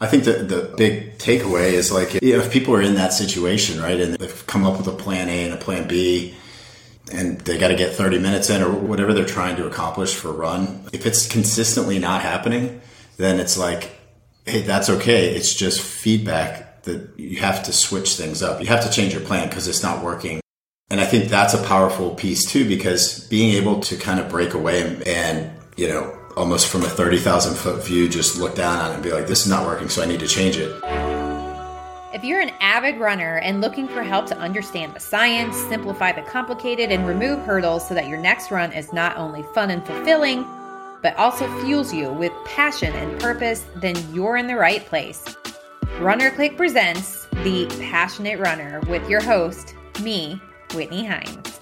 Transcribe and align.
I 0.00 0.06
think 0.06 0.24
that 0.24 0.48
the 0.48 0.72
big 0.76 1.18
takeaway 1.18 1.72
is 1.72 1.90
like 1.90 2.14
you 2.22 2.36
know, 2.36 2.44
if 2.44 2.52
people 2.52 2.74
are 2.74 2.82
in 2.82 2.94
that 2.94 3.12
situation, 3.12 3.80
right, 3.80 3.98
and 3.98 4.14
they've 4.14 4.46
come 4.46 4.64
up 4.64 4.78
with 4.78 4.86
a 4.86 4.92
plan 4.92 5.28
A 5.28 5.44
and 5.44 5.54
a 5.54 5.56
plan 5.56 5.88
B, 5.88 6.36
and 7.12 7.40
they 7.40 7.58
got 7.58 7.68
to 7.68 7.74
get 7.74 7.94
30 7.94 8.18
minutes 8.18 8.48
in 8.50 8.62
or 8.62 8.70
whatever 8.70 9.12
they're 9.12 9.24
trying 9.24 9.56
to 9.56 9.66
accomplish 9.66 10.14
for 10.14 10.28
a 10.28 10.32
run, 10.32 10.88
if 10.92 11.04
it's 11.06 11.26
consistently 11.26 11.98
not 11.98 12.22
happening, 12.22 12.80
then 13.16 13.40
it's 13.40 13.58
like, 13.58 13.90
hey, 14.44 14.62
that's 14.62 14.88
okay. 14.88 15.34
It's 15.34 15.54
just 15.54 15.80
feedback 15.80 16.82
that 16.82 17.18
you 17.18 17.40
have 17.40 17.64
to 17.64 17.72
switch 17.72 18.14
things 18.16 18.42
up. 18.42 18.60
You 18.60 18.66
have 18.66 18.84
to 18.84 18.90
change 18.90 19.12
your 19.14 19.22
plan 19.22 19.48
because 19.48 19.66
it's 19.66 19.82
not 19.82 20.04
working. 20.04 20.40
And 20.90 21.00
I 21.00 21.04
think 21.04 21.28
that's 21.28 21.54
a 21.54 21.62
powerful 21.64 22.14
piece 22.14 22.44
too, 22.44 22.66
because 22.68 23.26
being 23.28 23.54
able 23.54 23.80
to 23.80 23.96
kind 23.96 24.20
of 24.20 24.28
break 24.28 24.54
away 24.54 25.02
and 25.06 25.50
you 25.76 25.88
know, 25.88 26.17
almost 26.38 26.68
from 26.68 26.82
a 26.82 26.88
30,000 26.88 27.56
foot 27.56 27.84
view, 27.84 28.08
just 28.08 28.38
look 28.38 28.54
down 28.54 28.78
on 28.78 28.92
it 28.92 28.94
and 28.94 29.02
be 29.02 29.12
like, 29.12 29.26
this 29.26 29.44
is 29.44 29.50
not 29.50 29.66
working, 29.66 29.88
so 29.88 30.02
I 30.02 30.06
need 30.06 30.20
to 30.20 30.28
change 30.28 30.56
it. 30.56 30.80
If 32.14 32.24
you're 32.24 32.40
an 32.40 32.52
avid 32.60 32.98
runner 32.98 33.38
and 33.38 33.60
looking 33.60 33.88
for 33.88 34.02
help 34.02 34.26
to 34.26 34.38
understand 34.38 34.94
the 34.94 35.00
science, 35.00 35.56
simplify 35.56 36.12
the 36.12 36.22
complicated, 36.22 36.90
and 36.90 37.06
remove 37.06 37.40
hurdles 37.40 37.86
so 37.86 37.94
that 37.94 38.08
your 38.08 38.18
next 38.18 38.50
run 38.50 38.72
is 38.72 38.92
not 38.92 39.16
only 39.16 39.42
fun 39.52 39.70
and 39.70 39.84
fulfilling, 39.84 40.46
but 41.02 41.14
also 41.16 41.46
fuels 41.64 41.92
you 41.92 42.12
with 42.12 42.32
passion 42.44 42.92
and 42.94 43.20
purpose, 43.20 43.64
then 43.76 43.96
you're 44.14 44.36
in 44.36 44.46
the 44.46 44.56
right 44.56 44.86
place. 44.86 45.36
Runner 45.98 46.30
Click 46.30 46.56
presents 46.56 47.26
The 47.42 47.66
Passionate 47.80 48.38
Runner 48.38 48.80
with 48.88 49.08
your 49.10 49.20
host, 49.20 49.74
me, 50.00 50.40
Whitney 50.72 51.04
Heins. 51.04 51.58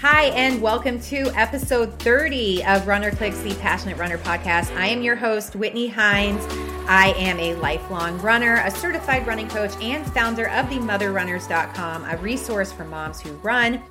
Hi, 0.00 0.26
and 0.26 0.62
welcome 0.62 1.00
to 1.00 1.28
episode 1.34 2.00
30 2.00 2.64
of 2.66 2.86
Runner 2.86 3.10
Clicks, 3.10 3.40
the 3.40 3.52
Passionate 3.56 3.98
Runner 3.98 4.16
podcast. 4.16 4.72
I 4.76 4.86
am 4.86 5.02
your 5.02 5.16
host, 5.16 5.56
Whitney 5.56 5.90
Heins. 5.90 6.40
I 6.86 7.14
am 7.16 7.40
a 7.40 7.56
lifelong 7.56 8.16
runner, 8.18 8.62
a 8.64 8.70
certified 8.70 9.26
running 9.26 9.48
coach, 9.48 9.72
and 9.82 10.06
founder 10.14 10.50
of 10.50 10.70
the 10.70 10.76
motherrunners.com, 10.76 12.04
a 12.04 12.16
resource 12.18 12.70
for 12.70 12.84
moms 12.84 13.20
who 13.20 13.32
run. 13.38 13.82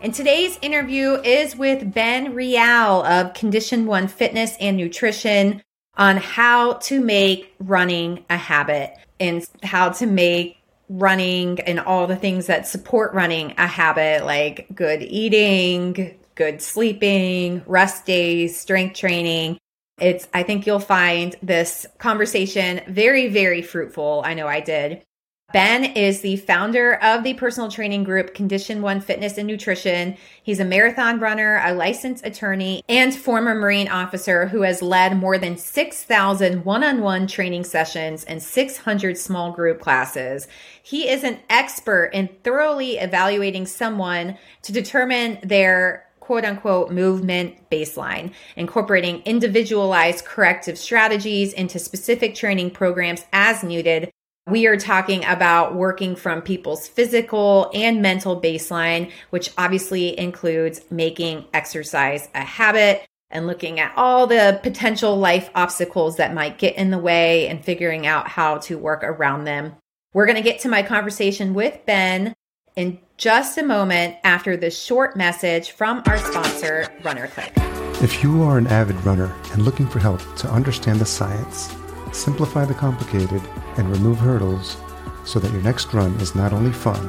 And 0.00 0.14
today's 0.14 0.56
interview 0.62 1.14
is 1.22 1.56
with 1.56 1.92
Ben 1.92 2.32
Reale 2.32 3.02
of 3.02 3.34
Condition 3.34 3.86
One 3.86 4.06
Fitness 4.06 4.56
and 4.60 4.76
Nutrition 4.76 5.64
on 5.96 6.16
how 6.16 6.74
to 6.74 7.00
make 7.00 7.52
running 7.58 8.24
a 8.30 8.36
habit 8.36 8.94
and 9.18 9.44
how 9.64 9.88
to 9.88 10.06
make 10.06 10.58
running 10.88 11.60
and 11.60 11.80
all 11.80 12.06
the 12.06 12.16
things 12.16 12.46
that 12.46 12.66
support 12.66 13.12
running 13.14 13.54
a 13.58 13.66
habit 13.66 14.24
like 14.24 14.66
good 14.74 15.02
eating, 15.02 16.18
good 16.34 16.62
sleeping, 16.62 17.62
rest 17.66 18.06
days, 18.06 18.58
strength 18.58 18.96
training. 18.96 19.58
It's, 19.98 20.28
I 20.34 20.42
think 20.42 20.66
you'll 20.66 20.78
find 20.78 21.34
this 21.42 21.86
conversation 21.98 22.82
very, 22.88 23.28
very 23.28 23.62
fruitful. 23.62 24.22
I 24.24 24.34
know 24.34 24.46
I 24.46 24.60
did. 24.60 25.02
Ben 25.52 25.84
is 25.84 26.22
the 26.22 26.36
founder 26.36 26.96
of 26.96 27.22
the 27.22 27.32
personal 27.34 27.70
training 27.70 28.02
group 28.02 28.34
Condition 28.34 28.82
One 28.82 29.00
Fitness 29.00 29.38
and 29.38 29.46
Nutrition. 29.46 30.16
He's 30.42 30.58
a 30.58 30.66
marathon 30.66 31.20
runner, 31.20 31.62
a 31.64 31.72
licensed 31.72 32.26
attorney, 32.26 32.82
and 32.88 33.14
former 33.14 33.54
Marine 33.54 33.86
officer 33.86 34.48
who 34.48 34.62
has 34.62 34.82
led 34.82 35.16
more 35.16 35.38
than 35.38 35.56
6,000 35.56 36.64
one 36.64 36.82
on 36.82 37.00
one 37.00 37.28
training 37.28 37.62
sessions 37.62 38.24
and 38.24 38.42
600 38.42 39.16
small 39.16 39.52
group 39.52 39.80
classes. 39.80 40.48
He 40.82 41.08
is 41.08 41.22
an 41.22 41.38
expert 41.48 42.10
in 42.12 42.28
thoroughly 42.42 42.98
evaluating 42.98 43.66
someone 43.66 44.36
to 44.62 44.72
determine 44.72 45.38
their 45.44 46.06
quote 46.18 46.44
unquote 46.44 46.90
movement 46.90 47.70
baseline, 47.70 48.32
incorporating 48.56 49.22
individualized 49.22 50.24
corrective 50.24 50.76
strategies 50.76 51.52
into 51.52 51.78
specific 51.78 52.34
training 52.34 52.72
programs 52.72 53.24
as 53.32 53.62
needed 53.62 54.10
we 54.48 54.66
are 54.66 54.76
talking 54.76 55.24
about 55.24 55.74
working 55.74 56.14
from 56.14 56.40
people's 56.40 56.86
physical 56.86 57.68
and 57.74 58.00
mental 58.00 58.40
baseline, 58.40 59.10
which 59.30 59.50
obviously 59.58 60.16
includes 60.18 60.80
making 60.88 61.44
exercise 61.52 62.28
a 62.32 62.42
habit 62.42 63.04
and 63.28 63.48
looking 63.48 63.80
at 63.80 63.92
all 63.96 64.28
the 64.28 64.60
potential 64.62 65.16
life 65.16 65.50
obstacles 65.56 66.16
that 66.16 66.32
might 66.32 66.58
get 66.58 66.76
in 66.76 66.90
the 66.90 66.98
way 66.98 67.48
and 67.48 67.64
figuring 67.64 68.06
out 68.06 68.28
how 68.28 68.58
to 68.58 68.78
work 68.78 69.02
around 69.02 69.44
them. 69.44 69.74
We're 70.14 70.26
going 70.26 70.36
to 70.36 70.42
get 70.42 70.60
to 70.60 70.68
my 70.68 70.84
conversation 70.84 71.52
with 71.52 71.84
Ben 71.84 72.32
in 72.76 73.00
just 73.16 73.58
a 73.58 73.64
moment 73.64 74.14
after 74.22 74.56
this 74.56 74.80
short 74.80 75.16
message 75.16 75.72
from 75.72 76.04
our 76.06 76.18
sponsor, 76.18 76.86
Runner 77.02 77.26
Click. 77.26 77.52
If 78.00 78.22
you 78.22 78.44
are 78.44 78.58
an 78.58 78.68
avid 78.68 79.02
runner 79.04 79.34
and 79.52 79.64
looking 79.64 79.88
for 79.88 79.98
help 79.98 80.20
to 80.36 80.48
understand 80.48 81.00
the 81.00 81.06
science, 81.06 81.74
simplify 82.12 82.64
the 82.64 82.74
complicated, 82.74 83.42
and 83.76 83.90
remove 83.90 84.18
hurdles 84.18 84.76
so 85.24 85.38
that 85.38 85.52
your 85.52 85.62
next 85.62 85.92
run 85.92 86.14
is 86.20 86.34
not 86.34 86.52
only 86.52 86.72
fun 86.72 87.08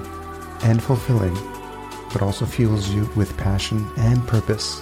and 0.63 0.81
fulfilling, 0.81 1.35
but 2.11 2.21
also 2.21 2.45
fuels 2.45 2.89
you 2.89 3.09
with 3.15 3.37
passion 3.37 3.85
and 3.97 4.25
purpose, 4.27 4.81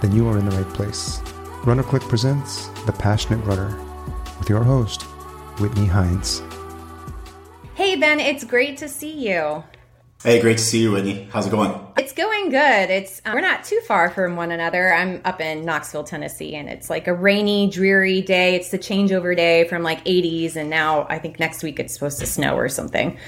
then 0.00 0.12
you 0.12 0.28
are 0.28 0.38
in 0.38 0.48
the 0.48 0.56
right 0.56 0.74
place. 0.74 1.20
Runner 1.64 1.82
Click 1.82 2.02
presents 2.02 2.68
The 2.84 2.92
Passionate 2.92 3.44
Runner 3.44 3.78
with 4.38 4.50
your 4.50 4.62
host, 4.62 5.02
Whitney 5.60 5.86
Heins. 5.86 6.42
Hey, 7.74 7.96
Ben, 7.96 8.20
it's 8.20 8.44
great 8.44 8.76
to 8.78 8.88
see 8.88 9.28
you. 9.28 9.64
Hey, 10.24 10.40
great 10.40 10.56
to 10.56 10.64
see 10.64 10.80
you, 10.80 10.92
Whitney. 10.92 11.28
How's 11.30 11.46
it 11.46 11.50
going? 11.50 11.78
It's 11.98 12.14
going 12.14 12.48
good. 12.48 12.88
It's 12.88 13.20
um, 13.26 13.34
we're 13.34 13.42
not 13.42 13.62
too 13.62 13.78
far 13.86 14.08
from 14.08 14.36
one 14.36 14.52
another. 14.52 14.90
I'm 14.90 15.20
up 15.26 15.38
in 15.38 15.66
Knoxville, 15.66 16.04
Tennessee, 16.04 16.54
and 16.54 16.66
it's 16.66 16.88
like 16.88 17.06
a 17.06 17.12
rainy, 17.12 17.68
dreary 17.68 18.22
day. 18.22 18.54
It's 18.54 18.70
the 18.70 18.78
changeover 18.78 19.36
day 19.36 19.68
from 19.68 19.82
like 19.82 20.02
80s, 20.06 20.56
and 20.56 20.70
now 20.70 21.06
I 21.10 21.18
think 21.18 21.38
next 21.38 21.62
week 21.62 21.78
it's 21.78 21.92
supposed 21.92 22.20
to 22.20 22.26
snow 22.26 22.56
or 22.56 22.70
something. 22.70 23.18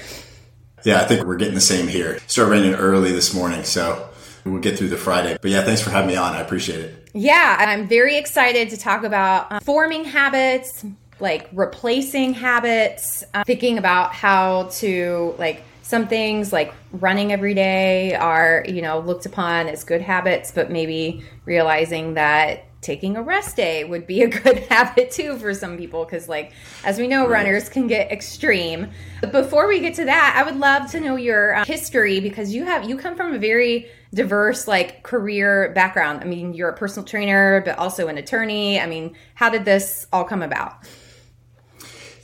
Yeah, 0.85 0.99
I 0.99 1.05
think 1.05 1.27
we're 1.27 1.35
getting 1.35 1.53
the 1.53 1.61
same 1.61 1.87
here. 1.87 2.17
Start 2.25 2.49
raining 2.49 2.73
early 2.73 3.11
this 3.11 3.31
morning, 3.31 3.63
so 3.63 4.09
we'll 4.43 4.59
get 4.59 4.75
through 4.75 4.89
the 4.89 4.97
Friday. 4.97 5.37
But 5.39 5.51
yeah, 5.51 5.61
thanks 5.61 5.83
for 5.83 5.91
having 5.91 6.09
me 6.09 6.15
on. 6.15 6.33
I 6.33 6.39
appreciate 6.39 6.79
it. 6.79 7.11
Yeah, 7.13 7.57
I'm 7.59 7.87
very 7.87 8.17
excited 8.17 8.71
to 8.71 8.77
talk 8.77 9.03
about 9.03 9.51
um, 9.51 9.59
forming 9.59 10.03
habits, 10.03 10.83
like 11.19 11.47
replacing 11.53 12.33
habits, 12.33 13.23
uh, 13.35 13.43
thinking 13.43 13.77
about 13.77 14.13
how 14.13 14.69
to 14.79 15.35
like 15.37 15.61
some 15.87 16.09
things 16.09 16.51
like 16.51 16.73
running 16.91 17.31
every 17.31 17.53
day 17.53 18.13
are, 18.13 18.65
you 18.67 18.81
know, 18.81 18.99
looked 18.99 19.25
upon 19.25 19.69
as 19.69 19.85
good 19.85 20.01
habits, 20.01 20.51
but 20.51 20.69
maybe 20.69 21.23
realizing 21.45 22.15
that 22.15 22.65
taking 22.81 23.15
a 23.15 23.21
rest 23.21 23.55
day 23.55 23.85
would 23.85 24.05
be 24.05 24.21
a 24.27 24.27
good 24.27 24.57
habit 24.69 25.11
too 25.11 25.37
for 25.37 25.53
some 25.53 25.77
people 25.77 26.03
because 26.03 26.27
like 26.27 26.51
as 26.83 26.99
we 26.99 27.07
know 27.07 27.21
right. 27.21 27.45
runners 27.45 27.69
can 27.69 27.87
get 27.87 28.11
extreme. 28.11 28.89
But 29.21 29.31
before 29.31 29.65
we 29.65 29.79
get 29.79 29.93
to 29.95 30.03
that 30.05 30.35
i 30.37 30.43
would 30.43 30.59
love 30.59 30.91
to 30.91 30.99
know 30.99 31.15
your 31.15 31.55
um, 31.55 31.65
history 31.65 32.19
because 32.19 32.53
you 32.53 32.65
have 32.65 32.89
you 32.89 32.97
come 32.97 33.15
from 33.15 33.33
a 33.33 33.39
very 33.39 33.87
diverse 34.13 34.67
like 34.67 35.03
career 35.03 35.71
background. 35.73 36.19
I 36.21 36.25
mean 36.25 36.53
you're 36.53 36.69
a 36.69 36.75
personal 36.75 37.05
trainer 37.05 37.61
but 37.61 37.77
also 37.77 38.09
an 38.09 38.17
attorney. 38.17 38.77
I 38.77 38.87
mean 38.87 39.15
how 39.35 39.49
did 39.49 39.63
this 39.63 40.05
all 40.11 40.25
come 40.25 40.43
about 40.43 40.85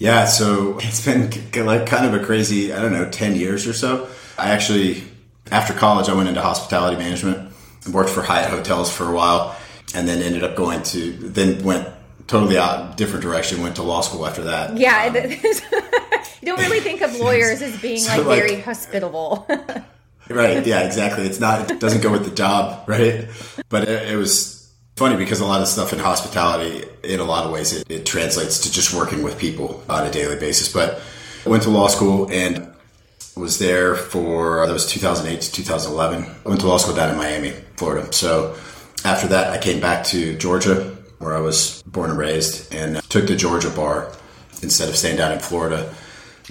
yeah, 0.03 0.25
so 0.25 0.77
it's 0.81 1.05
been 1.05 1.31
like 1.65 1.87
kind 1.87 2.05
of 2.05 2.21
a 2.21 2.23
crazy, 2.23 2.73
I 2.73 2.81
don't 2.81 2.91
know, 2.91 3.09
10 3.09 3.37
years 3.37 3.65
or 3.65 3.71
so. 3.71 4.09
I 4.37 4.49
actually, 4.49 5.01
after 5.49 5.73
college, 5.73 6.09
I 6.09 6.13
went 6.13 6.27
into 6.27 6.41
hospitality 6.41 6.97
management 6.97 7.53
and 7.85 7.93
worked 7.93 8.09
for 8.09 8.21
Hyatt 8.21 8.49
Hotels 8.49 8.93
for 8.93 9.05
a 9.05 9.13
while 9.13 9.55
and 9.95 10.05
then 10.05 10.21
ended 10.21 10.43
up 10.43 10.57
going 10.57 10.83
to, 10.83 11.13
then 11.13 11.63
went 11.63 11.87
totally 12.27 12.57
out 12.57 12.97
different 12.97 13.23
direction, 13.23 13.61
went 13.61 13.77
to 13.77 13.83
law 13.83 14.01
school 14.01 14.25
after 14.25 14.43
that. 14.43 14.75
Yeah. 14.75 15.05
Um, 15.07 15.15
you 16.41 16.47
don't 16.47 16.59
really 16.59 16.81
think 16.81 17.01
of 17.01 17.15
lawyers 17.19 17.61
as 17.61 17.81
being 17.81 17.99
so 17.99 18.17
like, 18.17 18.25
like 18.25 18.39
very 18.39 18.61
hospitable. 18.61 19.47
right. 20.27 20.67
Yeah, 20.67 20.81
exactly. 20.81 21.25
It's 21.25 21.39
not, 21.39 21.71
it 21.71 21.79
doesn't 21.79 22.01
go 22.01 22.11
with 22.11 22.25
the 22.25 22.35
job, 22.35 22.89
right? 22.89 23.29
But 23.69 23.87
it, 23.87 24.11
it 24.11 24.17
was, 24.17 24.62
funny 24.95 25.15
because 25.15 25.39
a 25.39 25.45
lot 25.45 25.61
of 25.61 25.67
stuff 25.67 25.93
in 25.93 25.99
hospitality, 25.99 26.85
in 27.03 27.19
a 27.19 27.23
lot 27.23 27.45
of 27.45 27.51
ways, 27.51 27.73
it, 27.73 27.89
it, 27.89 28.05
translates 28.05 28.59
to 28.59 28.71
just 28.71 28.93
working 28.93 29.23
with 29.23 29.37
people 29.37 29.83
on 29.89 30.05
a 30.05 30.11
daily 30.11 30.39
basis. 30.39 30.71
But 30.71 31.01
I 31.45 31.49
went 31.49 31.63
to 31.63 31.69
law 31.69 31.87
school 31.87 32.29
and 32.31 32.71
was 33.35 33.57
there 33.57 33.95
for, 33.95 34.65
that 34.65 34.73
was 34.73 34.85
2008 34.85 35.41
to 35.41 35.51
2011. 35.51 36.23
I 36.45 36.49
went 36.49 36.61
to 36.61 36.67
law 36.67 36.77
school 36.77 36.95
down 36.95 37.09
in 37.09 37.17
Miami, 37.17 37.51
Florida. 37.75 38.11
So 38.13 38.55
after 39.03 39.27
that, 39.29 39.51
I 39.51 39.57
came 39.57 39.81
back 39.81 40.05
to 40.05 40.37
Georgia, 40.37 40.95
where 41.17 41.35
I 41.35 41.39
was 41.39 41.81
born 41.87 42.11
and 42.11 42.19
raised, 42.19 42.73
and 42.73 42.97
took 43.09 43.27
the 43.27 43.35
Georgia 43.35 43.69
bar 43.69 44.11
instead 44.61 44.89
of 44.89 44.95
staying 44.95 45.17
down 45.17 45.31
in 45.31 45.39
Florida. 45.39 45.93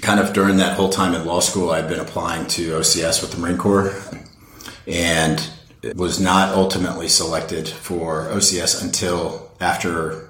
Kind 0.01 0.19
of 0.19 0.33
during 0.33 0.57
that 0.57 0.77
whole 0.77 0.89
time 0.89 1.15
in 1.15 1.25
law 1.25 1.41
school, 1.41 1.71
I'd 1.71 1.89
been 1.89 2.01
applying 2.01 2.47
to 2.49 2.73
OCS 2.73 3.23
with 3.23 3.31
the 3.31 3.39
Marine 3.39 3.59
Corps. 3.59 3.95
And 4.87 5.39
was 5.97 6.21
not 6.21 6.55
ultimately 6.55 7.09
selected 7.09 7.69
for 7.69 8.27
OCS 8.27 8.83
until 8.83 9.51
after 9.61 10.29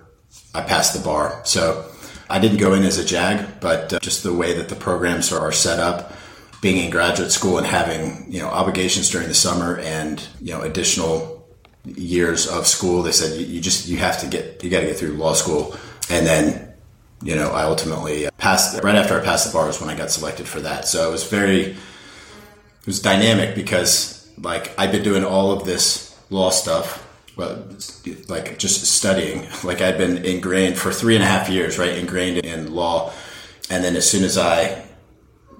I 0.54 0.62
passed 0.62 0.94
the 0.94 1.04
bar. 1.04 1.40
So 1.44 1.90
I 2.28 2.38
didn't 2.38 2.58
go 2.58 2.74
in 2.74 2.82
as 2.84 2.98
a 2.98 3.04
JAG, 3.04 3.60
but 3.60 3.92
uh, 3.92 3.98
just 4.00 4.22
the 4.22 4.32
way 4.32 4.54
that 4.54 4.68
the 4.68 4.74
programs 4.74 5.32
are 5.32 5.52
set 5.52 5.78
up, 5.78 6.12
being 6.62 6.82
in 6.82 6.90
graduate 6.90 7.32
school 7.32 7.58
and 7.58 7.66
having 7.66 8.32
you 8.32 8.40
know 8.40 8.48
obligations 8.48 9.10
during 9.10 9.28
the 9.28 9.34
summer 9.34 9.78
and 9.78 10.26
you 10.40 10.52
know 10.52 10.62
additional 10.62 11.46
years 11.84 12.46
of 12.46 12.66
school, 12.66 13.02
they 13.02 13.12
said 13.12 13.38
you, 13.40 13.60
just 13.60 13.88
you 13.88 13.98
have 13.98 14.18
to 14.20 14.26
get 14.26 14.62
you 14.62 14.70
got 14.70 14.80
to 14.80 14.86
get 14.86 14.96
through 14.96 15.12
law 15.14 15.34
school, 15.34 15.76
and 16.08 16.26
then 16.26 16.72
you 17.22 17.34
know 17.34 17.50
I 17.50 17.64
ultimately 17.64 18.28
passed 18.38 18.82
right 18.82 18.94
after 18.94 19.20
I 19.20 19.24
passed 19.24 19.46
the 19.46 19.52
bar 19.52 19.66
was 19.66 19.80
when 19.80 19.90
I 19.90 19.96
got 19.96 20.10
selected 20.10 20.48
for 20.48 20.60
that. 20.60 20.86
So 20.86 21.08
it 21.08 21.12
was 21.12 21.28
very 21.28 21.60
it 21.72 22.86
was 22.86 23.00
dynamic 23.00 23.54
because 23.54 24.11
like 24.38 24.72
I've 24.78 24.92
been 24.92 25.02
doing 25.02 25.24
all 25.24 25.52
of 25.52 25.64
this 25.64 26.18
law 26.30 26.50
stuff 26.50 27.06
well, 27.36 27.66
like 28.28 28.58
just 28.58 28.84
studying. 28.84 29.46
Like 29.64 29.80
I'd 29.80 29.98
been 29.98 30.24
ingrained 30.24 30.78
for 30.78 30.92
three 30.92 31.14
and 31.14 31.24
a 31.24 31.26
half 31.26 31.48
years, 31.48 31.78
right? 31.78 31.96
Ingrained 31.96 32.44
in 32.44 32.74
law. 32.74 33.12
And 33.70 33.82
then 33.82 33.96
as 33.96 34.08
soon 34.08 34.24
as 34.24 34.36
I 34.36 34.84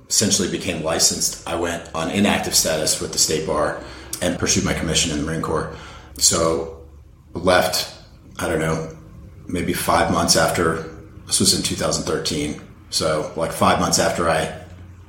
essentially 0.09 0.51
became 0.51 0.83
licensed, 0.83 1.49
I 1.49 1.55
went 1.55 1.89
on 1.95 2.11
inactive 2.11 2.55
status 2.55 3.01
with 3.01 3.13
the 3.13 3.19
state 3.19 3.47
bar 3.47 3.83
and 4.21 4.39
pursued 4.39 4.65
my 4.65 4.75
commission 4.75 5.13
in 5.13 5.19
the 5.19 5.25
Marine 5.25 5.43
Corps. 5.43 5.75
So 6.19 6.85
left, 7.33 7.95
I 8.39 8.49
don't 8.49 8.61
know, 8.61 8.95
maybe 9.47 9.73
five 9.73 10.13
months 10.13 10.37
after, 10.37 10.91
this 11.27 11.41
was 11.41 11.55
in 11.55 11.63
2013. 11.63 12.61
So 12.91 13.33
like 13.37 13.53
five 13.53 13.81
months 13.81 13.99
after 13.99 14.29
I 14.29 14.62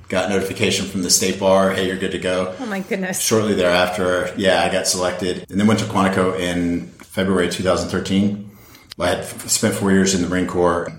got 0.09 0.29
notification 0.29 0.85
from 0.85 1.03
the 1.03 1.09
state 1.09 1.39
bar, 1.39 1.71
hey, 1.71 1.87
you're 1.87 1.97
good 1.97 2.11
to 2.11 2.19
go. 2.19 2.55
Oh 2.59 2.65
my 2.65 2.81
goodness. 2.81 3.19
Shortly 3.19 3.53
thereafter, 3.53 4.33
yeah, 4.37 4.63
I 4.63 4.71
got 4.71 4.87
selected 4.87 5.49
and 5.49 5.59
then 5.59 5.67
went 5.67 5.79
to 5.79 5.85
Quantico 5.85 6.39
in 6.39 6.87
February 6.87 7.49
2013. 7.49 8.51
I 8.99 9.07
had 9.07 9.25
spent 9.25 9.73
four 9.75 9.91
years 9.91 10.13
in 10.13 10.21
the 10.21 10.29
Marine 10.29 10.47
Corps. 10.47 10.91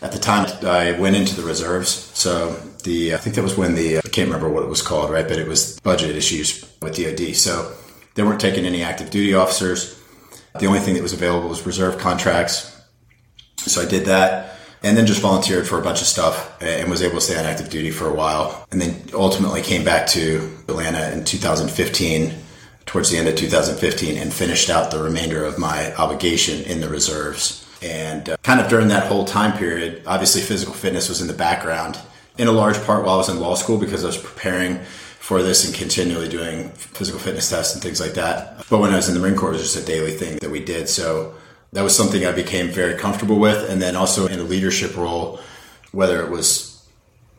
At 0.00 0.12
the 0.12 0.18
time, 0.18 0.46
I 0.64 0.92
went 0.98 1.16
into 1.16 1.34
the 1.34 1.42
reserves. 1.42 1.88
So 1.88 2.52
the 2.84 3.14
I 3.14 3.16
think 3.16 3.36
that 3.36 3.42
was 3.42 3.56
when 3.56 3.74
the 3.74 3.98
I 3.98 4.02
can't 4.02 4.28
remember 4.28 4.48
what 4.48 4.62
it 4.62 4.68
was 4.68 4.82
called, 4.82 5.10
right? 5.10 5.26
But 5.26 5.38
it 5.38 5.48
was 5.48 5.78
budget 5.80 6.16
issues 6.16 6.70
with 6.80 6.96
DoD. 6.96 7.34
So 7.34 7.74
they 8.14 8.22
weren't 8.22 8.40
taking 8.40 8.64
any 8.64 8.82
active 8.82 9.10
duty 9.10 9.34
officers. 9.34 10.00
The 10.58 10.66
only 10.66 10.80
thing 10.80 10.94
that 10.94 11.02
was 11.02 11.12
available 11.12 11.48
was 11.48 11.66
reserve 11.66 11.98
contracts. 11.98 12.70
So 13.58 13.82
I 13.82 13.86
did 13.86 14.04
that 14.06 14.53
and 14.84 14.98
then 14.98 15.06
just 15.06 15.22
volunteered 15.22 15.66
for 15.66 15.78
a 15.78 15.82
bunch 15.82 16.02
of 16.02 16.06
stuff 16.06 16.62
and 16.62 16.90
was 16.90 17.00
able 17.00 17.14
to 17.14 17.20
stay 17.22 17.38
on 17.38 17.46
active 17.46 17.70
duty 17.70 17.90
for 17.90 18.06
a 18.06 18.14
while. 18.14 18.66
And 18.70 18.80
then 18.80 19.02
ultimately 19.14 19.62
came 19.62 19.82
back 19.82 20.06
to 20.08 20.54
Atlanta 20.68 21.10
in 21.10 21.24
2015, 21.24 22.34
towards 22.84 23.10
the 23.10 23.16
end 23.16 23.26
of 23.26 23.34
2015, 23.34 24.18
and 24.18 24.32
finished 24.32 24.68
out 24.68 24.90
the 24.90 25.02
remainder 25.02 25.42
of 25.42 25.58
my 25.58 25.94
obligation 25.96 26.62
in 26.64 26.82
the 26.82 26.88
reserves. 26.90 27.66
And 27.82 28.28
uh, 28.28 28.36
kind 28.42 28.60
of 28.60 28.68
during 28.68 28.88
that 28.88 29.06
whole 29.06 29.24
time 29.24 29.56
period, 29.56 30.02
obviously 30.06 30.42
physical 30.42 30.74
fitness 30.74 31.08
was 31.08 31.22
in 31.22 31.28
the 31.28 31.34
background 31.34 31.98
in 32.36 32.46
a 32.46 32.52
large 32.52 32.80
part 32.84 33.06
while 33.06 33.14
I 33.14 33.18
was 33.18 33.30
in 33.30 33.40
law 33.40 33.54
school 33.54 33.78
because 33.78 34.04
I 34.04 34.08
was 34.08 34.18
preparing 34.18 34.80
for 35.18 35.42
this 35.42 35.64
and 35.64 35.74
continually 35.74 36.28
doing 36.28 36.68
physical 36.72 37.18
fitness 37.18 37.48
tests 37.48 37.72
and 37.72 37.82
things 37.82 38.00
like 38.00 38.12
that. 38.14 38.66
But 38.68 38.80
when 38.80 38.92
I 38.92 38.96
was 38.96 39.08
in 39.08 39.14
the 39.14 39.20
Marine 39.20 39.36
Corps, 39.36 39.48
it 39.48 39.52
was 39.52 39.72
just 39.72 39.82
a 39.82 39.86
daily 39.86 40.12
thing 40.12 40.36
that 40.42 40.50
we 40.50 40.62
did. 40.62 40.90
So 40.90 41.34
that 41.74 41.82
was 41.82 41.94
something 41.94 42.24
I 42.24 42.32
became 42.32 42.68
very 42.68 42.94
comfortable 42.94 43.38
with. 43.38 43.68
And 43.68 43.82
then 43.82 43.96
also 43.96 44.26
in 44.26 44.38
a 44.38 44.44
leadership 44.44 44.96
role, 44.96 45.40
whether 45.90 46.24
it 46.24 46.30
was, 46.30 46.86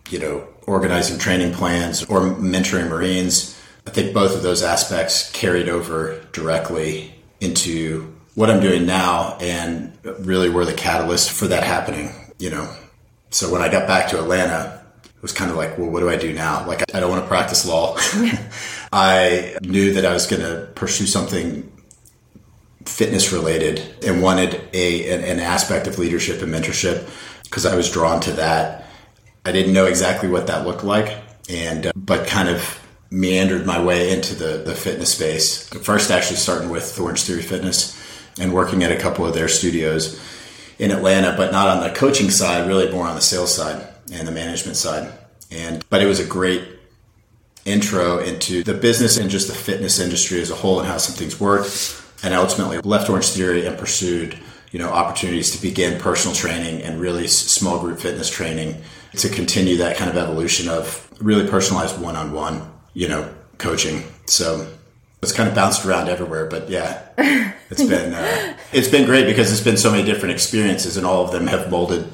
you 0.10 0.20
know, 0.20 0.48
organizing 0.68 1.18
training 1.18 1.54
plans 1.54 2.04
or 2.04 2.22
mentoring 2.22 2.90
Marines, 2.90 3.60
I 3.88 3.92
think 3.92 4.14
both 4.14 4.36
of 4.36 4.44
those 4.44 4.62
aspects 4.62 5.32
carried 5.32 5.70
over 5.70 6.20
directly 6.34 7.16
into 7.40 8.14
what 8.36 8.50
I'm 8.50 8.60
doing 8.60 8.86
now 8.86 9.38
and 9.40 9.98
really 10.04 10.50
were 10.50 10.66
the 10.66 10.74
catalyst 10.74 11.32
for 11.32 11.48
that 11.48 11.64
happening, 11.64 12.12
you 12.38 12.50
know. 12.50 12.70
So 13.30 13.50
when 13.52 13.62
I 13.62 13.70
got 13.70 13.88
back 13.88 14.10
to 14.10 14.20
Atlanta, 14.20 14.84
it 15.04 15.22
was 15.22 15.32
kind 15.32 15.50
of 15.50 15.56
like, 15.56 15.78
well, 15.78 15.90
what 15.90 16.02
do 16.02 16.10
I 16.10 16.18
do 16.18 16.34
now? 16.34 16.68
Like, 16.68 16.94
I 16.94 17.00
don't 17.00 17.10
want 17.10 17.24
to 17.24 17.28
practice 17.28 17.66
law. 17.66 17.96
I 18.92 19.58
knew 19.62 19.94
that 19.94 20.06
I 20.06 20.14
was 20.14 20.28
going 20.28 20.42
to 20.42 20.68
pursue 20.76 21.06
something 21.06 21.72
fitness 22.86 23.32
related 23.32 23.82
and 24.06 24.22
wanted 24.22 24.62
a 24.74 25.12
an, 25.12 25.24
an 25.24 25.40
aspect 25.40 25.88
of 25.88 25.98
leadership 26.00 26.42
and 26.42 26.54
mentorship 26.54 27.10
because 27.44 27.66
I 27.66 27.76
was 27.76 27.92
drawn 27.92 28.20
to 28.22 28.32
that. 28.34 28.86
I 29.46 29.52
didn't 29.52 29.74
know 29.74 29.86
exactly 29.86 30.30
what 30.30 30.48
that 30.48 30.66
looked 30.66 30.84
like, 30.84 31.18
and 31.50 31.88
uh, 31.88 31.92
but 31.96 32.28
kind 32.28 32.50
of 32.50 32.82
meandered 33.12 33.66
my 33.66 33.82
way 33.84 34.12
into 34.12 34.36
the 34.36 34.58
the 34.58 34.76
fitness 34.76 35.14
space. 35.14 35.68
First, 35.70 36.12
actually 36.12 36.38
starting 36.38 36.70
with 36.70 36.96
Orangetheory 36.98 37.44
Fitness 37.44 38.02
and 38.40 38.54
working 38.54 38.84
at 38.84 38.92
a 38.92 38.98
couple 38.98 39.26
of 39.26 39.34
their 39.34 39.48
studios 39.48 40.20
in 40.78 40.92
Atlanta, 40.92 41.34
but 41.38 41.52
not 41.52 41.70
on 41.70 41.82
the 41.82 41.96
coaching 41.96 42.30
side, 42.30 42.68
really 42.68 42.92
more 42.92 43.08
on 43.08 43.16
the 43.16 43.22
sales 43.22 43.54
side 43.54 43.88
and 44.12 44.28
the 44.28 44.32
management 44.32 44.78
side. 44.78 45.12
And 45.52 45.86
but 45.90 46.02
it 46.02 46.06
was 46.06 46.20
a 46.20 46.26
great 46.26 46.64
intro 47.64 48.20
into 48.20 48.64
the 48.64 48.74
business 48.74 49.18
and 49.18 49.30
just 49.30 49.48
the 49.48 49.56
fitness 49.56 50.00
industry 50.00 50.40
as 50.40 50.52
a 50.52 50.56
whole 50.56 50.80
and 50.80 50.88
how 50.88 50.98
some 50.98 51.16
things 51.16 51.40
work 51.40 51.66
and 52.26 52.34
ultimately 52.34 52.80
left 52.80 53.08
Orangetheory 53.08 53.68
and 53.68 53.78
pursued 53.78 54.38
you 54.72 54.80
know 54.80 54.90
opportunities 54.90 55.52
to 55.52 55.62
begin 55.62 56.00
personal 56.02 56.36
training 56.36 56.82
and 56.82 57.00
really 57.00 57.28
small 57.28 57.80
group 57.80 58.00
fitness 58.00 58.30
training 58.30 58.82
to 59.14 59.30
continue 59.30 59.78
that 59.78 59.96
kind 59.96 60.10
of 60.10 60.18
evolution 60.18 60.68
of 60.68 61.10
really 61.22 61.48
personalized 61.48 62.02
one-on-one 62.02 62.70
you 62.94 63.08
know 63.08 63.34
coaching. 63.58 64.04
So 64.26 64.68
it's 65.22 65.32
kind 65.32 65.50
of 65.50 65.56
bounced 65.56 65.86
around 65.86 66.08
everywhere 66.08 66.46
but 66.46 66.70
yeah 66.70 67.02
it's 67.72 67.84
been 67.84 68.14
uh, 68.14 68.58
it's 68.72 68.88
been 68.88 69.06
great 69.06 69.26
because 69.26 69.52
it's 69.52 69.62
been 69.62 69.78
so 69.78 69.90
many 69.90 70.04
different 70.04 70.32
experiences 70.32 70.98
and 70.98 71.06
all 71.06 71.26
of 71.26 71.32
them 71.32 71.48
have 71.48 71.72
molded 71.72 72.06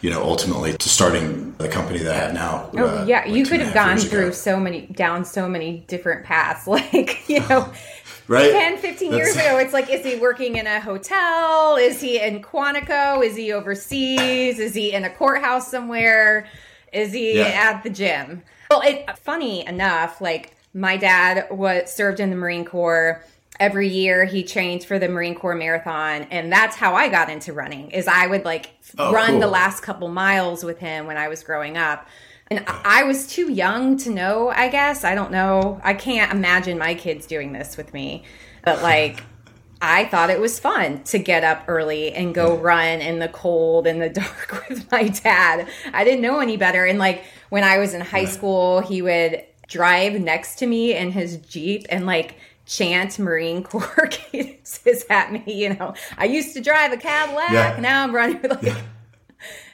you 0.00 0.10
know 0.10 0.20
ultimately 0.22 0.72
to 0.72 0.88
starting 0.88 1.54
the 1.58 1.68
company 1.68 2.00
that 2.00 2.14
i 2.14 2.18
have 2.18 2.34
now 2.34 2.68
oh 2.74 2.86
uh, 2.86 3.04
yeah 3.06 3.24
you 3.24 3.46
could 3.46 3.60
have 3.60 3.72
gone 3.72 3.98
through 3.98 4.32
so 4.32 4.58
many 4.58 4.86
down 4.86 5.24
so 5.24 5.48
many 5.48 5.84
different 5.86 6.24
paths 6.24 6.66
like 6.76 7.28
you 7.28 7.40
know 7.48 7.72
right? 8.28 8.50
10, 8.50 8.78
15 8.78 9.10
That's... 9.10 9.18
years 9.18 9.36
ago, 9.36 9.58
it's 9.58 9.72
like, 9.72 9.90
is 9.90 10.04
he 10.04 10.16
working 10.16 10.56
in 10.56 10.66
a 10.66 10.80
hotel? 10.80 11.76
Is 11.76 12.00
he 12.00 12.20
in 12.20 12.42
Quantico? 12.42 13.24
Is 13.24 13.36
he 13.36 13.52
overseas? 13.52 14.58
Is 14.58 14.74
he 14.74 14.92
in 14.92 15.04
a 15.04 15.10
courthouse 15.10 15.70
somewhere? 15.70 16.46
Is 16.92 17.12
he 17.12 17.38
yeah. 17.38 17.72
at 17.72 17.82
the 17.82 17.90
gym? 17.90 18.42
Well, 18.70 18.82
it 18.82 19.18
funny 19.18 19.66
enough, 19.66 20.20
like 20.20 20.56
my 20.74 20.96
dad 20.96 21.46
was 21.50 21.92
served 21.92 22.20
in 22.20 22.30
the 22.30 22.36
Marine 22.36 22.64
Corps. 22.64 23.22
Every 23.58 23.88
year 23.88 24.24
he 24.24 24.42
trained 24.42 24.84
for 24.84 24.98
the 24.98 25.08
Marine 25.08 25.34
Corps 25.34 25.54
Marathon, 25.54 26.26
and 26.30 26.52
that's 26.52 26.76
how 26.76 26.94
I 26.94 27.08
got 27.08 27.30
into 27.30 27.52
running. 27.52 27.90
Is 27.90 28.06
I 28.06 28.26
would 28.26 28.44
like 28.44 28.70
oh, 28.98 29.12
run 29.12 29.32
cool. 29.32 29.40
the 29.40 29.46
last 29.46 29.82
couple 29.82 30.08
miles 30.08 30.64
with 30.64 30.78
him 30.78 31.06
when 31.06 31.16
I 31.16 31.28
was 31.28 31.42
growing 31.42 31.76
up. 31.76 32.06
And 32.48 32.64
I 32.66 33.02
was 33.02 33.26
too 33.26 33.50
young 33.50 33.96
to 33.98 34.10
know, 34.10 34.50
I 34.50 34.68
guess. 34.68 35.04
I 35.04 35.14
don't 35.14 35.32
know. 35.32 35.80
I 35.82 35.94
can't 35.94 36.32
imagine 36.32 36.78
my 36.78 36.94
kids 36.94 37.26
doing 37.26 37.52
this 37.52 37.76
with 37.76 37.92
me. 37.92 38.24
But 38.64 38.82
like, 38.82 39.22
I 39.82 40.06
thought 40.06 40.30
it 40.30 40.40
was 40.40 40.58
fun 40.58 41.02
to 41.04 41.18
get 41.18 41.44
up 41.44 41.64
early 41.68 42.12
and 42.12 42.34
go 42.34 42.56
run 42.56 43.00
in 43.00 43.18
the 43.18 43.28
cold 43.28 43.86
and 43.86 44.00
the 44.00 44.08
dark 44.20 44.68
with 44.68 44.90
my 44.90 45.08
dad. 45.08 45.68
I 45.92 46.04
didn't 46.04 46.22
know 46.22 46.38
any 46.38 46.56
better. 46.56 46.84
And 46.86 46.98
like, 46.98 47.24
when 47.50 47.64
I 47.64 47.78
was 47.78 47.94
in 47.94 48.00
high 48.00 48.24
school, 48.24 48.80
he 48.80 49.02
would 49.02 49.44
drive 49.68 50.20
next 50.20 50.56
to 50.60 50.66
me 50.66 50.94
in 50.94 51.10
his 51.10 51.36
Jeep 51.38 51.86
and 51.90 52.06
like, 52.06 52.36
chant 52.66 53.16
Marine 53.18 53.62
Corps 53.62 54.08
cadences 54.10 55.04
at 55.08 55.32
me. 55.32 55.42
You 55.46 55.74
know, 55.74 55.94
I 56.18 56.24
used 56.24 56.54
to 56.54 56.60
drive 56.60 56.92
a 56.92 56.96
Cadillac. 56.96 57.50
Yeah. 57.52 57.78
Now 57.80 58.02
I'm 58.02 58.14
running 58.14 58.42
with 58.42 58.50
like 58.50 58.62
yeah. 58.62 58.82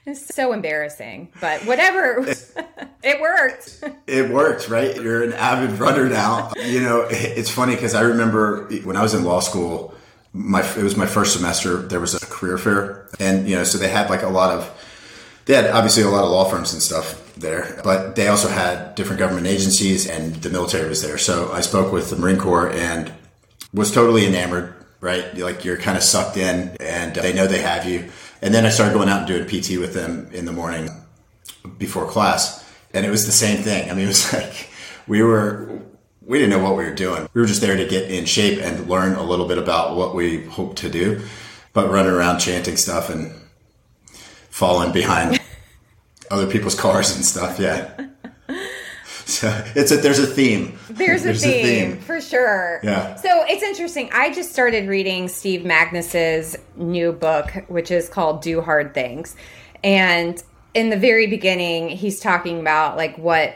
It's 0.04 0.34
so 0.34 0.52
embarrassing, 0.52 1.28
but 1.40 1.64
whatever. 1.64 2.26
it 3.04 3.20
worked. 3.20 3.84
It 4.08 4.30
worked, 4.30 4.68
right? 4.68 4.96
You're 4.96 5.22
an 5.22 5.32
avid 5.32 5.78
runner 5.78 6.08
now. 6.08 6.52
You 6.56 6.80
know, 6.80 7.06
it's 7.08 7.50
funny 7.50 7.76
because 7.76 7.94
I 7.94 8.00
remember 8.00 8.64
when 8.82 8.96
I 8.96 9.02
was 9.02 9.14
in 9.14 9.22
law 9.22 9.38
school, 9.38 9.94
my 10.32 10.60
it 10.76 10.82
was 10.82 10.96
my 10.96 11.06
first 11.06 11.34
semester. 11.34 11.76
There 11.76 12.00
was 12.00 12.14
a 12.14 12.26
career 12.26 12.58
fair, 12.58 13.06
and 13.20 13.48
you 13.48 13.54
know, 13.54 13.62
so 13.62 13.78
they 13.78 13.88
had 13.88 14.10
like 14.10 14.22
a 14.22 14.28
lot 14.28 14.50
of 14.50 14.70
they 15.44 15.54
had 15.54 15.66
obviously 15.70 16.02
a 16.02 16.08
lot 16.08 16.24
of 16.24 16.30
law 16.30 16.44
firms 16.44 16.72
and 16.72 16.82
stuff 16.82 17.34
there, 17.36 17.80
but 17.84 18.16
they 18.16 18.26
also 18.28 18.48
had 18.48 18.96
different 18.96 19.20
government 19.20 19.46
agencies, 19.46 20.08
and 20.08 20.34
the 20.36 20.50
military 20.50 20.88
was 20.88 21.02
there. 21.02 21.18
So 21.18 21.52
I 21.52 21.60
spoke 21.60 21.92
with 21.92 22.10
the 22.10 22.16
Marine 22.16 22.38
Corps 22.38 22.70
and 22.70 23.12
was 23.72 23.92
totally 23.92 24.26
enamored. 24.26 24.74
Right, 25.00 25.36
like 25.36 25.64
you're 25.64 25.78
kind 25.78 25.96
of 25.96 26.04
sucked 26.04 26.36
in, 26.36 26.76
and 26.78 27.16
they 27.16 27.32
know 27.32 27.48
they 27.48 27.60
have 27.60 27.84
you 27.84 28.08
and 28.42 28.52
then 28.52 28.66
I 28.66 28.70
started 28.70 28.92
going 28.92 29.08
out 29.08 29.18
and 29.18 29.26
doing 29.28 29.46
PT 29.46 29.78
with 29.80 29.94
them 29.94 30.28
in 30.32 30.44
the 30.44 30.52
morning 30.52 30.90
before 31.78 32.06
class. 32.06 32.68
And 32.92 33.06
it 33.06 33.10
was 33.10 33.24
the 33.24 33.32
same 33.32 33.62
thing. 33.62 33.88
I 33.90 33.94
mean, 33.94 34.04
it 34.04 34.08
was 34.08 34.32
like 34.32 34.68
we 35.06 35.22
were, 35.22 35.80
we 36.20 36.38
didn't 36.38 36.50
know 36.50 36.62
what 36.62 36.76
we 36.76 36.84
were 36.84 36.94
doing. 36.94 37.28
We 37.32 37.40
were 37.40 37.46
just 37.46 37.60
there 37.60 37.76
to 37.76 37.86
get 37.86 38.10
in 38.10 38.24
shape 38.24 38.60
and 38.60 38.88
learn 38.88 39.14
a 39.14 39.22
little 39.22 39.46
bit 39.46 39.58
about 39.58 39.96
what 39.96 40.14
we 40.14 40.44
hope 40.44 40.76
to 40.76 40.90
do, 40.90 41.22
but 41.72 41.88
running 41.88 42.12
around 42.12 42.40
chanting 42.40 42.76
stuff 42.76 43.08
and 43.08 43.32
falling 44.50 44.92
behind 44.92 45.40
other 46.30 46.50
people's 46.50 46.78
cars 46.78 47.14
and 47.14 47.24
stuff. 47.24 47.58
Yeah. 47.60 48.08
So 49.32 49.64
it's 49.74 49.90
a 49.90 49.96
there's 49.96 50.18
a 50.18 50.26
theme. 50.26 50.78
There's, 50.90 51.22
there's 51.22 51.44
a, 51.44 51.48
theme, 51.48 51.64
a, 51.64 51.92
theme, 51.94 52.00
for 52.00 52.20
sure. 52.20 52.80
Yeah. 52.82 53.14
So 53.16 53.44
it's 53.46 53.62
interesting. 53.62 54.10
I 54.12 54.32
just 54.32 54.52
started 54.52 54.88
reading 54.88 55.28
Steve 55.28 55.64
Magness's 55.64 56.56
new 56.76 57.12
book, 57.12 57.50
which 57.68 57.90
is 57.90 58.08
called 58.08 58.42
Do 58.42 58.60
Hard 58.60 58.94
Things. 58.94 59.34
And 59.82 60.42
in 60.74 60.90
the 60.90 60.96
very 60.96 61.26
beginning, 61.26 61.88
he's 61.88 62.20
talking 62.20 62.60
about 62.60 62.96
like 62.96 63.16
what 63.18 63.54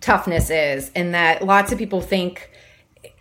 toughness 0.00 0.50
is, 0.50 0.90
and 0.94 1.14
that 1.14 1.44
lots 1.44 1.72
of 1.72 1.78
people 1.78 2.00
think, 2.00 2.50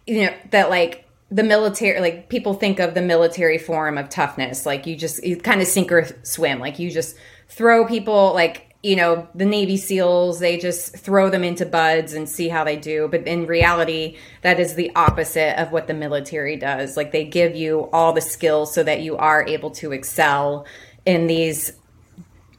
you 0.05 0.25
know, 0.25 0.33
that 0.51 0.69
like 0.69 1.05
the 1.31 1.43
military, 1.43 1.99
like 1.99 2.29
people 2.29 2.53
think 2.53 2.79
of 2.79 2.93
the 2.93 3.01
military 3.01 3.57
form 3.57 3.97
of 3.97 4.09
toughness, 4.09 4.65
like 4.65 4.85
you 4.85 4.95
just 4.95 5.23
you 5.23 5.37
kind 5.37 5.61
of 5.61 5.67
sink 5.67 5.91
or 5.91 6.07
swim, 6.23 6.59
like 6.59 6.79
you 6.79 6.91
just 6.91 7.15
throw 7.47 7.85
people 7.85 8.33
like 8.33 8.68
you 8.81 8.95
know, 8.95 9.27
the 9.35 9.45
Navy 9.45 9.75
SEALs, 9.75 10.39
they 10.39 10.57
just 10.57 10.95
throw 10.97 11.29
them 11.29 11.43
into 11.43 11.65
BUD/S 11.65 12.13
and 12.13 12.29
see 12.29 12.47
how 12.47 12.63
they 12.63 12.77
do. 12.77 13.09
But 13.09 13.27
in 13.27 13.45
reality, 13.45 14.17
that 14.41 14.59
is 14.59 14.75
the 14.75 14.91
opposite 14.95 15.61
of 15.61 15.71
what 15.71 15.87
the 15.87 15.93
military 15.93 16.55
does. 16.55 16.95
Like 16.95 17.11
they 17.11 17.25
give 17.25 17.55
you 17.55 17.89
all 17.91 18.13
the 18.13 18.21
skills 18.21 18.73
so 18.73 18.83
that 18.83 19.01
you 19.01 19.17
are 19.17 19.45
able 19.45 19.71
to 19.71 19.91
excel 19.91 20.65
in 21.05 21.27
these 21.27 21.73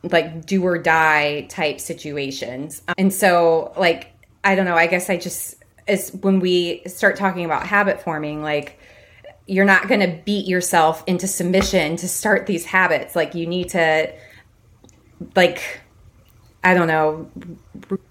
like 0.03 0.47
do 0.47 0.65
or 0.65 0.79
die 0.79 1.47
type 1.49 1.81
situations. 1.81 2.83
And 2.97 3.13
so, 3.13 3.73
like, 3.77 4.13
I 4.45 4.55
don't 4.55 4.65
know, 4.65 4.77
I 4.77 4.87
guess 4.87 5.11
I 5.11 5.17
just, 5.17 5.57
as 5.87 6.11
when 6.13 6.41
we 6.41 6.83
start 6.87 7.17
talking 7.17 7.45
about 7.45 7.67
habit 7.67 8.03
forming, 8.03 8.43
like, 8.43 8.79
you're 9.47 9.65
not 9.65 9.89
going 9.89 10.01
to 10.01 10.23
beat 10.25 10.47
yourself 10.47 11.03
into 11.07 11.27
submission 11.27 11.97
to 11.97 12.09
start 12.09 12.47
these 12.47 12.65
habits. 12.65 13.17
Like, 13.17 13.35
you 13.35 13.47
need 13.47 13.71
to, 13.71 14.13
like, 15.35 15.81
I 16.63 16.75
don't 16.75 16.89
know, 16.89 17.31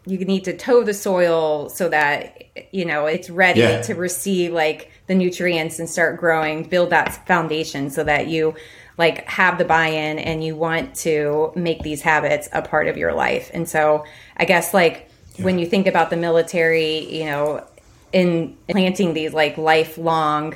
you 0.05 0.17
need 0.25 0.45
to 0.45 0.57
toe 0.57 0.83
the 0.83 0.93
soil 0.93 1.69
so 1.69 1.87
that, 1.89 2.45
you 2.71 2.83
know, 2.83 3.05
it's 3.05 3.29
ready 3.29 3.59
yeah. 3.59 3.81
to 3.83 3.93
receive 3.93 4.51
like 4.51 4.91
the 5.05 5.13
nutrients 5.13 5.77
and 5.77 5.87
start 5.87 6.19
growing, 6.19 6.63
build 6.63 6.89
that 6.89 7.27
foundation 7.27 7.91
so 7.91 8.03
that 8.03 8.27
you 8.27 8.55
like 8.97 9.23
have 9.27 9.59
the 9.59 9.65
buy-in 9.65 10.17
and 10.17 10.43
you 10.43 10.55
want 10.55 10.95
to 10.95 11.51
make 11.55 11.83
these 11.83 12.01
habits 12.01 12.49
a 12.51 12.61
part 12.61 12.87
of 12.87 12.97
your 12.97 13.13
life. 13.13 13.51
And 13.53 13.69
so 13.69 14.03
I 14.35 14.45
guess 14.45 14.73
like 14.73 15.09
yeah. 15.35 15.45
when 15.45 15.59
you 15.59 15.67
think 15.67 15.85
about 15.85 16.09
the 16.09 16.17
military, 16.17 17.05
you 17.15 17.25
know, 17.25 17.65
in 18.11 18.57
planting 18.67 19.13
these 19.13 19.33
like 19.33 19.59
lifelong 19.59 20.55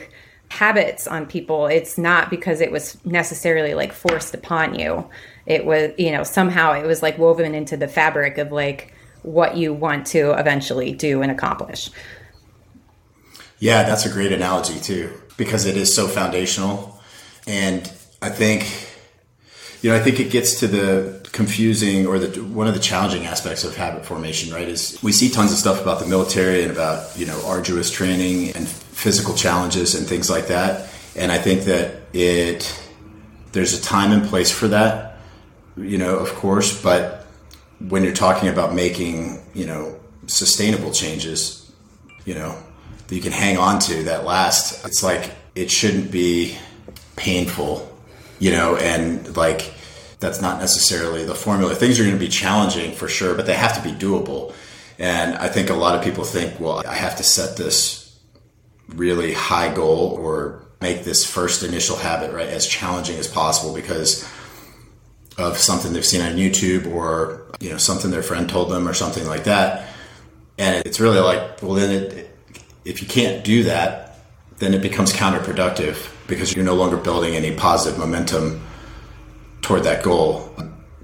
habits 0.50 1.07
on 1.07 1.27
people, 1.27 1.67
it's 1.67 1.97
not 1.97 2.31
because 2.31 2.59
it 2.59 2.71
was 2.71 2.97
necessarily 3.05 3.75
like 3.75 3.93
forced 3.93 4.33
upon 4.33 4.77
you 4.79 5.07
it 5.45 5.65
was 5.65 5.91
you 5.97 6.12
know 6.12 6.23
somehow 6.23 6.73
it 6.73 6.85
was 6.85 7.01
like 7.01 7.17
woven 7.17 7.53
into 7.55 7.77
the 7.77 7.88
fabric 7.88 8.38
of 8.38 8.51
like 8.51 8.93
what 9.23 9.55
you 9.57 9.73
want 9.73 10.07
to 10.07 10.31
eventually 10.38 10.93
do 10.93 11.21
and 11.21 11.31
accomplish. 11.31 11.89
Yeah 13.59 13.83
that's 13.83 14.05
a 14.05 14.09
great 14.09 14.31
analogy 14.31 14.79
too 14.79 15.13
because 15.38 15.65
it 15.65 15.77
is 15.77 15.93
so 15.93 16.07
foundational. 16.07 17.00
And 17.45 17.91
i 18.21 18.29
think 18.29 18.88
you 19.81 19.89
know 19.89 19.97
i 19.97 20.00
think 20.00 20.19
it 20.21 20.31
gets 20.31 20.62
to 20.62 20.67
the 20.67 21.27
confusing 21.33 22.07
or 22.07 22.19
the 22.19 22.41
one 22.41 22.67
of 22.67 22.73
the 22.73 22.79
challenging 22.79 23.25
aspects 23.25 23.65
of 23.65 23.75
habit 23.75 24.05
formation 24.05 24.53
right 24.53 24.69
is 24.69 24.97
we 25.03 25.12
see 25.12 25.29
tons 25.29 25.51
of 25.51 25.57
stuff 25.57 25.81
about 25.81 26.00
the 26.00 26.05
military 26.05 26.63
and 26.63 26.71
about 26.71 27.17
you 27.17 27.25
know 27.25 27.41
arduous 27.45 27.91
training 27.91 28.55
and 28.55 28.65
physical 28.67 29.33
challenges 29.33 29.95
and 29.95 30.07
things 30.07 30.29
like 30.29 30.47
that. 30.47 30.89
And 31.17 31.31
i 31.33 31.38
think 31.38 31.63
that 31.63 31.95
it 32.13 32.79
there's 33.51 33.77
a 33.77 33.81
time 33.81 34.13
and 34.13 34.25
place 34.29 34.51
for 34.51 34.69
that 34.69 35.12
you 35.77 35.98
know, 35.98 36.18
of 36.18 36.34
course, 36.36 36.82
but 36.82 37.25
when 37.80 38.03
you're 38.03 38.13
talking 38.13 38.50
about 38.50 38.74
making, 38.74 39.42
you 39.53 39.65
know, 39.65 40.00
sustainable 40.27 40.92
changes, 40.92 41.72
you 42.25 42.34
know, 42.34 42.58
that 43.08 43.15
you 43.15 43.22
can 43.22 43.32
hang 43.32 43.58
on 43.58 43.80
to 43.80 44.03
that 44.03 44.24
last, 44.24 44.86
it's 44.86 45.03
like 45.03 45.32
it 45.56 45.70
shouldn't 45.70 46.12
be 46.12 46.58
painful, 47.15 47.89
you 48.39 48.51
know, 48.51 48.75
and 48.77 49.36
like 49.36 49.74
that's 50.20 50.42
not 50.42 50.60
necessarily 50.60 51.25
the 51.25 51.36
formula. 51.36 51.75
Things 51.75 52.00
are 52.00 52.03
going 52.03 52.15
to 52.15 52.20
be 52.20 52.30
challenging 52.30 52.94
for 52.94 53.08
sure, 53.08 53.36
but 53.36 53.46
they 53.46 53.56
have 53.56 53.75
to 53.75 53.84
be 53.84 53.96
doable. 53.96 54.53
And 54.98 55.36
I 55.36 55.50
think 55.50 55.70
a 55.70 55.74
lot 55.74 55.96
of 55.96 56.03
people 56.03 56.24
think, 56.24 56.60
well, 56.60 56.82
I 56.88 56.96
have 56.96 57.18
to 57.18 57.24
set 57.24 57.58
this 57.58 58.18
really 58.88 59.34
high 59.34 59.74
goal 59.74 60.18
or 60.20 60.63
make 60.82 61.03
this 61.03 61.25
first 61.25 61.63
initial 61.63 61.96
habit, 61.96 62.32
right, 62.34 62.48
as 62.48 62.65
challenging 62.68 63.18
as 63.18 63.27
possible 63.27 63.74
because 63.74 64.30
of 65.37 65.57
something 65.57 65.93
they've 65.93 66.05
seen 66.05 66.21
on 66.21 66.33
YouTube 66.33 66.91
or 66.91 67.45
you 67.59 67.69
know 67.69 67.77
something 67.77 68.11
their 68.11 68.23
friend 68.23 68.49
told 68.49 68.69
them 68.69 68.87
or 68.87 68.93
something 68.93 69.25
like 69.25 69.45
that. 69.45 69.89
And 70.57 70.85
it's 70.85 70.99
really 70.99 71.19
like, 71.19 71.61
well, 71.61 71.73
then 71.73 71.89
it, 71.91 72.37
if 72.85 73.01
you 73.01 73.07
can't 73.07 73.43
do 73.43 73.63
that, 73.63 74.19
then 74.59 74.73
it 74.73 74.81
becomes 74.81 75.11
counterproductive 75.11 76.11
because 76.27 76.55
you're 76.55 76.65
no 76.65 76.75
longer 76.75 76.97
building 76.97 77.35
any 77.35 77.55
positive 77.55 77.97
momentum 77.97 78.61
toward 79.61 79.83
that 79.83 80.03
goal. 80.03 80.53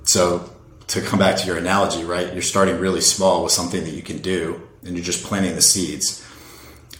So 0.03 0.49
to 0.87 1.01
come 1.01 1.19
back 1.19 1.37
to 1.37 1.47
your 1.47 1.57
analogy, 1.57 2.03
right? 2.03 2.31
You're 2.31 2.41
starting 2.41 2.79
really 2.79 3.01
small 3.01 3.43
with 3.43 3.51
something 3.51 3.83
that 3.83 3.91
you 3.91 4.01
can 4.01 4.19
do, 4.19 4.61
and 4.83 4.95
you're 4.95 5.05
just 5.05 5.23
planting 5.23 5.55
the 5.55 5.61
seeds. 5.61 6.25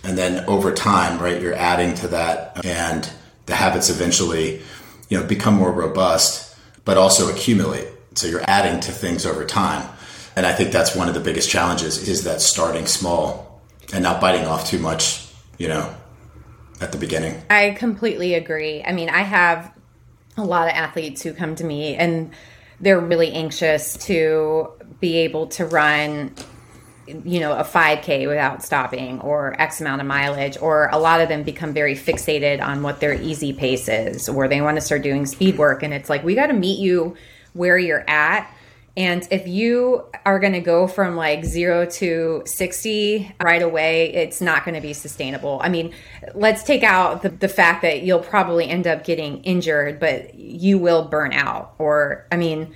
And 0.04 0.18
then 0.18 0.46
over 0.46 0.74
time, 0.74 1.20
right, 1.20 1.42
you're 1.42 1.56
adding 1.56 1.94
to 1.96 2.08
that, 2.10 2.66
and 2.66 3.10
the 3.46 3.56
habits 3.56 3.90
eventually, 3.90 4.62
you 5.10 5.20
know, 5.20 5.26
become 5.26 5.56
more 5.56 5.72
robust 5.72 6.49
but 6.90 6.98
also 6.98 7.30
accumulate. 7.30 7.88
So 8.16 8.26
you're 8.26 8.50
adding 8.50 8.80
to 8.80 8.92
things 8.92 9.24
over 9.24 9.46
time. 9.46 9.88
And 10.36 10.44
I 10.44 10.54
think 10.54 10.72
that's 10.72 10.96
one 10.96 11.08
of 11.08 11.14
the 11.14 11.20
biggest 11.20 11.48
challenges 11.48 12.10
is 12.10 12.24
that 12.24 12.42
starting 12.42 12.88
small 12.88 13.62
and 13.94 14.02
not 14.02 14.20
biting 14.20 14.48
off 14.48 14.68
too 14.68 14.80
much, 14.80 15.28
you 15.60 15.68
know, 15.68 15.96
at 16.82 16.92
the 16.92 16.98
beginning. 16.98 17.44
I 17.48 17.76
completely 17.78 18.34
agree. 18.34 18.84
I 18.84 18.92
mean, 18.94 19.08
I 19.08 19.22
have 19.22 19.72
a 20.36 20.44
lot 20.44 20.68
of 20.68 20.74
athletes 20.74 21.22
who 21.22 21.32
come 21.32 21.54
to 21.58 21.64
me 21.64 21.96
and 21.96 22.32
they're 22.80 23.00
really 23.00 23.34
anxious 23.34 23.96
to 24.08 24.72
be 25.00 25.18
able 25.18 25.46
to 25.50 25.68
run 25.68 26.34
you 27.26 27.40
know 27.40 27.54
a 27.54 27.64
5k 27.64 28.28
without 28.28 28.64
stopping 28.64 29.20
or 29.22 29.60
x 29.60 29.82
amount 29.82 30.02
of 30.02 30.08
mileage 30.08 30.58
or 30.62 30.90
a 30.92 30.98
lot 30.98 31.22
of 31.22 31.30
them 31.30 31.44
become 31.44 31.74
very 31.74 31.96
fixated 31.96 32.62
on 32.62 32.84
what 32.84 33.00
their 33.00 33.14
easy 33.14 33.54
pace 33.54 33.88
is 33.88 34.30
or 34.30 34.48
they 34.48 34.62
want 34.62 34.78
to 34.78 34.82
start 34.82 35.02
doing 35.02 35.26
speed 35.26 35.58
work 35.58 35.84
and 35.84 35.94
it's 35.94 36.10
like 36.10 36.24
we 36.24 36.36
got 36.36 36.48
to 36.48 36.54
meet 36.54 36.80
you 36.80 37.16
where 37.54 37.78
you're 37.78 38.08
at. 38.08 38.54
And 38.98 39.26
if 39.32 39.48
you 39.48 40.10
are 40.26 40.40
going 40.40 40.54
to 40.54 40.60
go 40.60 40.88
from 40.88 41.16
like 41.16 41.46
0 41.46 41.86
to 41.86 42.44
60 42.46 43.36
right 43.42 43.62
away 43.62 44.14
it's 44.14 44.42
not 44.42 44.66
going 44.66 44.76
to 44.76 44.82
be 44.82 44.94
sustainable. 44.94 45.60
I 45.64 45.70
mean 45.70 45.94
let's 46.34 46.64
take 46.64 46.84
out 46.84 47.22
the, 47.22 47.30
the 47.30 47.48
fact 47.48 47.82
that 47.84 48.04
you'll 48.04 48.20
probably 48.20 48.68
end 48.68 48.88
up 48.88 49.04
getting 49.04 49.42
injured 49.44 50.00
but 50.00 50.36
you 50.36 50.78
will 50.78 51.08
burn 51.08 51.34
out 51.34 51.76
or 51.78 52.28
i 52.32 52.38
mean 52.38 52.74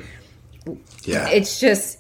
yeah. 1.04 1.28
it's 1.28 1.60
just 1.60 2.00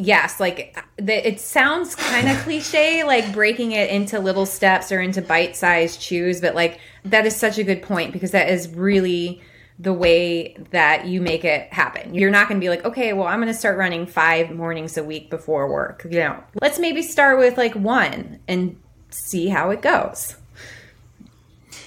yes, 0.00 0.40
like 0.40 0.76
the, 0.96 1.28
it 1.28 1.40
sounds 1.40 1.94
kind 1.94 2.28
of 2.28 2.36
cliche, 2.38 3.04
like 3.04 3.32
breaking 3.32 3.72
it 3.72 3.90
into 3.90 4.18
little 4.18 4.46
steps 4.46 4.90
or 4.90 5.00
into 5.00 5.22
bite 5.22 5.56
sized 5.56 6.00
chews, 6.00 6.40
but 6.40 6.54
like 6.54 6.80
that 7.04 7.26
is 7.26 7.36
such 7.36 7.58
a 7.58 7.64
good 7.64 7.82
point 7.82 8.12
because 8.12 8.30
that 8.30 8.48
is 8.48 8.68
really 8.68 9.40
the 9.78 9.92
way 9.92 10.54
that 10.72 11.06
you 11.06 11.20
make 11.20 11.44
it 11.44 11.72
happen. 11.72 12.14
You're 12.14 12.30
not 12.30 12.48
going 12.48 12.60
to 12.60 12.64
be 12.64 12.68
like, 12.68 12.84
okay, 12.84 13.12
well, 13.12 13.26
I'm 13.26 13.40
going 13.40 13.52
to 13.52 13.58
start 13.58 13.78
running 13.78 14.06
five 14.06 14.50
mornings 14.50 14.96
a 14.98 15.04
week 15.04 15.30
before 15.30 15.70
work. 15.72 16.06
You 16.10 16.18
know, 16.18 16.44
let's 16.60 16.78
maybe 16.78 17.02
start 17.02 17.38
with 17.38 17.56
like 17.56 17.74
one 17.74 18.40
and 18.46 18.76
see 19.10 19.48
how 19.48 19.70
it 19.70 19.80
goes. 19.80 20.36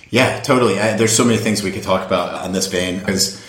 Yeah, 0.09 0.39
totally. 0.41 0.79
I, 0.79 0.95
there's 0.95 1.15
so 1.15 1.25
many 1.25 1.37
things 1.37 1.63
we 1.63 1.71
could 1.71 1.83
talk 1.83 2.05
about 2.05 2.33
on 2.33 2.51
this 2.51 2.67
vein 2.67 2.99
because 2.99 3.43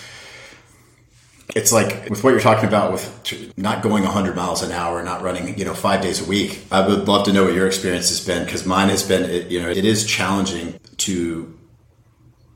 it's 1.53 1.71
like 1.71 2.09
with 2.09 2.23
what 2.23 2.31
you're 2.31 2.39
talking 2.39 2.67
about 2.67 2.91
with 2.91 3.53
not 3.57 3.83
going 3.83 4.03
100 4.03 4.35
miles 4.35 4.63
an 4.63 4.71
hour, 4.71 5.03
not 5.03 5.21
running, 5.21 5.57
you 5.57 5.65
know, 5.65 5.73
five 5.73 6.01
days 6.01 6.25
a 6.25 6.25
week. 6.25 6.65
I 6.71 6.85
would 6.85 7.07
love 7.07 7.25
to 7.25 7.33
know 7.33 7.43
what 7.43 7.53
your 7.53 7.67
experience 7.67 8.09
has 8.09 8.25
been 8.25 8.45
because 8.45 8.65
mine 8.65 8.89
has 8.89 9.03
been, 9.03 9.49
you 9.49 9.61
know, 9.61 9.69
it 9.69 9.85
is 9.85 10.05
challenging 10.05 10.79
to 10.97 11.57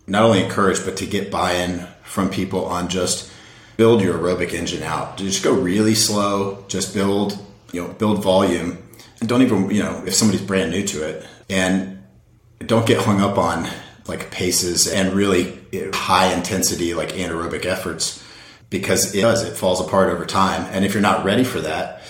not 0.08 0.24
only 0.24 0.44
encourage, 0.44 0.84
but 0.84 0.98
to 0.98 1.06
get 1.06 1.30
buy 1.30 1.54
in 1.54 1.86
from 2.04 2.30
people 2.30 2.66
on 2.66 2.88
just 2.90 3.32
build 3.78 4.02
your 4.02 4.18
aerobic 4.18 4.54
engine 4.54 4.82
out. 4.82 5.18
Just 5.18 5.44
go 5.44 5.54
really 5.54 5.96
slow, 5.96 6.66
just 6.68 6.94
build, 6.94 7.38
you 7.72 7.84
know, 7.84 7.94
build 7.94 8.24
volume. 8.24 8.80
And 9.20 9.30
don't 9.30 9.44
even, 9.44 9.70
you 9.70 9.84
know, 9.84 10.04
if 10.06 10.16
somebody's 10.16 10.42
brand 10.42 10.72
new 10.72 10.86
to 10.88 11.08
it 11.08 11.28
and 11.50 12.02
don't 12.60 12.88
get 12.88 13.02
hung 13.02 13.22
up 13.22 13.38
on 13.38 13.70
like 14.08 14.32
paces 14.32 14.88
and 14.88 15.14
really 15.14 15.60
eh, 15.72 15.92
high 15.94 16.34
intensity, 16.34 16.96
like 16.96 17.10
anaerobic 17.10 17.66
efforts 17.66 18.24
because 18.70 19.16
it 19.16 19.22
does, 19.22 19.44
it 19.44 19.56
falls 19.56 19.82
apart 19.82 20.10
over 20.10 20.26
time. 20.26 20.68
And 20.72 20.86
if 20.86 20.94
you're 20.94 21.02
not 21.02 21.26
ready 21.26 21.44
for 21.44 21.60
that, 21.62 22.04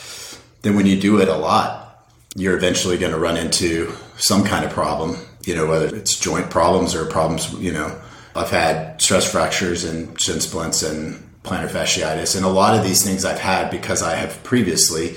then 0.62 0.76
when 0.76 0.86
you 0.86 1.00
do 1.00 1.20
it 1.20 1.28
a 1.28 1.36
lot, 1.36 2.08
you're 2.36 2.58
eventually 2.58 2.98
going 2.98 3.12
to 3.12 3.20
run 3.20 3.38
into 3.38 3.94
some 4.18 4.44
kind 4.44 4.66
of 4.66 4.72
problem, 4.72 5.18
you 5.46 5.56
know, 5.56 5.68
whether 5.68 5.96
it's 5.96 6.20
joint 6.20 6.50
problems 6.50 6.94
or 6.94 7.06
problems, 7.06 7.54
you 7.54 7.72
know, 7.72 8.00
I've 8.36 8.50
had 8.50 9.02
stress 9.02 9.30
fractures 9.32 9.84
and 9.84 10.20
shin 10.20 10.40
splints 10.40 10.84
and 10.84 11.24
plantar 11.44 11.70
fasciitis. 11.70 12.36
And 12.36 12.46
a 12.46 12.50
lot 12.50 12.78
of 12.78 12.84
these 12.84 13.04
things 13.04 13.26
I've 13.26 13.40
had 13.40 13.72
because 13.72 14.04
I 14.04 14.16
have 14.16 14.44
previously 14.44 15.16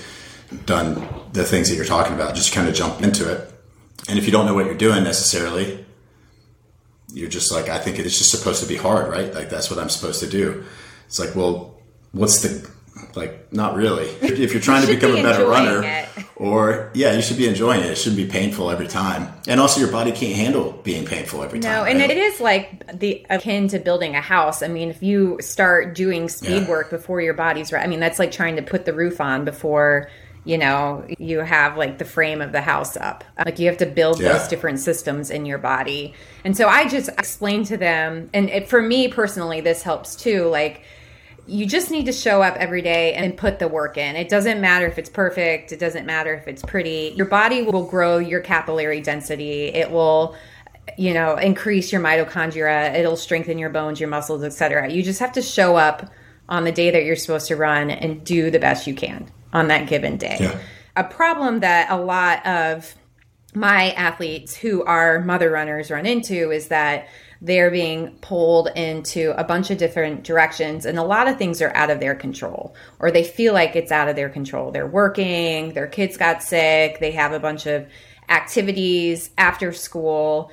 done 0.64 1.08
the 1.32 1.44
things 1.44 1.68
that 1.68 1.76
you're 1.76 1.84
talking 1.84 2.14
about, 2.14 2.34
just 2.34 2.52
kind 2.52 2.68
of 2.68 2.74
jump 2.74 3.02
into 3.02 3.30
it. 3.30 3.52
And 4.08 4.18
if 4.18 4.26
you 4.26 4.32
don't 4.32 4.46
know 4.46 4.54
what 4.54 4.66
you're 4.66 4.74
doing 4.74 5.04
necessarily, 5.04 5.84
you're 7.12 7.28
just 7.28 7.52
like, 7.52 7.68
I 7.68 7.78
think 7.78 7.98
it's 7.98 8.18
just 8.18 8.30
supposed 8.30 8.62
to 8.62 8.68
be 8.68 8.76
hard, 8.76 9.10
right? 9.10 9.32
Like 9.32 9.50
that's 9.50 9.70
what 9.70 9.78
I'm 9.78 9.90
supposed 9.90 10.20
to 10.20 10.28
do. 10.28 10.64
It's 11.06 11.18
like, 11.18 11.34
well, 11.34 11.78
what's 12.12 12.42
the 12.42 12.70
Like, 13.14 13.52
not 13.52 13.74
really. 13.74 14.06
If 14.22 14.52
you're 14.52 14.62
trying 14.62 14.86
to 14.86 14.88
become 14.92 15.12
be 15.12 15.20
a 15.20 15.22
better 15.22 15.46
runner, 15.46 15.82
it. 15.82 16.08
or 16.36 16.90
yeah, 16.94 17.12
you 17.14 17.20
should 17.20 17.36
be 17.36 17.46
enjoying 17.48 17.80
it. 17.80 17.86
It 17.90 17.98
shouldn't 17.98 18.16
be 18.16 18.26
painful 18.26 18.70
every 18.70 18.86
time. 18.88 19.28
And 19.46 19.60
also, 19.60 19.80
your 19.80 19.90
body 19.90 20.12
can't 20.12 20.34
handle 20.34 20.72
being 20.82 21.04
painful 21.04 21.42
every 21.42 21.58
No, 21.58 21.68
time. 21.68 21.76
No, 21.78 21.84
and 21.84 22.00
right? 22.00 22.10
it 22.10 22.16
is 22.16 22.40
like 22.40 22.98
the 23.00 23.26
akin 23.28 23.68
to 23.68 23.78
building 23.78 24.14
a 24.14 24.20
house. 24.20 24.62
I 24.62 24.68
mean, 24.68 24.88
if 24.88 25.02
you 25.02 25.38
start 25.42 25.94
doing 25.94 26.28
speed 26.28 26.62
Yeah. 26.62 26.68
work 26.68 26.88
before 26.90 27.20
your 27.20 27.34
body's 27.34 27.72
right, 27.72 27.82
I 27.84 27.86
mean, 27.86 28.00
that's 28.00 28.18
like 28.18 28.30
trying 28.32 28.56
to 28.56 28.62
put 28.62 28.84
the 28.86 28.92
roof 28.94 29.20
on 29.20 29.44
before 29.44 30.08
you 30.44 30.58
know 30.58 31.04
you 31.18 31.38
have 31.38 31.76
like 31.76 31.98
the 31.98 32.04
frame 32.04 32.40
of 32.40 32.52
the 32.52 32.60
house 32.60 32.96
up. 32.96 33.24
Like 33.44 33.58
you 33.58 33.68
have 33.68 33.78
to 33.78 33.86
build 33.86 34.20
Yeah. 34.20 34.32
those 34.32 34.48
different 34.48 34.80
systems 34.80 35.30
in 35.30 35.46
your 35.46 35.58
body. 35.58 36.14
And 36.44 36.56
so 36.56 36.68
I 36.68 36.88
just 36.88 37.08
explained 37.10 37.66
to 37.66 37.76
them, 37.76 38.28
and 38.34 38.48
it, 38.50 38.68
for 38.68 38.82
me 38.82 39.08
personally, 39.08 39.60
this 39.60 39.82
helps 39.82 40.16
too. 40.16 40.46
Like 40.46 40.82
you 41.46 41.66
just 41.66 41.90
need 41.90 42.06
to 42.06 42.12
show 42.12 42.42
up 42.42 42.56
every 42.56 42.82
day 42.82 43.14
and 43.14 43.36
put 43.36 43.58
the 43.58 43.68
work 43.68 43.96
in. 43.96 44.16
It 44.16 44.28
doesn't 44.28 44.60
matter 44.60 44.86
if 44.86 44.98
it's 44.98 45.10
perfect, 45.10 45.72
it 45.72 45.78
doesn't 45.78 46.06
matter 46.06 46.34
if 46.34 46.46
it's 46.48 46.62
pretty. 46.62 47.12
Your 47.16 47.26
body 47.26 47.62
will 47.62 47.84
grow 47.84 48.18
your 48.18 48.40
capillary 48.40 49.00
density. 49.00 49.64
It 49.66 49.90
will 49.90 50.36
you 50.98 51.14
know, 51.14 51.36
increase 51.36 51.92
your 51.92 52.00
mitochondria, 52.00 52.92
it'll 52.94 53.16
strengthen 53.16 53.56
your 53.56 53.70
bones, 53.70 54.00
your 54.00 54.08
muscles, 54.08 54.42
etc. 54.42 54.90
You 54.90 55.04
just 55.04 55.20
have 55.20 55.32
to 55.32 55.42
show 55.42 55.76
up 55.76 56.10
on 56.48 56.64
the 56.64 56.72
day 56.72 56.90
that 56.90 57.04
you're 57.04 57.14
supposed 57.14 57.46
to 57.48 57.56
run 57.56 57.88
and 57.88 58.24
do 58.24 58.50
the 58.50 58.58
best 58.58 58.88
you 58.88 58.94
can 58.94 59.30
on 59.52 59.68
that 59.68 59.88
given 59.88 60.16
day. 60.16 60.36
Yeah. 60.40 60.58
A 60.96 61.04
problem 61.04 61.60
that 61.60 61.90
a 61.90 61.96
lot 61.96 62.44
of 62.46 62.94
my 63.54 63.90
athletes 63.92 64.54
who 64.54 64.82
are 64.84 65.20
mother 65.20 65.50
runners 65.50 65.90
run 65.90 66.06
into 66.06 66.50
is 66.50 66.68
that 66.68 67.08
they're 67.42 67.70
being 67.70 68.12
pulled 68.20 68.68
into 68.76 69.38
a 69.38 69.44
bunch 69.44 69.70
of 69.70 69.76
different 69.76 70.22
directions 70.22 70.86
and 70.86 70.98
a 70.98 71.02
lot 71.02 71.26
of 71.26 71.36
things 71.36 71.60
are 71.60 71.74
out 71.74 71.90
of 71.90 71.98
their 71.98 72.14
control 72.14 72.74
or 73.00 73.10
they 73.10 73.24
feel 73.24 73.52
like 73.52 73.74
it's 73.74 73.90
out 73.90 74.08
of 74.08 74.16
their 74.16 74.28
control. 74.28 74.70
They're 74.70 74.86
working, 74.86 75.72
their 75.74 75.88
kids 75.88 76.16
got 76.16 76.42
sick, 76.42 77.00
they 77.00 77.10
have 77.10 77.32
a 77.32 77.40
bunch 77.40 77.66
of 77.66 77.86
activities 78.28 79.30
after 79.36 79.72
school 79.72 80.50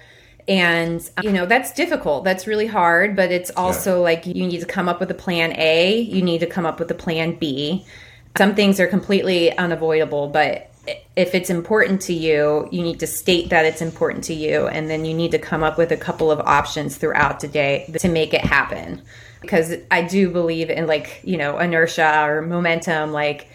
and 0.48 1.08
you 1.22 1.32
know 1.32 1.46
that's 1.46 1.72
difficult 1.74 2.24
that's 2.24 2.48
really 2.48 2.66
hard 2.66 3.16
but 3.16 3.32
it's 3.32 3.52
also 3.52 4.02
like 4.02 4.26
you 4.26 4.48
need 4.48 4.60
to 4.60 4.66
come 4.66 4.90
up 4.90 5.00
with 5.00 5.12
a 5.12 5.14
plan 5.14 5.54
a 5.58 6.00
you 6.00 6.24
need 6.24 6.40
to 6.40 6.48
come 6.48 6.66
up 6.66 6.80
with 6.80 6.90
a 6.90 6.96
plan 6.96 7.36
b 7.36 7.86
some 8.38 8.56
things 8.56 8.80
are 8.80 8.88
completely 8.88 9.56
unavoidable 9.58 10.28
but 10.28 10.70
if 11.16 11.36
it's 11.36 11.50
important 11.50 12.02
to 12.02 12.14
you 12.14 12.68
you 12.72 12.82
need 12.82 13.00
to 13.00 13.08
state 13.08 13.50
that 13.50 13.66
it's 13.66 13.82
important 13.82 14.24
to 14.24 14.34
you 14.34 14.68
and 14.68 14.90
then 14.90 15.06
you 15.06 15.14
need 15.14 15.32
to 15.32 15.40
come 15.40 15.64
up 15.64 15.78
with 15.78 15.92
a 15.92 15.98
couple 15.98 16.32
of 16.32 16.40
options 16.40 16.98
throughout 16.98 17.40
the 17.40 17.48
day 17.48 17.92
to 18.00 18.10
make 18.10 18.34
it 18.34 18.42
happen. 18.42 19.02
Because 19.42 19.74
i 19.90 20.02
do 20.02 20.30
believe 20.30 20.70
in 20.70 20.88
like 20.88 21.22
you 21.24 21.38
know 21.38 21.58
inertia 21.58 22.26
or 22.26 22.42
momentum. 22.42 23.12
Like 23.12 23.50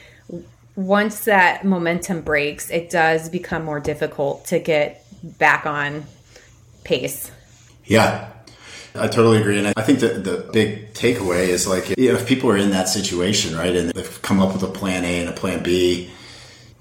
once 0.77 1.25
that 1.25 1.65
momentum 1.65 2.21
breaks 2.23 2.71
it 2.71 2.91
does 2.91 3.29
become 3.29 3.65
more 3.65 3.81
difficult 3.81 4.47
to 4.47 4.59
get 4.59 5.05
back 5.39 5.67
on 5.67 6.05
pace. 6.85 7.31
Yeah, 7.87 8.31
I 8.95 9.09
totally 9.09 9.39
agree. 9.39 9.59
And 9.59 9.73
I 9.77 9.83
think 9.83 10.01
that 10.01 10.23
the 10.23 10.49
big 10.53 10.93
takeaway 10.95 11.49
is 11.49 11.67
like, 11.67 11.97
you 11.99 12.13
know, 12.13 12.19
if 12.19 12.29
people 12.29 12.51
are 12.51 12.57
in 12.57 12.71
that 12.71 12.89
situation, 12.89 13.57
right, 13.57 13.75
and 13.75 13.91
they've 13.91 14.23
come 14.23 14.41
up 14.41 14.53
with 14.53 14.63
a 14.63 14.69
plan 14.69 15.05
A 15.05 15.21
and 15.21 15.29
a 15.29 15.33
plan 15.33 15.63
B, 15.63 16.11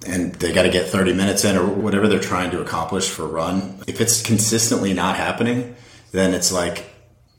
and 0.05 0.33
they 0.35 0.53
got 0.53 0.63
to 0.63 0.69
get 0.69 0.89
30 0.89 1.13
minutes 1.13 1.43
in 1.43 1.55
or 1.55 1.65
whatever 1.65 2.07
they're 2.07 2.19
trying 2.19 2.51
to 2.51 2.61
accomplish 2.61 3.09
for 3.09 3.23
a 3.23 3.27
run, 3.27 3.81
if 3.87 4.01
it's 4.01 4.21
consistently 4.21 4.93
not 4.93 5.15
happening, 5.15 5.75
then 6.11 6.33
it's 6.33 6.51
like, 6.51 6.85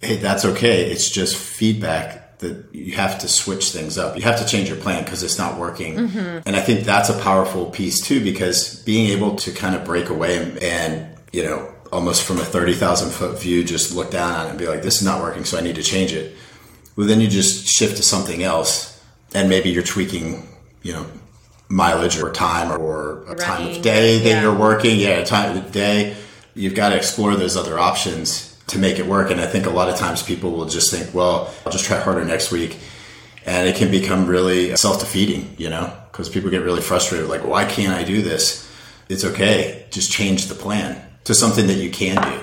hey, 0.01 0.17
that's 0.17 0.45
okay. 0.45 0.91
It's 0.91 1.11
just 1.11 1.37
feedback 1.37 2.39
that 2.39 2.67
you 2.73 2.95
have 2.95 3.19
to 3.21 3.29
switch 3.29 3.71
things 3.71 3.97
up. 3.97 4.17
You 4.17 4.23
have 4.23 4.39
to 4.41 4.47
change 4.47 4.69
your 4.69 4.79
plan 4.79 5.05
because 5.05 5.23
it's 5.23 5.39
not 5.39 5.59
working. 5.59 5.97
Mm-hmm. 5.97 6.41
And 6.47 6.57
I 6.57 6.61
think 6.61 6.85
that's 6.85 7.09
a 7.09 7.19
powerful 7.21 7.67
piece 7.67 8.01
too, 8.01 8.23
because 8.23 8.83
being 8.83 9.11
able 9.11 9.37
to 9.37 9.53
kind 9.53 9.75
of 9.75 9.85
break 9.85 10.09
away 10.09 10.43
and, 10.43 10.59
and 10.59 11.19
you 11.33 11.45
know, 11.45 11.74
almost 11.95 12.25
from 12.25 12.39
a 12.39 12.45
30,000 12.45 13.11
foot 13.11 13.41
view, 13.41 13.63
just 13.63 13.95
look 13.95 14.11
down 14.11 14.33
on 14.33 14.47
it 14.47 14.51
and 14.51 14.59
be 14.59 14.67
like, 14.67 14.83
this 14.83 14.97
is 14.97 15.07
not 15.07 15.23
working, 15.23 15.45
so 15.45 15.57
I 15.57 15.61
need 15.61 15.77
to 15.77 15.83
change 15.83 16.13
it. 16.13 16.35
Well, 16.97 17.07
then 17.07 17.21
you 17.21 17.29
just 17.29 17.69
shift 17.69 17.97
to 17.99 18.03
something 18.03 18.43
else, 18.43 19.01
and 19.33 19.49
maybe 19.49 19.71
you're 19.71 19.85
tweaking, 19.85 20.49
you 20.83 20.93
know, 20.93 21.07
mileage 21.69 22.19
or 22.19 22.33
time 22.33 22.73
or 22.73 23.25
a 23.31 23.37
time 23.37 23.69
of 23.69 23.83
day 23.83 24.19
that 24.19 24.29
yeah. 24.29 24.43
you're 24.43 24.55
working. 24.55 24.99
Yeah, 24.99 25.19
a 25.19 25.25
time 25.25 25.57
of 25.57 25.71
day. 25.71 26.17
You've 26.55 26.75
got 26.75 26.91
to 26.91 26.97
explore 26.97 27.37
those 27.37 27.57
other 27.57 27.79
options 27.79 28.61
to 28.69 28.79
make 28.79 28.99
it 28.99 29.07
work. 29.07 29.31
And 29.31 29.41
I 29.41 29.47
think 29.47 29.67
a 29.67 29.71
lot 29.71 29.89
of 29.89 29.97
times 29.97 30.23
people 30.23 30.53
will 30.53 30.67
just 30.67 30.91
think, 30.91 31.15
well, 31.15 31.53
I'll 31.65 31.73
just 31.73 31.85
try 31.85 31.99
harder 31.99 32.25
next 32.25 32.51
week. 32.51 32.79
And 33.47 33.69
it 33.69 33.77
can 33.77 33.91
become 33.91 34.27
really 34.27 34.75
self 34.77 35.01
defeating, 35.01 35.55
you 35.59 35.71
know, 35.71 35.93
because 36.11 36.29
people 36.29 36.51
get 36.51 36.63
really 36.63 36.81
frustrated. 36.81 37.29
Like, 37.29 37.45
why 37.45 37.65
can't 37.65 37.95
I 37.95 38.05
do 38.05 38.23
this? 38.23 38.69
It's 39.09 39.25
okay. 39.25 39.87
Just 39.91 40.11
change 40.11 40.47
the 40.47 40.55
plan 40.55 41.04
to 41.25 41.35
something 41.35 41.67
that 41.67 41.75
you 41.77 41.91
can 41.91 42.17
do. 42.17 42.41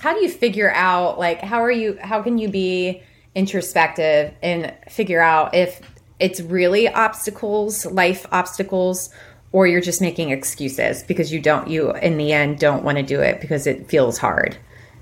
how 0.00 0.14
do 0.14 0.20
you 0.20 0.28
figure 0.28 0.70
out 0.72 1.18
like 1.18 1.40
how 1.40 1.60
are 1.60 1.70
you 1.70 1.98
how 2.00 2.22
can 2.22 2.38
you 2.38 2.48
be 2.48 3.02
introspective 3.34 4.32
and 4.42 4.74
figure 4.88 5.20
out 5.20 5.54
if 5.54 5.80
it's 6.18 6.40
really 6.40 6.88
obstacles 6.88 7.84
life 7.86 8.26
obstacles 8.32 9.10
or 9.52 9.66
you're 9.66 9.80
just 9.80 10.00
making 10.00 10.30
excuses 10.30 11.02
because 11.02 11.32
you 11.32 11.40
don't 11.40 11.68
you 11.68 11.92
in 11.92 12.16
the 12.16 12.32
end 12.32 12.58
don't 12.58 12.82
want 12.82 12.96
to 12.96 13.02
do 13.02 13.20
it 13.20 13.40
because 13.40 13.66
it 13.66 13.88
feels 13.88 14.18
hard 14.18 14.56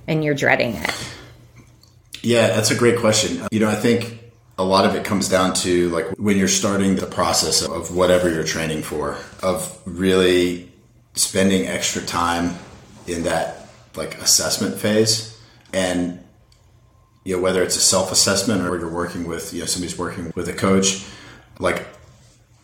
and 0.07 0.24
you're 0.24 0.35
dreading 0.35 0.74
it 0.74 0.94
Yeah, 2.24 2.46
that's 2.48 2.70
a 2.70 2.74
great 2.74 2.98
question. 3.00 3.46
You 3.53 3.61
know, 3.61 3.68
I 3.68 3.74
think 3.74 4.18
a 4.57 4.64
lot 4.64 4.87
of 4.87 4.94
it 4.94 5.05
comes 5.05 5.29
down 5.29 5.53
to 5.57 5.90
like 5.90 6.07
when 6.16 6.38
you're 6.38 6.48
starting 6.48 6.96
the 6.96 7.07
process 7.07 7.61
of 7.61 7.94
whatever 7.94 8.33
you're 8.33 8.44
training 8.44 8.83
for, 8.83 9.18
of 9.42 9.79
really 9.85 10.72
spending 11.14 11.66
extra 11.66 12.00
time 12.00 12.57
in 13.07 13.25
that 13.25 13.69
like 13.97 14.19
assessment 14.19 14.79
phase. 14.79 15.38
And 15.73 16.25
you 17.25 17.37
know 17.37 17.43
whether 17.43 17.62
it's 17.62 17.77
a 17.77 17.81
self-assessment 17.81 18.62
or 18.62 18.79
you're 18.79 18.88
working 18.88 19.27
with 19.27 19.53
you 19.53 19.61
know 19.61 19.67
somebody's 19.67 19.99
working 19.99 20.31
with 20.37 20.49
a 20.49 20.53
coach 20.53 21.07
like 21.59 21.87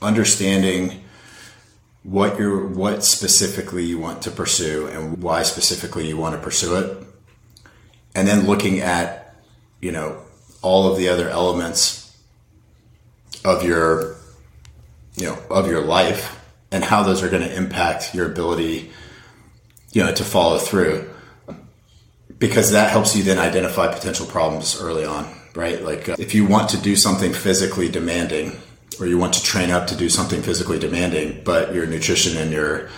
understanding 0.02 1.02
what 2.02 2.38
you're 2.38 2.66
what 2.66 3.04
specifically 3.04 3.84
you 3.84 3.98
want 3.98 4.22
to 4.22 4.30
pursue 4.30 4.86
and 4.88 5.22
why 5.22 5.42
specifically 5.42 6.08
you 6.08 6.16
want 6.16 6.34
to 6.34 6.40
pursue 6.40 6.76
it. 6.76 7.06
And 8.14 8.26
then 8.26 8.46
looking 8.46 8.80
at 8.80 9.34
you 9.80 9.92
know 9.92 10.20
all 10.62 10.90
of 10.90 10.98
the 10.98 11.08
other 11.08 11.28
elements 11.28 12.16
of 13.44 13.64
your 13.64 14.16
you 15.16 15.26
know 15.26 15.38
of 15.50 15.68
your 15.68 15.82
life 15.82 16.38
and 16.70 16.84
how 16.84 17.02
those 17.02 17.22
are 17.22 17.28
going 17.28 17.42
to 17.42 17.54
impact 17.54 18.14
your 18.14 18.30
ability 18.30 18.90
you 19.92 20.04
know 20.04 20.12
to 20.12 20.24
follow 20.24 20.58
through. 20.58 21.08
Because 22.38 22.70
that 22.72 22.90
helps 22.90 23.14
you 23.14 23.22
then 23.22 23.38
identify 23.38 23.92
potential 23.92 24.24
problems 24.26 24.80
early 24.80 25.04
on 25.04 25.40
right? 25.54 25.82
Like 25.82 26.08
uh, 26.08 26.16
if 26.18 26.34
you 26.34 26.46
want 26.46 26.70
to 26.70 26.76
do 26.78 26.96
something 26.96 27.32
physically 27.32 27.88
demanding 27.88 28.56
or 28.98 29.06
you 29.06 29.18
want 29.18 29.34
to 29.34 29.42
train 29.42 29.70
up 29.70 29.86
to 29.88 29.96
do 29.96 30.08
something 30.08 30.42
physically 30.42 30.78
demanding 30.78 31.42
but 31.44 31.74
your 31.74 31.86
nutrition 31.86 32.36
and 32.36 32.52
your 32.52 32.88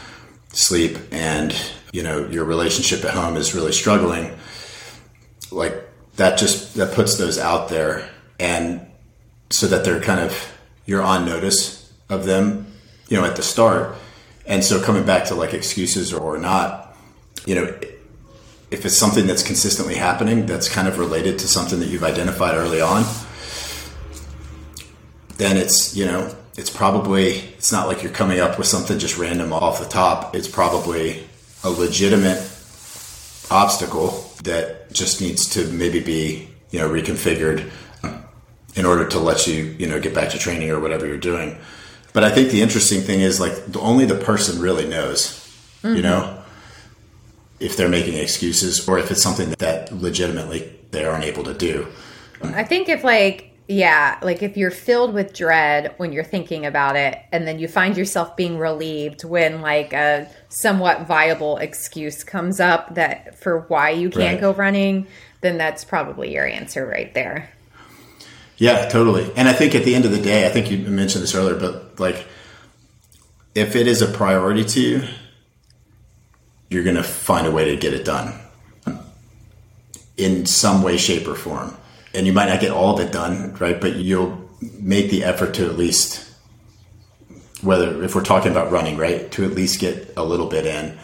sleep 0.52 0.98
and 1.10 1.54
you 1.92 2.02
know 2.02 2.26
your 2.28 2.44
relationship 2.44 3.04
at 3.04 3.14
home 3.14 3.36
is 3.36 3.54
really 3.54 3.72
struggling 3.72 4.36
like 5.50 5.74
that 6.16 6.38
just 6.38 6.74
that 6.74 6.94
puts 6.94 7.16
those 7.16 7.38
out 7.38 7.68
there. 7.68 8.08
And 8.38 8.86
so 9.50 9.66
that 9.66 9.84
they're 9.84 10.00
kind 10.00 10.20
of 10.20 10.58
you're 10.86 11.02
on 11.02 11.24
notice 11.24 11.92
of 12.08 12.24
them 12.24 12.66
you 13.08 13.16
know 13.16 13.24
at 13.24 13.36
the 13.36 13.42
start. 13.42 13.96
And 14.46 14.64
so 14.64 14.82
coming 14.82 15.04
back 15.04 15.26
to 15.26 15.34
like 15.34 15.54
excuses 15.54 16.12
or 16.12 16.36
not 16.36 16.81
you 17.46 17.54
know 17.54 17.74
if 18.70 18.86
it's 18.86 18.96
something 18.96 19.26
that's 19.26 19.42
consistently 19.42 19.94
happening 19.94 20.46
that's 20.46 20.68
kind 20.68 20.88
of 20.88 20.98
related 20.98 21.38
to 21.38 21.48
something 21.48 21.80
that 21.80 21.88
you've 21.88 22.04
identified 22.04 22.54
early 22.54 22.80
on 22.80 23.04
then 25.36 25.56
it's 25.56 25.96
you 25.96 26.06
know 26.06 26.34
it's 26.56 26.70
probably 26.70 27.38
it's 27.56 27.72
not 27.72 27.86
like 27.86 28.02
you're 28.02 28.12
coming 28.12 28.40
up 28.40 28.58
with 28.58 28.66
something 28.66 28.98
just 28.98 29.18
random 29.18 29.52
off 29.52 29.80
the 29.80 29.86
top. 29.86 30.34
It's 30.34 30.48
probably 30.48 31.24
a 31.64 31.70
legitimate 31.70 32.38
obstacle 33.50 34.30
that 34.44 34.92
just 34.92 35.20
needs 35.20 35.48
to 35.50 35.66
maybe 35.72 36.00
be 36.00 36.48
you 36.70 36.78
know 36.78 36.88
reconfigured 36.88 37.70
in 38.74 38.86
order 38.86 39.06
to 39.08 39.18
let 39.18 39.46
you 39.46 39.74
you 39.78 39.86
know 39.86 40.00
get 40.00 40.14
back 40.14 40.30
to 40.30 40.38
training 40.38 40.70
or 40.70 40.80
whatever 40.80 41.06
you're 41.06 41.18
doing. 41.18 41.56
But 42.12 42.24
i 42.24 42.30
think 42.30 42.50
the 42.50 42.60
interesting 42.60 43.00
thing 43.00 43.20
is 43.20 43.40
like 43.40 43.72
the, 43.72 43.80
only 43.80 44.04
the 44.04 44.16
person 44.16 44.60
really 44.60 44.86
knows 44.86 45.38
you 45.82 45.88
mm-hmm. 45.88 46.02
know 46.02 46.41
if 47.62 47.76
they're 47.76 47.88
making 47.88 48.14
excuses 48.14 48.88
or 48.88 48.98
if 48.98 49.10
it's 49.10 49.22
something 49.22 49.54
that 49.58 49.92
legitimately 49.92 50.72
they 50.90 51.04
aren't 51.04 51.24
able 51.24 51.44
to 51.44 51.54
do 51.54 51.86
I 52.42 52.64
think 52.64 52.88
if 52.88 53.04
like 53.04 53.48
yeah, 53.68 54.18
like 54.22 54.42
if 54.42 54.56
you're 54.56 54.72
filled 54.72 55.14
with 55.14 55.32
dread 55.32 55.94
when 55.96 56.12
you're 56.12 56.24
thinking 56.24 56.66
about 56.66 56.96
it 56.96 57.18
and 57.30 57.46
then 57.46 57.58
you 57.60 57.68
find 57.68 57.96
yourself 57.96 58.36
being 58.36 58.58
relieved 58.58 59.24
when 59.24 59.60
like 59.62 59.92
a 59.92 60.28
somewhat 60.48 61.06
viable 61.06 61.56
excuse 61.58 62.24
comes 62.24 62.58
up 62.60 62.96
that 62.96 63.38
for 63.38 63.60
why 63.68 63.90
you 63.90 64.10
can't 64.10 64.34
Right. 64.34 64.40
go 64.40 64.52
running, 64.52 65.06
then 65.40 65.58
that's 65.58 65.84
probably 65.84 66.34
your 66.34 66.44
answer 66.44 66.84
right 66.84 67.14
there. 67.14 67.50
Yeah, 68.58 68.88
totally. 68.88 69.30
And 69.36 69.48
I 69.48 69.52
think 69.52 69.74
at 69.74 69.84
the 69.84 69.94
end 69.94 70.04
of 70.04 70.10
the 70.10 70.20
day, 70.20 70.44
I 70.44 70.50
think 70.50 70.70
you 70.70 70.78
mentioned 70.78 71.22
this 71.22 71.34
earlier, 71.34 71.54
but 71.54 71.98
like 71.98 72.26
if 73.54 73.76
it 73.76 73.86
is 73.86 74.02
a 74.02 74.06
priority 74.06 74.64
to 74.64 74.80
you, 74.80 75.08
you're 76.72 76.84
going 76.84 76.96
to 76.96 77.02
find 77.02 77.46
a 77.46 77.50
way 77.50 77.66
to 77.66 77.76
get 77.76 77.92
it 77.92 78.04
done 78.04 78.38
in 80.16 80.46
some 80.46 80.82
way, 80.82 80.96
shape, 80.96 81.26
or 81.26 81.34
form. 81.34 81.76
And 82.14 82.26
you 82.26 82.32
might 82.32 82.48
not 82.48 82.60
get 82.60 82.70
all 82.70 82.94
of 82.94 83.00
it 83.00 83.12
done, 83.12 83.54
right? 83.54 83.80
But 83.80 83.96
you'll 83.96 84.48
make 84.78 85.10
the 85.10 85.24
effort 85.24 85.54
to 85.54 85.66
at 85.66 85.76
least, 85.76 86.30
whether 87.62 88.02
if 88.02 88.14
we're 88.14 88.24
talking 88.24 88.52
about 88.52 88.70
running, 88.70 88.96
right, 88.96 89.30
to 89.32 89.44
at 89.44 89.52
least 89.52 89.80
get 89.80 90.12
a 90.16 90.24
little 90.24 90.46
bit 90.46 90.66
in. 90.66 90.98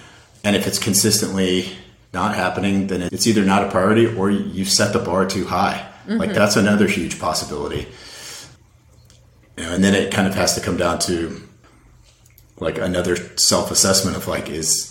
And 0.44 0.54
if 0.54 0.66
it's 0.66 0.78
consistently 0.78 1.72
not 2.12 2.34
happening, 2.34 2.86
then 2.86 3.02
it's 3.02 3.26
either 3.26 3.44
not 3.44 3.64
a 3.64 3.70
priority 3.70 4.06
or 4.06 4.30
you 4.30 4.64
set 4.64 4.92
the 4.92 4.98
bar 4.98 5.26
too 5.26 5.46
high. 5.46 5.86
Mm-hmm. 6.06 6.18
Like 6.18 6.32
that's 6.32 6.56
another 6.56 6.86
huge 6.86 7.18
possibility. 7.18 7.88
You 9.56 9.64
know, 9.64 9.74
and 9.74 9.82
then 9.82 9.94
it 9.94 10.12
kind 10.12 10.28
of 10.28 10.34
has 10.34 10.54
to 10.54 10.60
come 10.60 10.76
down 10.76 11.00
to 11.00 11.42
like 12.58 12.78
another 12.78 13.16
self 13.36 13.70
assessment 13.70 14.16
of 14.16 14.28
like, 14.28 14.48
is 14.48 14.87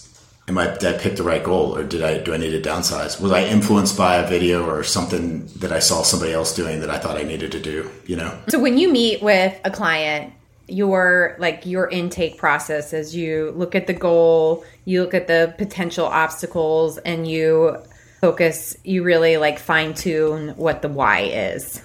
am 0.47 0.57
I 0.57 0.67
did 0.77 0.95
I 0.95 0.97
pick 0.97 1.15
the 1.17 1.23
right 1.23 1.43
goal 1.43 1.75
or 1.75 1.83
did 1.83 2.03
I 2.03 2.19
do 2.19 2.33
I 2.33 2.37
need 2.37 2.51
to 2.51 2.69
downsize? 2.69 3.19
Was 3.19 3.31
I 3.31 3.43
influenced 3.43 3.97
by 3.97 4.17
a 4.17 4.27
video 4.27 4.65
or 4.65 4.83
something 4.83 5.45
that 5.57 5.71
I 5.71 5.79
saw 5.79 6.03
somebody 6.03 6.33
else 6.33 6.55
doing 6.55 6.79
that 6.81 6.89
I 6.89 6.97
thought 6.97 7.17
I 7.17 7.23
needed 7.23 7.51
to 7.53 7.59
do? 7.59 7.89
You 8.05 8.15
know. 8.15 8.37
So 8.49 8.59
when 8.59 8.77
you 8.77 8.91
meet 8.91 9.21
with 9.21 9.59
a 9.65 9.71
client, 9.71 10.33
your 10.67 11.35
like 11.39 11.65
your 11.65 11.89
intake 11.89 12.37
process 12.37 12.93
is 12.93 13.15
you 13.15 13.53
look 13.55 13.75
at 13.75 13.87
the 13.87 13.93
goal, 13.93 14.65
you 14.85 15.01
look 15.01 15.13
at 15.13 15.27
the 15.27 15.53
potential 15.57 16.05
obstacles, 16.05 16.97
and 16.99 17.27
you 17.27 17.77
focus. 18.21 18.77
You 18.83 19.03
really 19.03 19.37
like 19.37 19.59
fine 19.59 19.93
tune 19.93 20.49
what 20.49 20.81
the 20.81 20.89
why 20.89 21.21
is. 21.21 21.81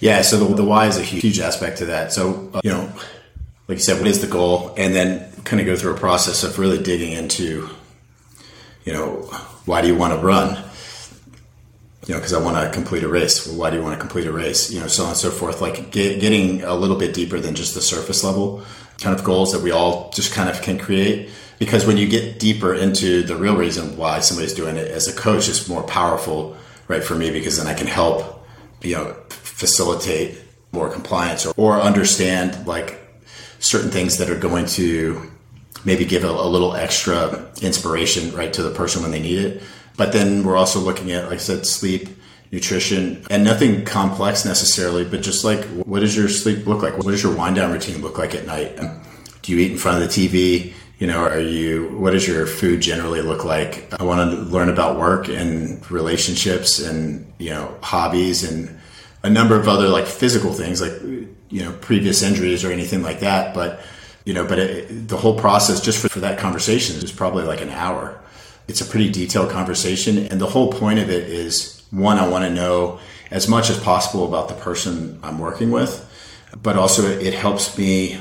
Yeah, 0.00 0.22
so 0.22 0.36
the, 0.44 0.54
the 0.54 0.64
why 0.64 0.86
is 0.86 0.98
a 0.98 1.02
huge 1.02 1.38
aspect 1.38 1.78
to 1.78 1.86
that. 1.86 2.12
So 2.12 2.50
uh, 2.54 2.60
you 2.64 2.70
know, 2.70 2.92
like 3.68 3.78
you 3.78 3.84
said, 3.84 3.98
what 3.98 4.08
is 4.08 4.20
the 4.20 4.26
goal, 4.26 4.74
and 4.76 4.94
then 4.94 5.31
kind 5.44 5.60
of 5.60 5.66
go 5.66 5.76
through 5.76 5.94
a 5.94 5.98
process 5.98 6.44
of 6.44 6.58
really 6.58 6.82
digging 6.82 7.12
into, 7.12 7.68
you 8.84 8.92
know, 8.92 9.22
why 9.64 9.80
do 9.80 9.88
you 9.88 9.96
want 9.96 10.12
to 10.12 10.18
run? 10.18 10.64
You 12.06 12.14
know, 12.14 12.20
because 12.20 12.32
I 12.32 12.42
want 12.42 12.56
to 12.56 12.72
complete 12.74 13.04
a 13.04 13.08
race. 13.08 13.46
Well, 13.46 13.56
why 13.56 13.70
do 13.70 13.76
you 13.76 13.82
want 13.82 13.94
to 13.94 14.00
complete 14.00 14.26
a 14.26 14.32
race? 14.32 14.72
You 14.72 14.80
know, 14.80 14.88
so 14.88 15.04
on 15.04 15.10
and 15.10 15.18
so 15.18 15.30
forth. 15.30 15.60
Like 15.60 15.90
get, 15.92 16.20
getting 16.20 16.62
a 16.62 16.74
little 16.74 16.96
bit 16.96 17.14
deeper 17.14 17.38
than 17.38 17.54
just 17.54 17.74
the 17.74 17.80
surface 17.80 18.24
level 18.24 18.64
kind 19.02 19.18
of 19.18 19.24
goals 19.24 19.52
that 19.52 19.62
we 19.62 19.70
all 19.70 20.10
just 20.10 20.32
kind 20.32 20.48
of 20.48 20.62
can 20.62 20.78
create. 20.78 21.30
Because 21.58 21.86
when 21.86 21.96
you 21.96 22.08
get 22.08 22.38
deeper 22.38 22.74
into 22.74 23.22
the 23.22 23.36
real 23.36 23.56
reason 23.56 23.96
why 23.96 24.20
somebody's 24.20 24.54
doing 24.54 24.76
it 24.76 24.88
as 24.88 25.06
a 25.08 25.12
coach, 25.12 25.48
it's 25.48 25.68
more 25.68 25.82
powerful, 25.82 26.56
right, 26.88 27.04
for 27.04 27.14
me 27.14 27.30
because 27.30 27.58
then 27.58 27.66
I 27.66 27.74
can 27.74 27.86
help, 27.86 28.46
you 28.80 28.96
know, 28.96 29.16
facilitate 29.28 30.38
more 30.72 30.88
compliance 30.88 31.46
or, 31.46 31.54
or 31.56 31.80
understand 31.80 32.66
like 32.66 32.98
certain 33.58 33.90
things 33.90 34.18
that 34.18 34.30
are 34.30 34.38
going 34.38 34.66
to 34.66 35.30
maybe 35.84 36.04
give 36.04 36.24
a, 36.24 36.28
a, 36.28 36.48
little 36.48 36.74
extra 36.74 37.50
inspiration 37.60 38.34
right 38.34 38.52
to 38.52 38.62
the 38.62 38.70
person 38.70 39.02
when 39.02 39.10
they 39.10 39.20
need 39.20 39.38
it. 39.38 39.62
But 39.96 40.12
then 40.12 40.44
we're 40.44 40.56
also 40.56 40.80
looking 40.80 41.12
at, 41.12 41.24
like 41.24 41.34
I 41.34 41.38
said, 41.38 41.66
sleep, 41.66 42.08
nutrition, 42.50 43.24
and 43.30 43.44
nothing 43.44 43.84
complex 43.84 44.44
necessarily, 44.44 45.04
but 45.04 45.22
just 45.22 45.44
like 45.44 45.64
what 45.84 46.00
does 46.00 46.16
your 46.16 46.28
sleep 46.28 46.66
look 46.66 46.82
like? 46.82 46.96
What 46.98 47.10
does 47.10 47.22
your 47.22 47.34
wind 47.34 47.56
down 47.56 47.72
routine 47.72 48.00
look 48.00 48.18
like 48.18 48.34
at 48.34 48.46
night? 48.46 48.78
Do 49.42 49.52
you 49.52 49.58
eat 49.58 49.72
in 49.72 49.78
front 49.78 50.02
of 50.02 50.08
the 50.08 50.28
TV? 50.28 50.72
You 50.98 51.08
know, 51.08 51.24
are 51.24 51.40
you, 51.40 51.88
what 51.98 52.12
does 52.12 52.28
your 52.28 52.46
food 52.46 52.80
generally 52.80 53.22
look 53.22 53.44
like? 53.44 53.92
I 54.00 54.04
want 54.04 54.30
to 54.30 54.36
learn 54.36 54.68
about 54.68 54.98
work 54.98 55.28
and 55.28 55.90
relationships 55.90 56.78
and, 56.78 57.32
you 57.38 57.50
know, 57.50 57.76
hobbies 57.82 58.44
and 58.44 58.78
a 59.24 59.30
number 59.30 59.58
of 59.58 59.66
other 59.66 59.88
like 59.88 60.06
physical 60.06 60.52
things 60.52 60.80
like, 60.80 60.92
you 61.02 61.64
know, 61.64 61.72
previous 61.80 62.22
injuries 62.22 62.64
or 62.64 62.70
anything 62.70 63.02
like 63.02 63.20
that. 63.20 63.52
But, 63.52 63.80
you 64.24 64.34
know, 64.34 64.46
but 64.46 64.58
it, 64.58 65.08
the 65.08 65.16
whole 65.16 65.38
process 65.38 65.80
just 65.80 66.00
for, 66.00 66.08
for 66.08 66.20
that 66.20 66.38
conversation 66.38 66.96
is 67.02 67.12
probably 67.12 67.44
like 67.44 67.60
an 67.60 67.70
hour. 67.70 68.18
It's 68.68 68.80
a 68.80 68.84
pretty 68.84 69.10
detailed 69.10 69.50
conversation. 69.50 70.26
And 70.26 70.40
the 70.40 70.46
whole 70.46 70.72
point 70.72 70.98
of 70.98 71.10
it 71.10 71.28
is 71.28 71.82
one, 71.90 72.18
I 72.18 72.28
want 72.28 72.44
to 72.44 72.50
know 72.50 73.00
as 73.30 73.48
much 73.48 73.70
as 73.70 73.78
possible 73.80 74.26
about 74.26 74.48
the 74.48 74.54
person 74.54 75.18
I'm 75.22 75.38
working 75.38 75.70
with, 75.70 76.08
but 76.62 76.76
also 76.76 77.08
it 77.08 77.34
helps 77.34 77.76
me 77.76 78.20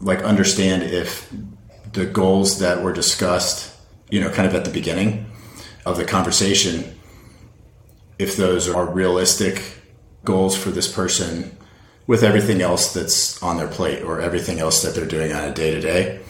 like 0.00 0.20
understand 0.20 0.84
if 0.84 1.32
the 1.92 2.06
goals 2.06 2.60
that 2.60 2.82
were 2.82 2.92
discussed, 2.92 3.76
you 4.08 4.20
know, 4.20 4.30
kind 4.30 4.48
of 4.48 4.54
at 4.54 4.64
the 4.64 4.70
beginning 4.70 5.26
of 5.84 5.96
the 5.96 6.04
conversation, 6.04 6.98
if 8.18 8.36
those 8.36 8.68
are 8.68 8.86
realistic 8.86 9.62
goals 10.24 10.56
for 10.56 10.70
this 10.70 10.90
person 10.90 11.56
with 12.06 12.22
everything 12.22 12.60
else 12.60 12.92
that's 12.92 13.42
on 13.42 13.56
their 13.56 13.68
plate 13.68 14.02
or 14.02 14.20
everything 14.20 14.58
else 14.58 14.82
that 14.82 14.94
they're 14.94 15.06
doing 15.06 15.32
on 15.32 15.44
a 15.44 15.54
day 15.54 15.70
to 15.72 15.80
day. 15.80 16.20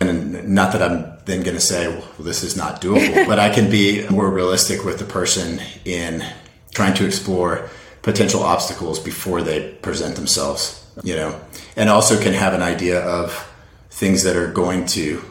And 0.00 0.48
not 0.48 0.72
that 0.72 0.82
I'm 0.82 1.18
then 1.24 1.42
going 1.42 1.56
to 1.56 1.60
say, 1.60 1.88
well, 1.88 2.06
this 2.18 2.42
is 2.42 2.56
not 2.56 2.80
doable, 2.80 3.26
but 3.26 3.38
I 3.38 3.52
can 3.52 3.70
be 3.70 4.06
more 4.08 4.30
realistic 4.30 4.84
with 4.84 4.98
the 4.98 5.04
person 5.04 5.60
in 5.84 6.24
trying 6.72 6.94
to 6.94 7.06
explore 7.06 7.68
potential 8.02 8.42
obstacles 8.42 8.98
before 8.98 9.42
they 9.42 9.72
present 9.74 10.16
themselves, 10.16 10.86
you 11.02 11.16
know, 11.16 11.40
and 11.76 11.88
also 11.88 12.20
can 12.20 12.34
have 12.34 12.52
an 12.52 12.62
idea 12.62 13.00
of 13.00 13.50
things 13.90 14.24
that 14.24 14.36
are 14.36 14.52
going 14.52 14.84
to 14.84 15.24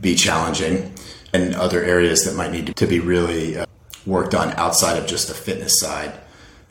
be 0.00 0.14
challenging 0.14 0.92
and 1.32 1.54
other 1.54 1.82
areas 1.82 2.24
that 2.24 2.34
might 2.34 2.50
need 2.50 2.74
to 2.74 2.86
be 2.86 2.98
really 2.98 3.56
uh, 3.56 3.66
worked 4.06 4.34
on 4.34 4.50
outside 4.54 4.98
of 4.98 5.06
just 5.06 5.28
the 5.28 5.34
fitness 5.34 5.78
side, 5.78 6.12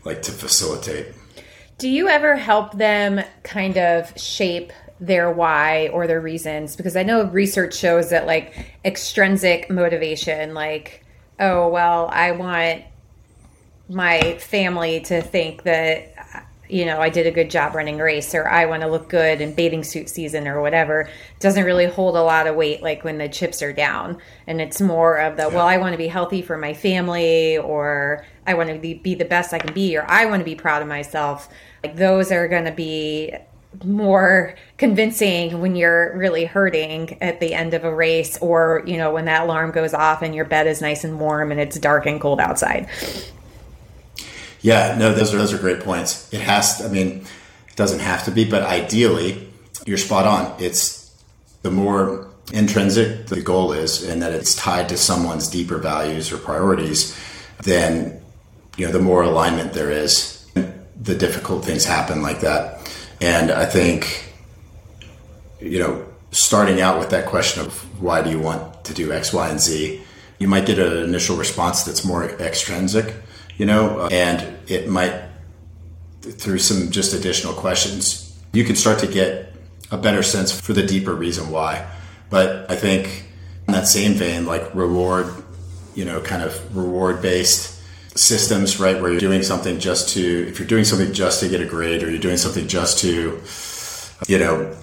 like 0.03 0.21
to 0.23 0.31
facilitate. 0.31 1.07
Do 1.81 1.89
you 1.89 2.09
ever 2.09 2.35
help 2.35 2.73
them 2.73 3.21
kind 3.41 3.75
of 3.75 4.15
shape 4.15 4.71
their 4.99 5.31
why 5.31 5.87
or 5.87 6.05
their 6.05 6.21
reasons? 6.21 6.75
Because 6.75 6.95
I 6.95 7.01
know 7.01 7.23
research 7.23 7.75
shows 7.75 8.11
that 8.11 8.27
like 8.27 8.53
extrinsic 8.85 9.67
motivation, 9.67 10.53
like, 10.53 11.03
oh, 11.39 11.69
well, 11.69 12.07
I 12.13 12.33
want 12.33 12.83
my 13.89 14.35
family 14.37 14.99
to 14.99 15.23
think 15.23 15.63
that 15.63 16.13
you 16.71 16.85
know, 16.85 17.01
I 17.01 17.09
did 17.09 17.27
a 17.27 17.31
good 17.31 17.49
job 17.49 17.75
running 17.75 17.99
a 17.99 18.03
race 18.03 18.33
or 18.33 18.47
I 18.47 18.65
want 18.65 18.81
to 18.83 18.87
look 18.87 19.09
good 19.09 19.41
in 19.41 19.53
bathing 19.53 19.83
suit 19.83 20.07
season 20.07 20.47
or 20.47 20.61
whatever 20.61 21.09
doesn't 21.41 21.65
really 21.65 21.85
hold 21.85 22.15
a 22.15 22.23
lot 22.23 22.47
of 22.47 22.55
weight 22.55 22.81
like 22.81 23.03
when 23.03 23.17
the 23.17 23.27
chips 23.27 23.61
are 23.61 23.73
down. 23.73 24.19
And 24.47 24.61
it's 24.61 24.79
more 24.79 25.17
of 25.17 25.35
the, 25.35 25.43
yeah. 25.43 25.49
well, 25.49 25.67
I 25.67 25.75
want 25.75 25.91
to 25.91 25.97
be 25.97 26.07
healthy 26.07 26.41
for 26.41 26.57
my 26.57 26.73
family 26.73 27.57
or 27.57 28.25
I 28.47 28.53
want 28.53 28.69
to 28.69 28.79
be, 28.79 28.93
be 28.93 29.15
the 29.15 29.25
best 29.25 29.53
I 29.53 29.59
can 29.59 29.73
be 29.73 29.97
or 29.97 30.09
I 30.09 30.25
want 30.27 30.39
to 30.39 30.45
be 30.45 30.55
proud 30.55 30.81
of 30.81 30.87
myself. 30.87 31.49
Like 31.83 31.95
those 31.95 32.31
are 32.31 32.47
going 32.47 32.65
to 32.65 32.71
be 32.71 33.33
more 33.83 34.55
convincing 34.77 35.61
when 35.61 35.75
you're 35.75 36.15
really 36.17 36.45
hurting 36.45 37.21
at 37.21 37.39
the 37.39 37.53
end 37.53 37.73
of 37.73 37.83
a 37.83 37.93
race 37.93 38.37
or, 38.39 38.83
you 38.85 38.97
know, 38.97 39.11
when 39.13 39.25
that 39.25 39.43
alarm 39.43 39.71
goes 39.71 39.93
off 39.93 40.21
and 40.21 40.35
your 40.35 40.45
bed 40.45 40.67
is 40.67 40.81
nice 40.81 41.03
and 41.03 41.19
warm 41.19 41.51
and 41.51 41.59
it's 41.59 41.79
dark 41.79 42.05
and 42.05 42.19
cold 42.19 42.39
outside. 42.39 42.87
Yeah, 44.61 44.95
no, 44.97 45.13
those 45.13 45.33
are 45.33 45.37
those 45.37 45.53
are 45.53 45.57
great 45.57 45.79
points. 45.79 46.31
It 46.33 46.41
has 46.41 46.77
to, 46.77 46.85
I 46.85 46.87
mean, 46.89 47.25
it 47.67 47.75
doesn't 47.75 47.99
have 47.99 48.25
to 48.25 48.31
be, 48.31 48.47
but 48.47 48.61
ideally, 48.61 49.47
you're 49.85 49.97
spot 49.97 50.27
on. 50.27 50.61
It's 50.61 51.11
the 51.63 51.71
more 51.71 52.29
intrinsic 52.53 53.27
the 53.27 53.41
goal 53.41 53.71
is 53.71 54.03
and 54.07 54.21
that 54.21 54.33
it's 54.33 54.55
tied 54.55 54.89
to 54.89 54.97
someone's 54.97 55.47
deeper 55.47 55.77
values 55.77 56.31
or 56.31 56.37
priorities, 56.37 57.17
then 57.63 58.21
you 58.77 58.85
know, 58.85 58.91
the 58.91 58.99
more 58.99 59.23
alignment 59.23 59.73
there 59.73 59.91
is, 59.91 60.40
the 61.01 61.15
difficult 61.15 61.65
things 61.65 61.83
happen 61.85 62.21
like 62.21 62.41
that. 62.41 62.91
And 63.19 63.51
I 63.51 63.65
think 63.65 64.27
you 65.59 65.79
know, 65.79 66.05
starting 66.31 66.81
out 66.81 66.97
with 66.99 67.11
that 67.11 67.27
question 67.27 67.63
of 67.63 68.01
why 68.01 68.21
do 68.23 68.29
you 68.31 68.39
want 68.39 68.83
to 68.85 68.93
do 68.93 69.11
X, 69.11 69.31
Y, 69.31 69.49
and 69.49 69.59
Z, 69.59 70.01
you 70.39 70.47
might 70.47 70.65
get 70.65 70.79
an 70.79 71.03
initial 71.03 71.37
response 71.37 71.83
that's 71.83 72.03
more 72.03 72.23
extrinsic 72.39 73.13
you 73.61 73.67
know, 73.67 74.07
and 74.11 74.57
it 74.67 74.89
might, 74.89 75.13
through 76.21 76.57
some 76.57 76.89
just 76.89 77.13
additional 77.13 77.53
questions, 77.53 78.35
you 78.53 78.63
can 78.63 78.75
start 78.75 78.97
to 79.01 79.07
get 79.07 79.53
a 79.91 79.97
better 79.99 80.23
sense 80.23 80.51
for 80.51 80.73
the 80.73 80.81
deeper 80.81 81.13
reason 81.13 81.51
why. 81.51 81.87
But 82.31 82.71
I 82.71 82.75
think 82.75 83.25
in 83.67 83.73
that 83.73 83.87
same 83.87 84.13
vein, 84.13 84.47
like 84.47 84.73
reward, 84.73 85.31
you 85.93 86.05
know, 86.05 86.21
kind 86.21 86.41
of 86.41 86.75
reward 86.75 87.21
based 87.21 87.70
systems, 88.15 88.79
right? 88.79 89.01
Where 89.01 89.11
you're 89.11 89.19
doing 89.19 89.43
something 89.43 89.79
just 89.79 90.09
to, 90.09 90.47
if 90.47 90.59
you're 90.59 90.67
doing 90.67 90.83
something 90.83 91.13
just 91.13 91.39
to 91.41 91.49
get 91.49 91.61
a 91.61 91.65
grade 91.65 92.03
or 92.03 92.09
you're 92.09 92.19
doing 92.19 92.37
something 92.37 92.67
just 92.67 92.99
to, 92.99 93.41
you 94.27 94.37
know, 94.37 94.75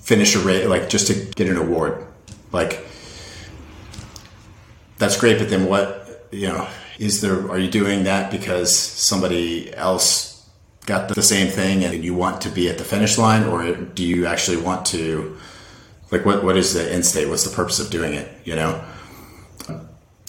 finish 0.00 0.34
a 0.36 0.40
race, 0.40 0.66
like 0.66 0.88
just 0.88 1.06
to 1.08 1.14
get 1.14 1.48
an 1.48 1.56
award, 1.56 2.06
like 2.52 2.86
that's 4.98 5.18
great. 5.18 5.38
But 5.38 5.50
then 5.50 5.66
what, 5.66 6.26
you 6.30 6.48
know, 6.48 6.68
is 6.98 7.20
there 7.20 7.50
are 7.50 7.58
you 7.58 7.70
doing 7.70 8.04
that 8.04 8.30
because 8.30 8.74
somebody 8.74 9.74
else 9.74 10.28
got 10.86 11.08
the 11.14 11.22
same 11.22 11.48
thing 11.48 11.84
and 11.84 12.02
you 12.02 12.14
want 12.14 12.40
to 12.40 12.48
be 12.48 12.68
at 12.68 12.78
the 12.78 12.84
finish 12.84 13.18
line 13.18 13.44
or 13.44 13.74
do 13.74 14.02
you 14.02 14.26
actually 14.26 14.56
want 14.56 14.86
to 14.86 15.36
like 16.10 16.24
what 16.24 16.42
what 16.42 16.56
is 16.56 16.72
the 16.72 16.92
end 16.92 17.04
state 17.04 17.28
what's 17.28 17.44
the 17.44 17.54
purpose 17.54 17.78
of 17.78 17.90
doing 17.90 18.14
it 18.14 18.26
you 18.44 18.54
know 18.54 18.82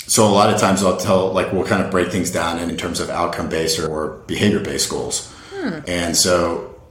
So 0.10 0.28
a 0.28 0.34
lot 0.34 0.52
of 0.52 0.60
times 0.60 0.84
I'll 0.84 0.98
tell, 0.98 1.32
like, 1.32 1.54
we'll 1.54 1.68
kind 1.68 1.84
of 1.84 1.92
break 1.92 2.12
things 2.12 2.32
down 2.32 2.58
in, 2.58 2.72
in 2.72 2.78
terms 2.78 3.00
of 3.00 3.12
outcome 3.12 3.48
based 3.48 3.78
or, 3.78 3.88
or 3.88 4.18
behavior 4.26 4.60
based 4.60 4.90
goals. 4.90 5.32
And 5.88 6.18
so, 6.18 6.82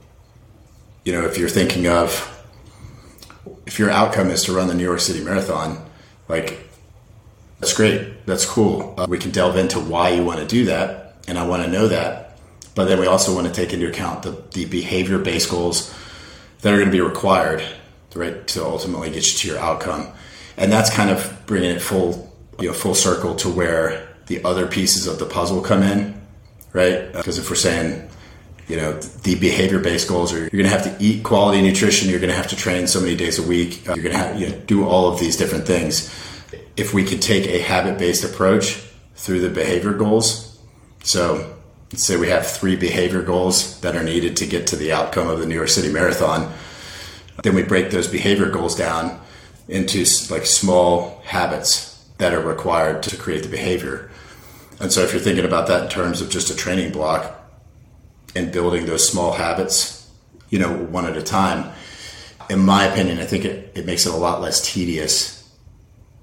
you 1.03 1.11
know, 1.11 1.25
if 1.25 1.37
you're 1.37 1.49
thinking 1.49 1.85
of, 1.85 2.35
if 3.65 3.77
your 3.77 3.89
outcome 3.89 4.29
is 4.29 4.43
to 4.45 4.53
run 4.53 4.69
the 4.69 4.73
New 4.73 4.85
York 4.85 5.01
City 5.01 5.21
Marathon, 5.21 5.83
like, 6.29 6.69
that's 7.59 7.73
great. 7.73 8.25
That's 8.25 8.45
cool. 8.45 8.95
Uh, 8.97 9.05
we 9.09 9.17
can 9.17 9.31
delve 9.31 9.57
into 9.57 9.79
why 9.81 10.11
you 10.11 10.23
want 10.23 10.39
to 10.39 10.45
do 10.45 10.65
that. 10.65 11.15
And 11.27 11.37
I 11.37 11.45
want 11.45 11.63
to 11.63 11.69
know 11.69 11.89
that. 11.89 12.37
But 12.73 12.85
then 12.85 13.01
we 13.01 13.07
also 13.07 13.35
want 13.35 13.47
to 13.47 13.53
take 13.53 13.73
into 13.73 13.89
account 13.89 14.23
the, 14.23 14.41
the 14.53 14.65
behavior 14.65 15.19
based 15.19 15.49
goals 15.49 15.93
that 16.61 16.73
are 16.73 16.77
going 16.77 16.87
to 16.87 16.91
be 16.91 17.01
required, 17.01 17.61
right, 18.15 18.47
to 18.47 18.63
ultimately 18.63 19.09
get 19.09 19.29
you 19.29 19.37
to 19.39 19.47
your 19.49 19.59
outcome. 19.59 20.07
And 20.55 20.71
that's 20.71 20.89
kind 20.89 21.09
of 21.09 21.43
bringing 21.47 21.71
it 21.71 21.81
full, 21.81 22.28
you 22.61 22.67
know, 22.67 22.73
full 22.73 22.95
circle 22.95 23.35
to 23.35 23.49
where 23.49 24.07
the 24.27 24.43
other 24.43 24.67
pieces 24.67 25.07
of 25.07 25.19
the 25.19 25.25
puzzle 25.25 25.61
come 25.61 25.81
in, 25.81 26.19
right? 26.73 26.95
Uh, 26.95 27.17
because 27.17 27.37
if 27.37 27.49
we're 27.49 27.55
saying, 27.55 28.09
you 28.67 28.77
know, 28.77 28.93
the 28.93 29.35
behavior 29.35 29.79
based 29.79 30.07
goals 30.07 30.31
are 30.31 30.39
you're 30.39 30.49
going 30.49 30.63
to 30.63 30.69
have 30.69 30.83
to 30.83 31.03
eat 31.03 31.23
quality 31.23 31.61
nutrition, 31.61 32.09
you're 32.09 32.19
going 32.19 32.29
to 32.29 32.35
have 32.35 32.47
to 32.49 32.55
train 32.55 32.87
so 32.87 32.99
many 32.99 33.15
days 33.15 33.39
a 33.39 33.43
week, 33.43 33.87
uh, 33.89 33.95
you're 33.95 34.03
going 34.03 34.15
to 34.15 34.17
have, 34.17 34.39
you 34.39 34.49
know, 34.49 34.55
do 34.67 34.87
all 34.87 35.11
of 35.11 35.19
these 35.19 35.35
different 35.35 35.65
things. 35.65 36.13
If 36.77 36.93
we 36.93 37.03
could 37.03 37.21
take 37.21 37.47
a 37.47 37.59
habit 37.59 37.97
based 37.97 38.23
approach 38.23 38.83
through 39.15 39.41
the 39.41 39.49
behavior 39.49 39.93
goals, 39.93 40.59
so 41.03 41.55
let's 41.91 42.05
say 42.05 42.15
we 42.17 42.29
have 42.29 42.45
three 42.45 42.75
behavior 42.75 43.23
goals 43.23 43.81
that 43.81 43.95
are 43.95 44.03
needed 44.03 44.37
to 44.37 44.45
get 44.45 44.67
to 44.67 44.75
the 44.75 44.93
outcome 44.93 45.27
of 45.27 45.39
the 45.39 45.47
New 45.47 45.55
York 45.55 45.69
City 45.69 45.91
Marathon, 45.91 46.53
then 47.41 47.55
we 47.55 47.63
break 47.63 47.89
those 47.89 48.07
behavior 48.07 48.49
goals 48.49 48.75
down 48.75 49.19
into 49.67 49.99
like 50.29 50.45
small 50.45 51.21
habits 51.25 51.88
that 52.19 52.33
are 52.33 52.41
required 52.41 53.01
to 53.03 53.17
create 53.17 53.43
the 53.43 53.49
behavior. 53.49 54.09
And 54.79 54.91
so 54.91 55.01
if 55.01 55.11
you're 55.11 55.21
thinking 55.21 55.45
about 55.45 55.67
that 55.67 55.83
in 55.83 55.89
terms 55.89 56.21
of 56.21 56.29
just 56.29 56.49
a 56.49 56.55
training 56.55 56.91
block 56.91 57.35
and 58.35 58.51
building 58.51 58.85
those 58.85 59.07
small 59.07 59.33
habits, 59.33 60.09
you 60.49 60.59
know, 60.59 60.71
one 60.71 61.05
at 61.05 61.17
a 61.17 61.23
time, 61.23 61.71
in 62.49 62.59
my 62.59 62.85
opinion, 62.85 63.19
I 63.19 63.25
think 63.25 63.45
it, 63.45 63.71
it 63.75 63.85
makes 63.85 64.05
it 64.05 64.13
a 64.13 64.17
lot 64.17 64.41
less 64.41 64.61
tedious 64.71 65.39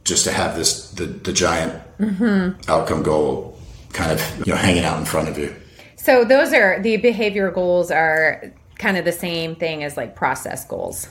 just 0.04 0.24
to 0.24 0.32
have 0.32 0.56
this 0.56 0.90
the, 0.92 1.06
the 1.06 1.32
giant 1.32 1.82
mm-hmm. 1.98 2.70
outcome 2.70 3.02
goal 3.02 3.58
kind 3.92 4.12
of 4.12 4.46
you 4.46 4.52
know 4.52 4.56
hanging 4.56 4.84
out 4.84 4.98
in 4.98 5.04
front 5.04 5.28
of 5.28 5.36
you. 5.36 5.54
So 5.96 6.24
those 6.24 6.52
are 6.52 6.80
the 6.80 6.96
behavior 6.98 7.50
goals 7.50 7.90
are 7.90 8.52
kind 8.78 8.96
of 8.96 9.04
the 9.04 9.12
same 9.12 9.56
thing 9.56 9.82
as 9.82 9.96
like 9.96 10.14
process 10.14 10.64
goals. 10.64 11.08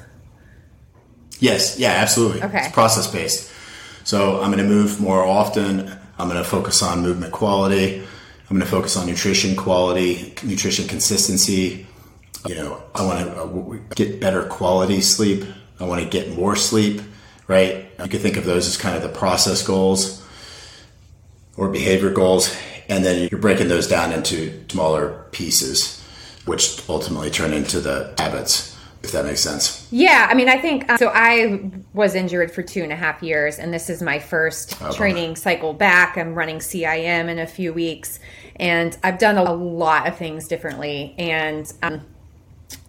Yes, 1.39 1.78
yeah, 1.78 1.91
absolutely. 1.91 2.41
Okay. 2.43 2.60
It's 2.60 2.74
process 2.74 3.12
based. 3.12 3.52
So 4.06 4.39
I'm 4.39 4.52
going 4.52 4.63
to 4.63 4.70
move 4.70 5.02
more 5.02 5.26
often. 5.26 5.91
I'm 6.20 6.30
going 6.30 6.41
to 6.41 6.48
focus 6.48 6.84
on 6.84 7.02
movement 7.02 7.34
quality. 7.34 8.00
I'm 8.00 8.56
going 8.56 8.62
to 8.62 8.68
focus 8.68 8.96
on 8.96 9.08
nutrition 9.08 9.56
quality, 9.56 10.36
nutrition 10.44 10.88
consistency. 10.88 11.88
You 12.46 12.54
know, 12.54 12.84
I 12.94 13.04
want 13.04 13.26
to 13.26 13.41
uh, 13.41 13.96
get 13.96 14.22
better 14.22 14.44
quality 14.44 15.02
sleep. 15.02 15.44
I 15.80 15.86
want 15.86 16.04
to 16.04 16.08
get 16.08 16.38
more 16.38 16.56
sleep, 16.56 17.02
right? 17.48 17.88
You 18.00 18.08
could 18.08 18.22
think 18.22 18.38
of 18.38 18.46
those 18.46 18.68
as 18.68 18.78
kind 18.78 18.96
of 18.96 19.02
the 19.02 19.10
process 19.10 19.65
goals 19.65 20.24
or 21.58 21.70
behavior 21.70 22.12
goals. 22.12 22.56
And 22.88 23.04
then 23.04 23.28
you're 23.32 23.41
breaking 23.41 23.70
those 23.70 23.88
down 23.88 24.12
into 24.12 24.63
smaller 24.70 25.26
pieces, 25.32 26.00
which 26.46 26.88
ultimately 26.88 27.32
turn 27.32 27.54
into 27.54 27.80
the 27.80 28.13
habits, 28.20 28.75
if 29.06 29.12
that 29.13 29.26
makes 29.26 29.39
sense. 29.39 29.88
Yeah, 29.91 30.28
I 30.30 30.34
mean, 30.34 30.50
I 30.50 30.58
think 30.58 30.89
um, 30.89 30.98
so. 30.98 31.10
I 31.13 31.72
was 31.94 32.15
injured 32.15 32.52
for 32.52 32.62
two 32.62 32.84
and 32.84 32.91
a 32.91 32.96
half 32.96 33.24
years, 33.24 33.60
and 33.60 33.74
this 33.74 33.89
is 33.89 34.02
my 34.02 34.20
first 34.20 34.78
bummer. 34.80 34.94
training 34.94 35.36
cycle 35.38 35.74
back. 35.74 36.18
I'm 36.18 36.36
running 36.36 36.58
CIM 36.58 37.30
in 37.30 37.39
a 37.39 37.48
few 37.48 37.72
weeks, 37.72 38.20
and 38.58 38.98
I've 39.04 39.18
done 39.18 39.38
a 39.38 39.54
lot 39.54 40.08
of 40.08 40.18
things 40.18 40.48
differently. 40.48 41.15
And 41.18 41.72
um, 41.82 42.02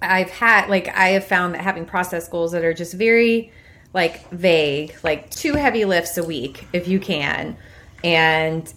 I've 0.02 0.30
had, 0.30 0.68
like, 0.68 0.88
I 0.88 1.10
have 1.10 1.24
found 1.24 1.54
that 1.54 1.60
having 1.60 1.84
process 1.84 2.28
goals 2.28 2.52
that 2.52 2.64
are 2.64 2.74
just 2.74 2.94
very, 2.94 3.52
like, 3.94 4.28
vague, 4.30 4.96
like 5.04 5.30
two 5.30 5.54
heavy 5.54 5.84
lifts 5.84 6.18
a 6.18 6.24
week 6.24 6.66
if 6.72 6.88
you 6.88 6.98
can, 6.98 7.56
and 8.02 8.72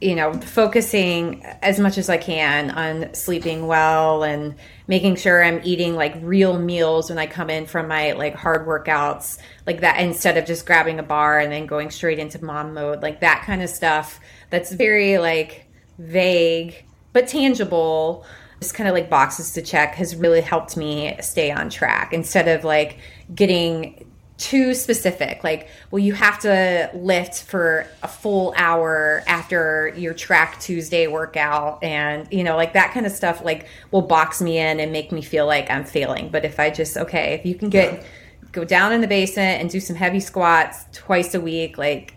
you 0.00 0.14
know, 0.14 0.32
focusing 0.34 1.42
as 1.62 1.78
much 1.78 1.98
as 1.98 2.10
I 2.10 2.16
can 2.16 2.70
on 2.72 3.14
sleeping 3.14 3.66
well 3.66 4.22
and 4.22 4.54
making 4.86 5.16
sure 5.16 5.42
I'm 5.42 5.60
eating 5.64 5.94
like 5.94 6.14
real 6.20 6.58
meals 6.58 7.08
when 7.08 7.18
I 7.18 7.26
come 7.26 7.48
in 7.48 7.66
from 7.66 7.88
my 7.88 8.12
like 8.12 8.34
hard 8.34 8.66
workouts, 8.66 9.38
like 9.66 9.80
that, 9.80 10.00
instead 10.00 10.36
of 10.36 10.46
just 10.46 10.66
grabbing 10.66 10.98
a 10.98 11.02
bar 11.02 11.38
and 11.38 11.50
then 11.50 11.66
going 11.66 11.90
straight 11.90 12.18
into 12.18 12.44
mom 12.44 12.74
mode, 12.74 13.02
like 13.02 13.20
that 13.20 13.44
kind 13.46 13.62
of 13.62 13.70
stuff 13.70 14.20
that's 14.50 14.72
very 14.72 15.18
like 15.18 15.66
vague 15.98 16.84
but 17.12 17.28
tangible. 17.28 18.26
Just 18.60 18.74
kind 18.74 18.88
of 18.88 18.94
like 18.94 19.10
boxes 19.10 19.52
to 19.52 19.62
check 19.62 19.94
has 19.94 20.16
really 20.16 20.40
helped 20.40 20.76
me 20.76 21.16
stay 21.20 21.50
on 21.50 21.70
track 21.70 22.12
instead 22.12 22.48
of 22.48 22.64
like 22.64 22.98
getting 23.34 24.04
too 24.36 24.74
specific 24.74 25.44
like 25.44 25.68
well 25.92 26.00
you 26.00 26.12
have 26.12 26.40
to 26.40 26.90
lift 26.92 27.42
for 27.42 27.86
a 28.02 28.08
full 28.08 28.52
hour 28.56 29.22
after 29.28 29.92
your 29.96 30.12
track 30.12 30.58
tuesday 30.58 31.06
workout 31.06 31.82
and 31.84 32.26
you 32.32 32.42
know 32.42 32.56
like 32.56 32.72
that 32.72 32.92
kind 32.92 33.06
of 33.06 33.12
stuff 33.12 33.44
like 33.44 33.68
will 33.92 34.02
box 34.02 34.42
me 34.42 34.58
in 34.58 34.80
and 34.80 34.90
make 34.90 35.12
me 35.12 35.22
feel 35.22 35.46
like 35.46 35.70
i'm 35.70 35.84
failing 35.84 36.28
but 36.30 36.44
if 36.44 36.58
i 36.58 36.68
just 36.68 36.96
okay 36.96 37.34
if 37.34 37.46
you 37.46 37.54
can 37.54 37.68
get 37.70 38.04
go 38.50 38.64
down 38.64 38.92
in 38.92 39.00
the 39.00 39.06
basement 39.06 39.60
and 39.60 39.70
do 39.70 39.78
some 39.78 39.94
heavy 39.94 40.20
squats 40.20 40.84
twice 40.92 41.32
a 41.34 41.40
week 41.40 41.78
like 41.78 42.16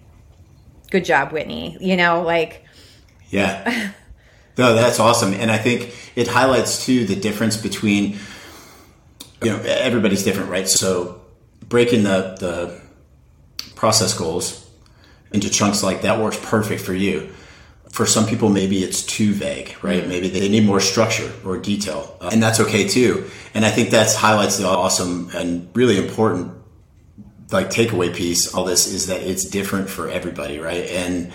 good 0.89 1.05
job 1.05 1.31
whitney 1.31 1.77
you 1.79 1.95
know 1.95 2.23
like 2.23 2.63
Yeah. 3.29 3.91
No, 4.57 4.73
that's 4.73 4.99
awesome. 4.99 5.33
And 5.33 5.51
I 5.51 5.57
think 5.59 5.95
it 6.15 6.27
highlights 6.27 6.83
too 6.83 7.05
the 7.05 7.15
difference 7.15 7.57
between 7.57 8.17
you 9.43 9.51
know, 9.51 9.59
everybody's 9.59 10.23
different, 10.23 10.49
right? 10.49 10.67
So 10.67 11.21
breaking 11.67 12.03
the 12.03 12.35
the 12.39 12.81
process 13.75 14.17
goals 14.17 14.69
into 15.31 15.49
chunks 15.49 15.83
like 15.83 16.01
that 16.01 16.19
works 16.19 16.39
perfect 16.41 16.81
for 16.81 16.93
you. 16.93 17.29
For 17.91 18.05
some 18.05 18.25
people, 18.25 18.49
maybe 18.49 18.83
it's 18.83 19.01
too 19.01 19.33
vague, 19.33 19.75
right? 19.81 20.05
Maybe 20.07 20.27
they 20.27 20.49
need 20.49 20.65
more 20.65 20.79
structure 20.79 21.31
or 21.45 21.57
detail, 21.57 22.15
uh, 22.21 22.29
and 22.31 22.43
that's 22.43 22.59
okay 22.59 22.87
too. 22.87 23.29
And 23.53 23.65
I 23.65 23.71
think 23.71 23.89
that's 23.89 24.15
highlights 24.15 24.57
the 24.57 24.67
awesome 24.67 25.29
and 25.33 25.69
really 25.73 25.97
important 25.97 26.53
like 27.51 27.69
takeaway 27.69 28.13
piece. 28.13 28.53
All 28.53 28.65
this 28.65 28.87
is 28.87 29.07
that 29.07 29.21
it's 29.21 29.45
different 29.45 29.89
for 29.89 30.09
everybody, 30.09 30.59
right? 30.59 30.85
And 30.89 31.31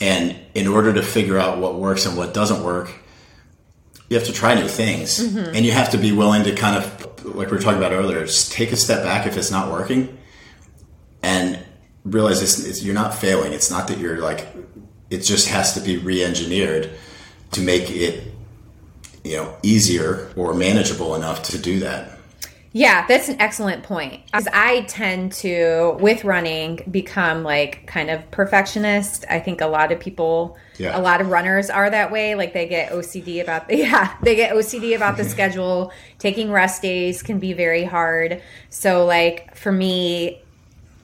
and 0.00 0.36
in 0.54 0.66
order 0.66 0.92
to 0.94 1.02
figure 1.02 1.38
out 1.38 1.58
what 1.58 1.76
works 1.76 2.06
and 2.06 2.16
what 2.16 2.34
doesn't 2.34 2.64
work, 2.64 2.90
you 4.08 4.16
have 4.16 4.26
to 4.26 4.32
try 4.32 4.54
new 4.54 4.68
things, 4.68 5.20
and 5.20 5.64
you 5.64 5.72
have 5.72 5.90
to 5.90 5.98
be 5.98 6.12
willing 6.12 6.44
to 6.44 6.54
kind 6.54 6.76
of, 6.76 7.13
like 7.24 7.50
we 7.50 7.56
were 7.56 7.62
talking 7.62 7.78
about 7.78 7.92
earlier, 7.92 8.24
just 8.26 8.52
take 8.52 8.72
a 8.72 8.76
step 8.76 9.02
back 9.02 9.26
if 9.26 9.36
it's 9.36 9.50
not 9.50 9.70
working, 9.70 10.16
and 11.22 11.58
realize 12.04 12.42
it's, 12.42 12.64
it's, 12.64 12.82
you're 12.82 12.94
not 12.94 13.14
failing. 13.14 13.52
It's 13.52 13.70
not 13.70 13.88
that 13.88 13.98
you're 13.98 14.18
like, 14.18 14.46
it 15.10 15.18
just 15.18 15.48
has 15.48 15.74
to 15.74 15.80
be 15.80 15.96
re-engineered 15.96 16.90
to 17.52 17.60
make 17.60 17.90
it, 17.90 18.32
you 19.22 19.36
know, 19.36 19.56
easier 19.62 20.32
or 20.36 20.54
manageable 20.54 21.14
enough 21.14 21.42
to 21.44 21.58
do 21.58 21.80
that. 21.80 22.13
Yeah, 22.76 23.06
that's 23.06 23.28
an 23.28 23.40
excellent 23.40 23.84
point. 23.84 24.26
Because 24.26 24.48
I 24.52 24.80
tend 24.88 25.30
to, 25.34 25.96
with 26.00 26.24
running, 26.24 26.80
become 26.90 27.44
like 27.44 27.86
kind 27.86 28.10
of 28.10 28.28
perfectionist. 28.32 29.24
I 29.30 29.38
think 29.38 29.60
a 29.60 29.66
lot 29.68 29.92
of 29.92 30.00
people, 30.00 30.58
Yeah. 30.76 30.98
a 30.98 31.00
lot 31.00 31.20
of 31.20 31.28
runners 31.28 31.70
are 31.70 31.88
that 31.88 32.10
way. 32.10 32.34
Like 32.34 32.52
they 32.52 32.66
get 32.66 32.90
OCD 32.90 33.40
about, 33.40 33.68
the, 33.68 33.76
yeah, 33.78 34.16
they 34.22 34.34
get 34.34 34.54
OCD 34.56 34.96
about 34.96 35.16
the 35.16 35.22
schedule. 35.34 35.92
Taking 36.18 36.50
rest 36.50 36.82
days 36.82 37.22
can 37.22 37.38
be 37.38 37.52
very 37.52 37.84
hard. 37.84 38.42
So, 38.70 39.06
like, 39.06 39.54
for 39.54 39.70
me, 39.70 40.42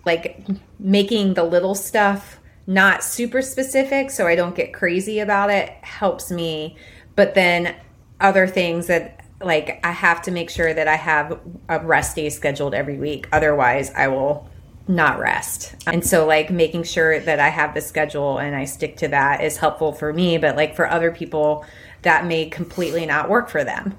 like 0.04 0.44
making 0.80 1.35
the 1.35 1.44
little 1.44 1.76
stuff 1.76 2.40
not 2.66 3.04
super 3.04 3.42
specific 3.42 4.11
so 4.11 4.26
I 4.26 4.35
don't 4.35 4.56
get 4.56 4.72
crazy 4.72 5.20
about 5.20 5.50
it 5.50 5.68
helps 5.83 6.33
me. 6.33 6.76
But 7.14 7.35
then 7.35 7.76
other 8.20 8.48
things 8.48 8.88
that 8.88 9.19
like 9.40 9.81
I 9.85 9.90
have 9.90 10.22
to 10.22 10.31
make 10.31 10.50
sure 10.50 10.72
that 10.72 10.88
I 10.88 10.96
have 10.96 11.40
a 11.68 11.81
rest 11.81 12.16
day 12.16 12.29
scheduled 12.29 12.74
every 12.74 12.98
week. 12.98 13.29
Otherwise, 13.33 13.90
I 13.94 14.09
will 14.09 14.48
not 14.87 15.18
rest. 15.18 15.74
And 15.87 16.05
so 16.05 16.26
like 16.26 16.50
making 16.50 16.83
sure 16.83 17.20
that 17.20 17.40
I 17.40 17.48
have 17.48 17.74
the 17.74 17.81
schedule 17.81 18.38
and 18.38 18.55
I 18.55 18.64
stick 18.64 18.96
to 18.98 19.09
that 19.09 19.42
is 19.42 19.57
helpful 19.57 19.92
for 19.92 20.12
me, 20.12 20.37
but 20.38 20.57
like 20.57 20.74
for 20.74 20.90
other 20.90 21.11
people 21.11 21.64
that 22.03 22.26
may 22.26 22.46
completely 22.46 23.07
not 23.07 23.29
work 23.29 23.48
for 23.48 23.62
them. 23.64 23.96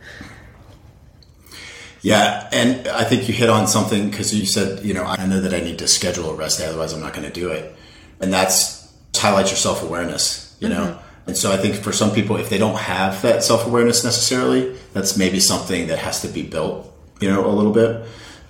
Yeah, 2.02 2.50
and 2.52 2.88
I 2.88 3.04
think 3.04 3.28
you 3.28 3.34
hit 3.34 3.50
on 3.50 3.68
something 3.68 4.10
because 4.10 4.34
you 4.34 4.48
said, 4.48 4.84
you 4.84 4.94
know, 4.94 5.04
I 5.04 5.24
know 5.28 5.40
that 5.40 5.54
I 5.54 5.60
need 5.60 5.80
to 5.80 5.88
schedule 5.88 6.32
a 6.32 6.34
rest 6.34 6.58
day, 6.58 6.66
otherwise 6.66 6.94
I'm 6.94 7.00
not 7.00 7.14
going 7.14 7.28
to 7.28 7.34
do 7.34 7.50
it, 7.50 7.76
and 8.20 8.34
that's 8.34 8.92
highlights 9.16 9.52
your 9.52 9.58
self 9.58 9.84
awareness, 9.84 10.56
you 10.60 10.68
know. 10.68 10.86
Mm-hmm. 10.86 11.11
And 11.28 11.38
so 11.38 11.52
I 11.52 11.58
think 11.58 11.76
for 11.76 11.92
some 11.92 12.12
people, 12.12 12.38
if 12.38 12.50
they 12.50 12.58
don't 12.58 12.78
have 12.78 13.22
that 13.22 13.44
self 13.44 13.66
awareness 13.66 14.04
necessarily, 14.04 14.76
that's 14.94 15.18
maybe 15.18 15.40
something 15.40 15.88
that 15.88 16.00
has 16.00 16.22
to 16.22 16.28
be 16.28 16.44
built, 16.44 16.92
you 17.20 17.30
know, 17.30 17.46
a 17.46 17.54
little 17.54 17.72
bit. 17.72 18.06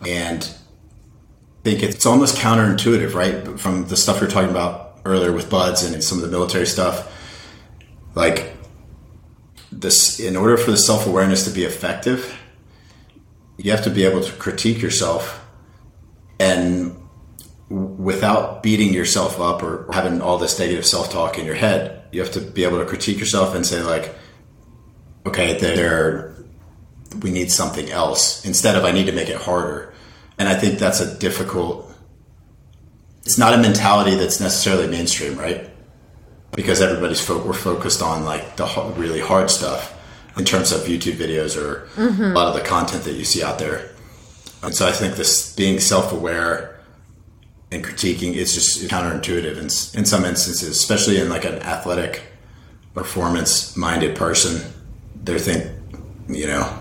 And 0.07 0.43
I 0.43 1.63
think 1.63 1.83
it's 1.83 2.05
almost 2.05 2.37
counterintuitive, 2.37 3.13
right? 3.13 3.59
From 3.59 3.87
the 3.87 3.97
stuff 3.97 4.19
you're 4.19 4.29
talking 4.29 4.49
about 4.49 4.99
earlier 5.05 5.31
with 5.31 5.49
BUD/S 5.49 5.83
and 5.83 6.03
some 6.03 6.17
of 6.17 6.23
the 6.23 6.29
military 6.29 6.65
stuff. 6.65 7.07
Like 8.15 8.55
this, 9.71 10.19
in 10.19 10.35
order 10.35 10.57
for 10.57 10.71
the 10.71 10.77
self 10.77 11.05
awareness 11.05 11.45
to 11.45 11.51
be 11.51 11.63
effective, 11.63 12.37
you 13.57 13.71
have 13.71 13.83
to 13.83 13.89
be 13.89 14.05
able 14.05 14.21
to 14.23 14.31
critique 14.33 14.81
yourself 14.81 15.45
and 16.39 16.97
without 17.69 18.63
beating 18.63 18.93
yourself 18.93 19.39
up 19.39 19.63
or 19.63 19.87
having 19.93 20.21
all 20.21 20.37
this 20.37 20.59
negative 20.59 20.85
self 20.85 21.11
talk 21.11 21.37
in 21.37 21.45
your 21.45 21.55
head, 21.55 22.00
you 22.11 22.21
have 22.21 22.31
to 22.31 22.41
be 22.41 22.63
able 22.63 22.79
to 22.79 22.85
critique 22.85 23.19
yourself 23.19 23.55
and 23.55 23.65
say 23.65 23.81
like, 23.81 24.13
okay, 25.25 25.57
there, 25.59 26.35
we 27.21 27.31
need 27.31 27.51
something 27.51 27.89
else 27.89 28.45
instead 28.45 28.75
of 28.75 28.83
I 28.83 28.91
need 28.91 29.05
to 29.05 29.11
make 29.11 29.29
it 29.29 29.37
harder. 29.37 29.93
And 30.37 30.49
I 30.49 30.55
think 30.55 30.79
that's 30.79 30.99
a 30.99 31.17
difficult. 31.17 31.87
It's 33.23 33.37
not 33.37 33.53
a 33.53 33.57
mentality 33.57 34.15
that's 34.15 34.39
necessarily 34.39 34.87
mainstream, 34.87 35.37
right? 35.37 35.69
Because 36.53 36.81
everybody's 36.81 37.21
fo- 37.21 37.45
we're 37.45 37.53
focused 37.53 38.01
on 38.01 38.25
like 38.25 38.55
the 38.57 38.65
really 38.97 39.19
hard 39.19 39.51
stuff 39.51 39.97
in 40.37 40.45
terms 40.45 40.71
of 40.71 40.81
YouTube 40.81 41.13
videos 41.13 41.55
or 41.55 41.87
mm-hmm. 41.95 42.23
a 42.23 42.33
lot 42.33 42.47
of 42.47 42.55
the 42.55 42.67
content 42.67 43.03
that 43.03 43.13
you 43.13 43.23
see 43.23 43.43
out 43.43 43.59
there. 43.59 43.91
And 44.63 44.73
so 44.73 44.87
I 44.87 44.91
think 44.91 45.15
this 45.15 45.55
being 45.55 45.79
self 45.79 46.11
aware 46.11 46.70
and 47.71 47.83
critiquing 47.83 48.33
is 48.33 48.53
just 48.53 48.83
counterintuitive 48.89 49.53
in, 49.57 49.99
in 49.99 50.05
some 50.05 50.25
instances, 50.25 50.67
especially 50.67 51.19
in 51.19 51.29
like 51.29 51.45
an 51.45 51.55
athletic, 51.59 52.21
performance 52.93 53.77
minded 53.77 54.15
person. 54.15 54.61
They 55.23 55.39
think, 55.39 55.71
you 56.27 56.47
know, 56.47 56.77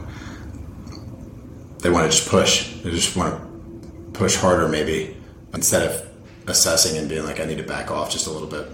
they 1.79 1.91
want 1.91 2.11
to 2.11 2.17
just 2.17 2.29
push. 2.29 2.75
They 2.83 2.91
just 2.91 3.17
want 3.17 3.41
to 3.41 4.11
push 4.19 4.35
harder, 4.35 4.69
maybe, 4.69 5.17
instead 5.55 5.89
of 5.89 6.09
assessing 6.49 6.99
and 6.99 7.09
being 7.09 7.25
like, 7.25 7.39
I 7.39 7.45
need 7.45 7.59
to 7.59 7.65
back 7.65 7.91
off 7.91 8.11
just 8.11 8.27
a 8.27 8.31
little 8.31 8.49
bit. 8.49 8.67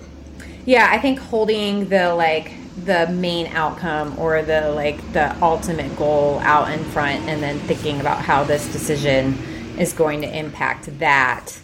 Yeah, 0.64 0.88
I 0.90 0.98
think 0.98 1.18
holding 1.18 1.88
the 1.88 2.14
like 2.14 2.52
the 2.84 3.08
main 3.08 3.46
outcome 3.48 4.18
or 4.18 4.42
the 4.42 4.70
like 4.70 5.12
the 5.12 5.36
ultimate 5.42 5.96
goal 5.96 6.40
out 6.40 6.70
in 6.70 6.82
front 6.84 7.28
and 7.28 7.42
then 7.42 7.58
thinking 7.60 8.00
about 8.00 8.22
how 8.22 8.44
this 8.44 8.70
decision 8.72 9.38
is 9.78 9.92
going 9.92 10.22
to 10.22 10.38
impact 10.38 10.98
that 10.98 11.58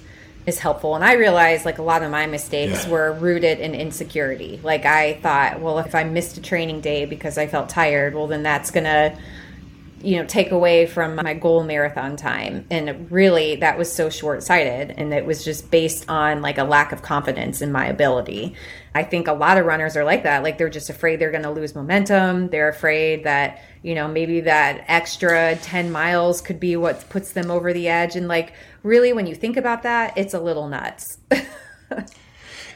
is 0.46 0.58
helpful. 0.58 0.94
And 0.94 1.04
I 1.04 1.14
realized 1.14 1.64
like 1.64 1.78
a 1.78 1.82
lot 1.82 2.02
of 2.02 2.10
my 2.10 2.26
mistakes 2.26 2.84
yeah. 2.84 2.90
were 2.90 3.12
rooted 3.12 3.60
in 3.60 3.74
insecurity. 3.74 4.60
Like 4.62 4.84
I 4.84 5.14
thought, 5.14 5.60
well, 5.60 5.78
if 5.78 5.94
I 5.94 6.04
missed 6.04 6.36
a 6.36 6.42
training 6.42 6.80
day 6.80 7.04
because 7.04 7.38
I 7.38 7.46
felt 7.46 7.68
tired, 7.68 8.14
well, 8.14 8.26
then 8.26 8.42
that's 8.42 8.70
going 8.70 8.84
to, 8.84 9.16
you 10.00 10.16
know, 10.16 10.26
take 10.26 10.50
away 10.50 10.86
from 10.86 11.16
my 11.16 11.34
goal 11.34 11.62
marathon 11.62 12.16
time. 12.16 12.66
And 12.70 13.10
really, 13.10 13.56
that 13.56 13.78
was 13.78 13.92
so 13.92 14.10
short 14.10 14.42
sighted. 14.42 14.94
And 14.96 15.14
it 15.14 15.24
was 15.24 15.44
just 15.44 15.70
based 15.70 16.08
on 16.08 16.42
like 16.42 16.58
a 16.58 16.64
lack 16.64 16.90
of 16.90 17.02
confidence 17.02 17.62
in 17.62 17.70
my 17.70 17.86
ability. 17.86 18.56
I 18.94 19.04
think 19.04 19.26
a 19.26 19.32
lot 19.32 19.56
of 19.56 19.64
runners 19.64 19.96
are 19.96 20.04
like 20.04 20.24
that. 20.24 20.42
Like 20.42 20.58
they're 20.58 20.68
just 20.68 20.90
afraid 20.90 21.18
they're 21.18 21.30
going 21.30 21.44
to 21.44 21.50
lose 21.50 21.74
momentum. 21.74 22.48
They're 22.48 22.68
afraid 22.68 23.24
that, 23.24 23.62
you 23.82 23.94
know, 23.94 24.06
maybe 24.06 24.40
that 24.42 24.84
extra 24.88 25.56
10 25.56 25.90
miles 25.90 26.42
could 26.42 26.60
be 26.60 26.76
what 26.76 27.08
puts 27.08 27.32
them 27.32 27.50
over 27.50 27.72
the 27.72 27.88
edge. 27.88 28.16
And 28.16 28.28
like, 28.28 28.52
really, 28.82 29.12
when 29.12 29.26
you 29.26 29.34
think 29.34 29.56
about 29.56 29.84
that, 29.84 30.18
it's 30.18 30.34
a 30.34 30.40
little 30.40 30.68
nuts. 30.68 31.16
it 31.30 32.06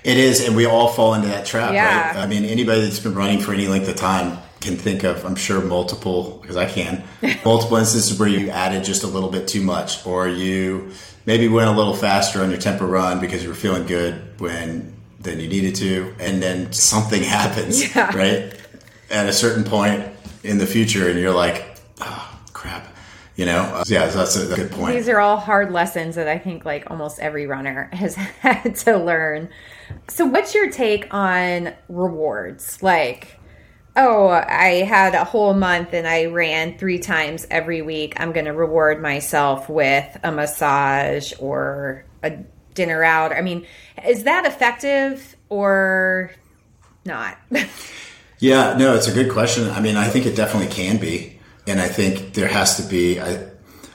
is. 0.05 0.47
And 0.47 0.57
we 0.57 0.65
all 0.65 0.89
fall 0.89 1.13
into 1.13 1.29
that 1.29 1.45
trap, 1.45 1.75
yeah. 1.75 2.09
right? 2.09 2.17
I 2.17 2.27
mean, 2.27 2.45
anybody 2.45 2.81
that's 2.81 3.01
been 3.01 3.15
running 3.15 3.41
for 3.41 3.53
any 3.53 3.69
length 3.69 3.89
of 3.89 3.97
time 3.97 4.39
can 4.63 4.77
think 4.77 5.05
of, 5.05 5.23
I'm 5.27 5.37
sure, 5.37 5.61
multiple, 5.61 6.39
because 6.41 6.57
I 6.57 6.65
can, 6.65 7.05
multiple 7.45 7.77
instances 7.77 8.19
where 8.19 8.29
you 8.29 8.49
added 8.49 8.85
just 8.85 9.03
a 9.03 9.07
little 9.07 9.31
bit 9.31 9.49
too 9.49 9.61
much 9.61 10.07
or 10.07 10.29
you 10.29 10.93
maybe 11.27 11.47
went 11.47 11.69
a 11.69 11.73
little 11.73 11.95
faster 11.95 12.43
on 12.43 12.49
your 12.49 12.59
tempo 12.59 12.87
run 12.87 13.21
because 13.21 13.43
you 13.43 13.51
were 13.51 13.55
feeling 13.55 13.87
good 13.87 14.41
when 14.41 14.96
than 15.27 15.41
you 15.41 15.49
needed 15.49 15.75
to, 15.77 16.15
and 16.19 16.43
then 16.43 16.73
something 16.73 17.23
happens, 17.39 17.95
yeah. 17.95 18.17
right? 18.17 18.53
At 19.11 19.29
a 19.29 19.33
certain 19.33 19.65
point 19.65 20.09
in 20.43 20.59
the 20.59 20.67
future, 20.67 21.09
and 21.09 21.19
you're 21.19 21.35
like, 21.35 21.79
oh, 22.01 22.41
crap. 22.53 22.95
You 23.37 23.45
know, 23.45 23.61
uh, 23.61 23.85
yeah, 23.87 24.07
that's 24.07 24.35
a, 24.37 24.47
that's 24.47 24.53
a 24.53 24.57
good 24.57 24.73
point. 24.73 24.95
These 24.95 25.11
are 25.11 25.21
all 25.21 25.37
hard 25.37 25.71
lessons 25.71 26.15
that 26.15 26.27
I 26.27 26.39
think 26.39 26.65
like 26.65 26.91
almost 26.91 27.19
every 27.19 27.47
runner 27.47 27.91
has 27.93 28.15
had 28.15 28.77
to 28.77 28.97
learn. 28.97 29.51
So, 30.09 30.25
what's 30.25 30.55
your 30.55 30.71
take 30.71 31.12
on 31.12 31.75
rewards? 31.91 32.83
Like, 32.83 33.39
oh, 33.95 34.29
I 34.29 34.85
had 34.85 35.15
a 35.15 35.25
whole 35.25 35.53
month 35.53 35.93
and 35.93 36.07
I 36.07 36.27
ran 36.27 36.79
three 36.79 36.99
times 36.99 37.47
every 37.51 37.83
week. 37.83 38.15
I'm 38.19 38.33
going 38.33 38.47
to 38.47 38.53
reward 38.53 39.03
myself 39.03 39.69
with 39.69 40.19
a 40.23 40.33
massage 40.33 41.33
or 41.39 42.05
a 42.23 42.39
dinner 42.77 43.03
out? 43.03 43.33
I 43.33 43.41
mean, 43.41 43.67
is 44.07 44.23
that 44.23 44.47
effective 44.47 45.35
or 45.49 46.31
not? 47.05 47.37
yeah, 48.39 48.77
no, 48.79 48.95
it's 48.95 49.09
a 49.09 49.12
good 49.12 49.33
question. 49.33 49.69
I 49.71 49.81
mean, 49.81 49.97
I 49.97 50.09
think 50.09 50.27
it 50.27 50.37
definitely 50.37 50.73
can 50.73 50.99
be. 50.99 51.41
And 51.67 51.81
I 51.81 51.89
think 51.89 52.35
there 52.35 52.47
has 52.47 52.77
to 52.77 52.89
be, 52.89 53.19
I, 53.19 53.49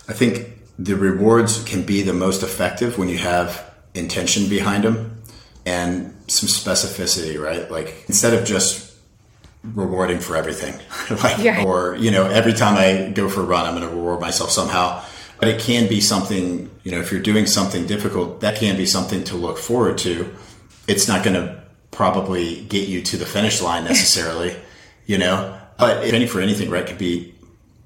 I 0.09 0.13
think 0.13 0.49
the 0.77 0.95
rewards 0.95 1.63
can 1.63 1.83
be 1.83 2.01
the 2.01 2.13
most 2.13 2.43
effective 2.43 2.97
when 2.97 3.07
you 3.07 3.17
have 3.17 3.71
intention 3.93 4.49
behind 4.49 4.83
them 4.83 5.21
and 5.65 6.13
some 6.27 6.49
specificity, 6.49 7.41
right? 7.41 7.71
Like 7.71 8.05
instead 8.07 8.33
of 8.33 8.45
just 8.45 8.93
rewarding 9.63 10.19
for 10.19 10.35
everything, 10.35 10.73
like, 11.23 11.37
yeah. 11.37 11.63
or, 11.63 11.95
you 11.95 12.11
know, 12.11 12.25
every 12.25 12.53
time 12.53 12.75
I 12.75 13.11
go 13.11 13.29
for 13.29 13.41
a 13.41 13.45
run, 13.45 13.65
I'm 13.65 13.75
going 13.75 13.87
to 13.87 13.95
reward 13.95 14.19
myself 14.19 14.49
somehow 14.49 15.03
but 15.41 15.49
it 15.49 15.59
can 15.59 15.89
be 15.89 15.99
something, 15.99 16.69
you 16.83 16.91
know, 16.91 16.99
if 16.99 17.11
you're 17.11 17.19
doing 17.19 17.47
something 17.47 17.87
difficult, 17.87 18.41
that 18.41 18.57
can 18.57 18.77
be 18.77 18.85
something 18.85 19.23
to 19.23 19.35
look 19.35 19.57
forward 19.57 19.97
to. 19.97 20.31
It's 20.87 21.07
not 21.07 21.25
going 21.25 21.33
to 21.33 21.63
probably 21.89 22.61
get 22.65 22.87
you 22.87 23.01
to 23.01 23.17
the 23.17 23.25
finish 23.25 23.59
line 23.59 23.83
necessarily, 23.93 24.55
you 25.07 25.17
know, 25.17 25.59
but 25.79 26.05
if 26.05 26.13
any 26.13 26.27
for 26.27 26.41
anything, 26.41 26.69
right, 26.69 26.85
could 26.85 26.99
be 26.99 27.33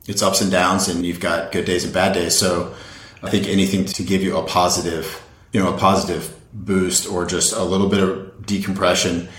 it's 0.06 0.22
ups 0.22 0.42
and 0.42 0.52
downs 0.52 0.90
and 0.90 1.06
you've 1.06 1.22
got 1.22 1.54
good 1.54 1.64
days 1.64 1.86
and 1.86 1.94
bad 1.94 2.14
days. 2.14 2.38
So 2.38 2.76
I 3.24 3.30
think 3.30 3.48
anything 3.48 3.86
to 3.86 4.04
give 4.04 4.22
you 4.22 4.36
a 4.36 4.44
positive, 4.44 5.26
you 5.54 5.64
know, 5.64 5.74
a 5.74 5.78
positive 5.78 6.36
boost 6.52 7.10
or 7.10 7.26
just 7.26 7.54
a 7.54 7.64
little 7.64 7.88
bit 7.88 8.04
of 8.04 8.46
decompression 8.46 9.30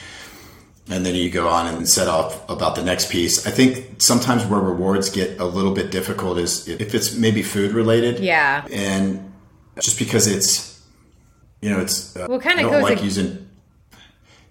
and 0.88 1.04
then 1.04 1.14
you 1.14 1.30
go 1.30 1.48
on 1.48 1.66
and 1.66 1.88
set 1.88 2.06
off 2.06 2.48
about 2.48 2.76
the 2.76 2.82
next 2.82 3.10
piece. 3.10 3.46
I 3.46 3.50
think 3.50 4.00
sometimes 4.00 4.46
where 4.46 4.60
rewards 4.60 5.10
get 5.10 5.40
a 5.40 5.44
little 5.44 5.72
bit 5.72 5.90
difficult 5.90 6.38
is 6.38 6.68
if 6.68 6.94
it's 6.94 7.14
maybe 7.14 7.42
food 7.42 7.72
related. 7.72 8.20
Yeah. 8.20 8.64
And 8.70 9.32
just 9.80 9.98
because 9.98 10.28
it's, 10.28 10.80
you 11.60 11.70
know, 11.70 11.80
it's, 11.80 12.14
uh, 12.16 12.26
well, 12.28 12.38
kind 12.38 12.60
of 12.60 12.70
goes 12.70 12.82
like 12.82 13.02
using, 13.02 13.48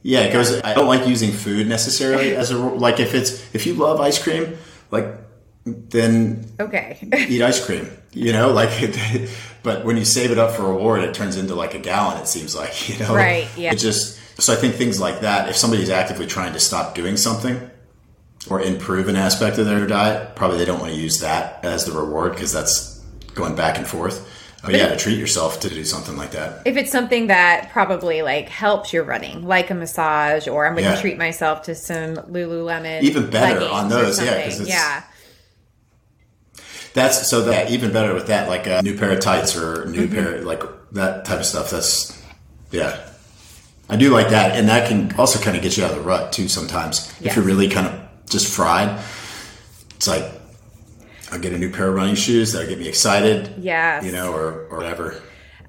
yeah, 0.01 0.21
it 0.21 0.33
goes, 0.33 0.61
I 0.61 0.73
don't 0.73 0.87
like 0.87 1.07
using 1.07 1.31
food 1.31 1.67
necessarily 1.67 2.35
as 2.35 2.51
a, 2.51 2.57
like 2.57 2.99
if 2.99 3.13
it's, 3.13 3.55
if 3.55 3.65
you 3.65 3.73
love 3.75 4.01
ice 4.01 4.21
cream, 4.21 4.57
like, 4.91 5.05
then 5.63 6.45
okay, 6.59 6.99
eat 7.27 7.41
ice 7.41 7.65
cream, 7.65 7.89
you 8.11 8.33
know, 8.33 8.51
like, 8.51 8.69
but 9.63 9.83
when 9.85 9.97
you 9.97 10.05
save 10.05 10.31
it 10.31 10.37
up 10.37 10.51
for 10.51 10.63
a 10.63 10.69
reward, 10.69 11.01
it 11.01 11.15
turns 11.15 11.37
into 11.37 11.55
like 11.55 11.73
a 11.73 11.79
gallon, 11.79 12.21
it 12.21 12.27
seems 12.27 12.55
like, 12.55 12.89
you 12.89 12.99
know, 12.99 13.15
right. 13.15 13.47
Yeah. 13.57 13.71
It 13.71 13.77
just, 13.77 14.19
so 14.37 14.53
I 14.53 14.55
think 14.55 14.75
things 14.75 14.99
like 14.99 15.21
that, 15.21 15.49
if 15.49 15.55
somebody's 15.55 15.89
actively 15.89 16.27
trying 16.27 16.53
to 16.53 16.59
stop 16.59 16.95
doing 16.95 17.17
something 17.17 17.69
or 18.49 18.61
improve 18.61 19.07
an 19.07 19.15
aspect 19.15 19.57
of 19.57 19.65
their 19.65 19.87
diet, 19.87 20.35
probably 20.35 20.57
they 20.57 20.65
don't 20.65 20.79
want 20.79 20.93
to 20.93 20.99
use 20.99 21.19
that 21.21 21.63
as 21.63 21.85
the 21.85 21.91
reward 21.91 22.33
because 22.33 22.51
that's 22.51 22.99
going 23.33 23.55
back 23.55 23.77
and 23.77 23.87
forth. 23.87 24.31
But 24.63 24.73
yeah, 24.73 24.87
to 24.87 24.97
treat 24.97 25.19
yourself 25.19 25.59
to 25.59 25.69
do 25.69 25.85
something 25.85 26.17
like 26.17 26.31
that. 26.31 26.65
If 26.65 26.75
it's 26.75 26.91
something 26.91 27.27
that 27.27 27.69
probably 27.71 28.23
like 28.23 28.49
helps 28.49 28.91
your 28.91 29.03
running, 29.03 29.45
like 29.45 29.69
a 29.69 29.75
massage, 29.75 30.47
or 30.47 30.65
I'm 30.65 30.73
going 30.73 30.85
yeah. 30.85 30.95
to 30.95 31.01
treat 31.01 31.19
myself 31.19 31.63
to 31.63 31.75
some 31.75 32.15
Lululemon, 32.15 33.03
even 33.03 33.29
better 33.29 33.63
on 33.69 33.89
those, 33.89 34.21
yeah, 34.21 34.49
yeah. 34.63 35.03
That's 36.95 37.29
so 37.29 37.43
that 37.43 37.69
even 37.69 37.93
better 37.93 38.13
with 38.13 38.27
that, 38.27 38.49
like 38.49 38.65
a 38.65 38.81
new 38.81 38.97
pair 38.97 39.11
of 39.11 39.19
tights 39.19 39.55
or 39.55 39.85
new 39.85 40.07
mm-hmm. 40.07 40.15
pair, 40.15 40.41
like 40.41 40.63
that 40.93 41.25
type 41.25 41.41
of 41.41 41.45
stuff. 41.45 41.69
That's 41.69 42.19
yeah, 42.71 43.07
I 43.87 43.97
do 43.97 44.09
like 44.09 44.29
that, 44.29 44.55
and 44.55 44.67
that 44.69 44.87
can 44.87 45.13
also 45.15 45.39
kind 45.39 45.55
of 45.55 45.61
get 45.61 45.77
you 45.77 45.83
out 45.83 45.91
of 45.91 45.97
the 45.97 46.03
rut 46.03 46.33
too. 46.33 46.47
Sometimes, 46.47 47.13
yes. 47.19 47.31
if 47.31 47.35
you're 47.35 47.45
really 47.45 47.69
kind 47.69 47.87
of 47.87 48.01
just 48.29 48.53
fried, 48.53 48.99
it's 49.95 50.07
like 50.07 50.31
I'll 51.31 51.39
get 51.39 51.53
a 51.53 51.57
new 51.57 51.71
pair 51.71 51.89
of 51.89 51.95
running 51.95 52.15
shoes 52.15 52.53
that'll 52.53 52.67
get 52.67 52.79
me 52.79 52.87
excited. 52.87 53.53
Yeah, 53.59 54.01
you 54.01 54.11
know, 54.11 54.33
or 54.33 54.67
or 54.69 54.77
whatever. 54.77 55.21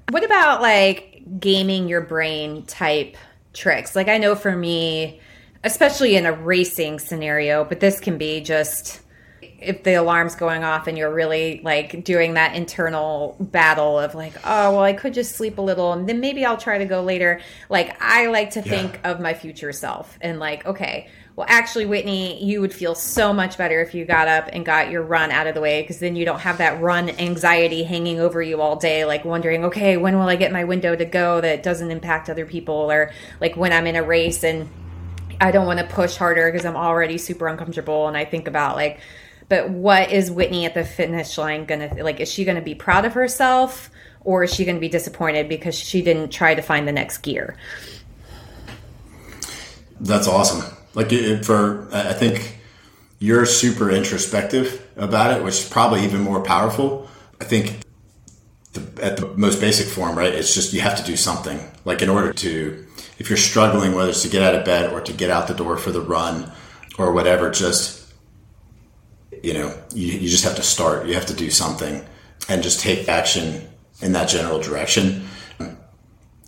What 0.09 0.23
about 0.23 0.61
like 0.61 1.23
gaming 1.39 1.87
your 1.87 2.01
brain 2.01 2.65
type 2.65 3.17
tricks? 3.53 3.95
Like 3.95 4.07
I 4.07 4.17
know 4.17 4.33
for 4.33 4.55
me, 4.55 5.19
especially 5.63 6.15
in 6.15 6.25
a 6.25 6.31
racing 6.31 6.99
scenario, 6.99 7.65
but 7.65 7.79
this 7.79 7.99
can 7.99 8.17
be 8.17 8.41
just 8.41 9.01
if 9.41 9.83
the 9.83 9.95
alarm's 9.95 10.35
going 10.35 10.63
off 10.63 10.87
and 10.87 10.97
you're 10.97 11.13
really 11.13 11.61
like 11.63 12.03
doing 12.03 12.35
that 12.35 12.55
internal 12.55 13.35
battle 13.39 13.99
of 13.99 14.15
like, 14.15 14.33
oh, 14.43 14.71
well, 14.71 14.81
I 14.81 14.93
could 14.93 15.13
just 15.13 15.35
sleep 15.35 15.57
a 15.57 15.61
little 15.61 15.93
and 15.93 16.07
then 16.07 16.19
maybe 16.19 16.45
I'll 16.45 16.57
try 16.57 16.77
to 16.77 16.85
go 16.85 17.01
later. 17.01 17.41
Like, 17.69 18.01
I 18.01 18.27
like 18.27 18.51
to 18.51 18.61
think 18.61 18.99
of 19.03 19.19
my 19.19 19.33
future 19.33 19.71
self 19.71 20.17
and 20.21 20.39
like, 20.39 20.65
okay, 20.65 21.09
well, 21.35 21.45
actually, 21.47 21.85
Whitney, 21.85 22.43
you 22.43 22.61
would 22.61 22.73
feel 22.73 22.95
so 22.95 23.31
much 23.31 23.59
better 23.59 23.79
if 23.79 23.93
you 23.93 24.05
got 24.05 24.27
up 24.27 24.49
and 24.51 24.65
got 24.65 24.89
your 24.89 25.03
run 25.03 25.29
out 25.29 25.45
of 25.45 25.53
the 25.53 25.61
way 25.61 25.83
because 25.83 25.99
then 25.99 26.15
you 26.15 26.25
don't 26.25 26.39
have 26.39 26.57
that 26.57 26.81
run 26.81 27.11
anxiety 27.11 27.83
hanging 27.83 28.19
over 28.19 28.41
you 28.41 28.59
all 28.59 28.75
day, 28.75 29.05
like 29.05 29.23
wondering, 29.23 29.65
okay, 29.65 29.97
when 29.97 30.17
will 30.17 30.27
I 30.27 30.35
get 30.35 30.51
my 30.51 30.63
window 30.63 30.95
to 30.95 31.05
go 31.05 31.39
that 31.41 31.61
doesn't 31.61 31.91
impact 31.91 32.27
other 32.27 32.47
people? 32.47 32.73
Or 32.73 33.11
like 33.39 33.55
when 33.55 33.71
I'm 33.71 33.85
in 33.85 33.95
a 33.95 34.01
race 34.01 34.43
and 34.43 34.67
I 35.39 35.51
don't 35.51 35.67
want 35.67 35.79
to 35.79 35.85
push 35.85 36.15
harder 36.15 36.51
because 36.51 36.65
I'm 36.65 36.75
already 36.75 37.19
super 37.19 37.47
uncomfortable 37.47 38.07
and 38.07 38.17
I 38.17 38.25
think 38.25 38.47
about 38.47 38.75
like, 38.75 38.99
but 39.49 39.69
what 39.69 40.11
is 40.11 40.29
Whitney 40.29 40.65
at 40.65 40.73
the 40.73 40.83
finish 40.83 41.37
line 41.37 41.65
going 41.65 41.89
to 41.89 42.03
like? 42.03 42.19
Is 42.19 42.31
she 42.31 42.43
going 42.43 42.55
to 42.57 42.61
be 42.61 42.75
proud 42.75 43.05
of 43.05 43.13
herself 43.13 43.89
or 44.21 44.43
is 44.43 44.53
she 44.53 44.65
going 44.65 44.75
to 44.75 44.81
be 44.81 44.89
disappointed 44.89 45.47
because 45.47 45.77
she 45.77 46.01
didn't 46.01 46.29
try 46.29 46.53
to 46.53 46.61
find 46.61 46.87
the 46.87 46.91
next 46.91 47.19
gear? 47.19 47.55
That's 49.99 50.27
awesome. 50.27 50.75
Like 50.93 51.11
for, 51.43 51.87
I 51.93 52.13
think 52.13 52.59
you're 53.19 53.45
super 53.45 53.89
introspective 53.89 54.85
about 54.97 55.37
it, 55.37 55.43
which 55.43 55.59
is 55.59 55.69
probably 55.69 56.03
even 56.03 56.21
more 56.21 56.41
powerful. 56.41 57.09
I 57.39 57.45
think 57.45 57.79
the, 58.73 59.03
at 59.03 59.17
the 59.17 59.27
most 59.37 59.61
basic 59.61 59.87
form, 59.87 60.17
right? 60.17 60.33
It's 60.33 60.53
just 60.53 60.73
you 60.73 60.81
have 60.81 60.97
to 60.97 61.03
do 61.03 61.15
something. 61.15 61.59
Like 61.85 62.01
in 62.01 62.09
order 62.09 62.33
to, 62.33 62.85
if 63.17 63.29
you're 63.29 63.37
struggling, 63.37 63.95
whether 63.95 64.09
it's 64.09 64.23
to 64.23 64.29
get 64.29 64.43
out 64.43 64.55
of 64.55 64.65
bed 64.65 64.91
or 64.91 65.01
to 65.01 65.13
get 65.13 65.29
out 65.29 65.47
the 65.47 65.53
door 65.53 65.77
for 65.77 65.91
the 65.91 66.01
run 66.01 66.51
or 66.97 67.13
whatever, 67.13 67.49
just 67.49 68.06
you 69.43 69.53
know, 69.53 69.77
you, 69.93 70.07
you 70.07 70.29
just 70.29 70.43
have 70.43 70.55
to 70.55 70.63
start. 70.63 71.07
You 71.07 71.13
have 71.13 71.25
to 71.27 71.33
do 71.33 71.49
something 71.49 72.05
and 72.49 72.63
just 72.63 72.79
take 72.79 73.09
action 73.09 73.67
in 74.01 74.13
that 74.13 74.29
general 74.29 74.59
direction. 74.59 75.27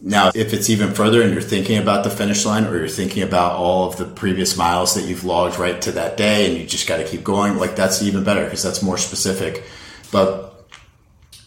Now, 0.02 0.32
if 0.34 0.54
it's 0.54 0.70
even 0.70 0.94
further 0.94 1.22
and 1.22 1.34
you're 1.34 1.42
thinking 1.42 1.78
about 1.78 2.06
the 2.06 2.10
finish 2.10 2.46
line 2.46 2.66
or 2.66 2.78
you're 2.78 2.88
thinking 2.88 3.22
about 3.22 3.58
all 3.58 3.90
of 3.90 3.98
the 3.98 4.06
previous 4.06 4.56
miles 4.56 4.96
that 4.96 5.04
you've 5.04 5.26
logged 5.26 5.60
right 5.60 5.82
to 5.82 5.92
that 5.94 6.16
day 6.16 6.50
and 6.50 6.58
you 6.58 6.66
just 6.66 6.88
got 6.88 6.98
to 6.98 7.04
keep 7.04 7.24
going, 7.24 7.58
like 7.58 7.76
that's 7.76 8.02
even 8.02 8.24
better 8.24 8.46
because 8.46 8.64
that's 8.64 8.82
more 8.82 8.98
specific. 8.98 9.64
But 10.12 10.66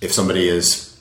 if 0.02 0.12
somebody 0.12 0.48
is 0.48 0.92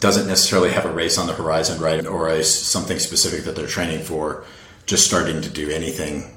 doesn't 0.00 0.26
necessarily 0.26 0.72
have 0.72 0.84
a 0.84 0.92
race 0.92 1.18
on 1.18 1.28
the 1.28 1.32
horizon, 1.32 1.80
right, 1.80 2.04
or 2.04 2.28
a, 2.28 2.42
something 2.42 2.98
specific 2.98 3.44
that 3.44 3.54
they're 3.54 3.68
training 3.68 4.00
for, 4.00 4.44
just 4.86 5.06
starting 5.06 5.40
to 5.42 5.48
do 5.48 5.70
anything 5.70 6.36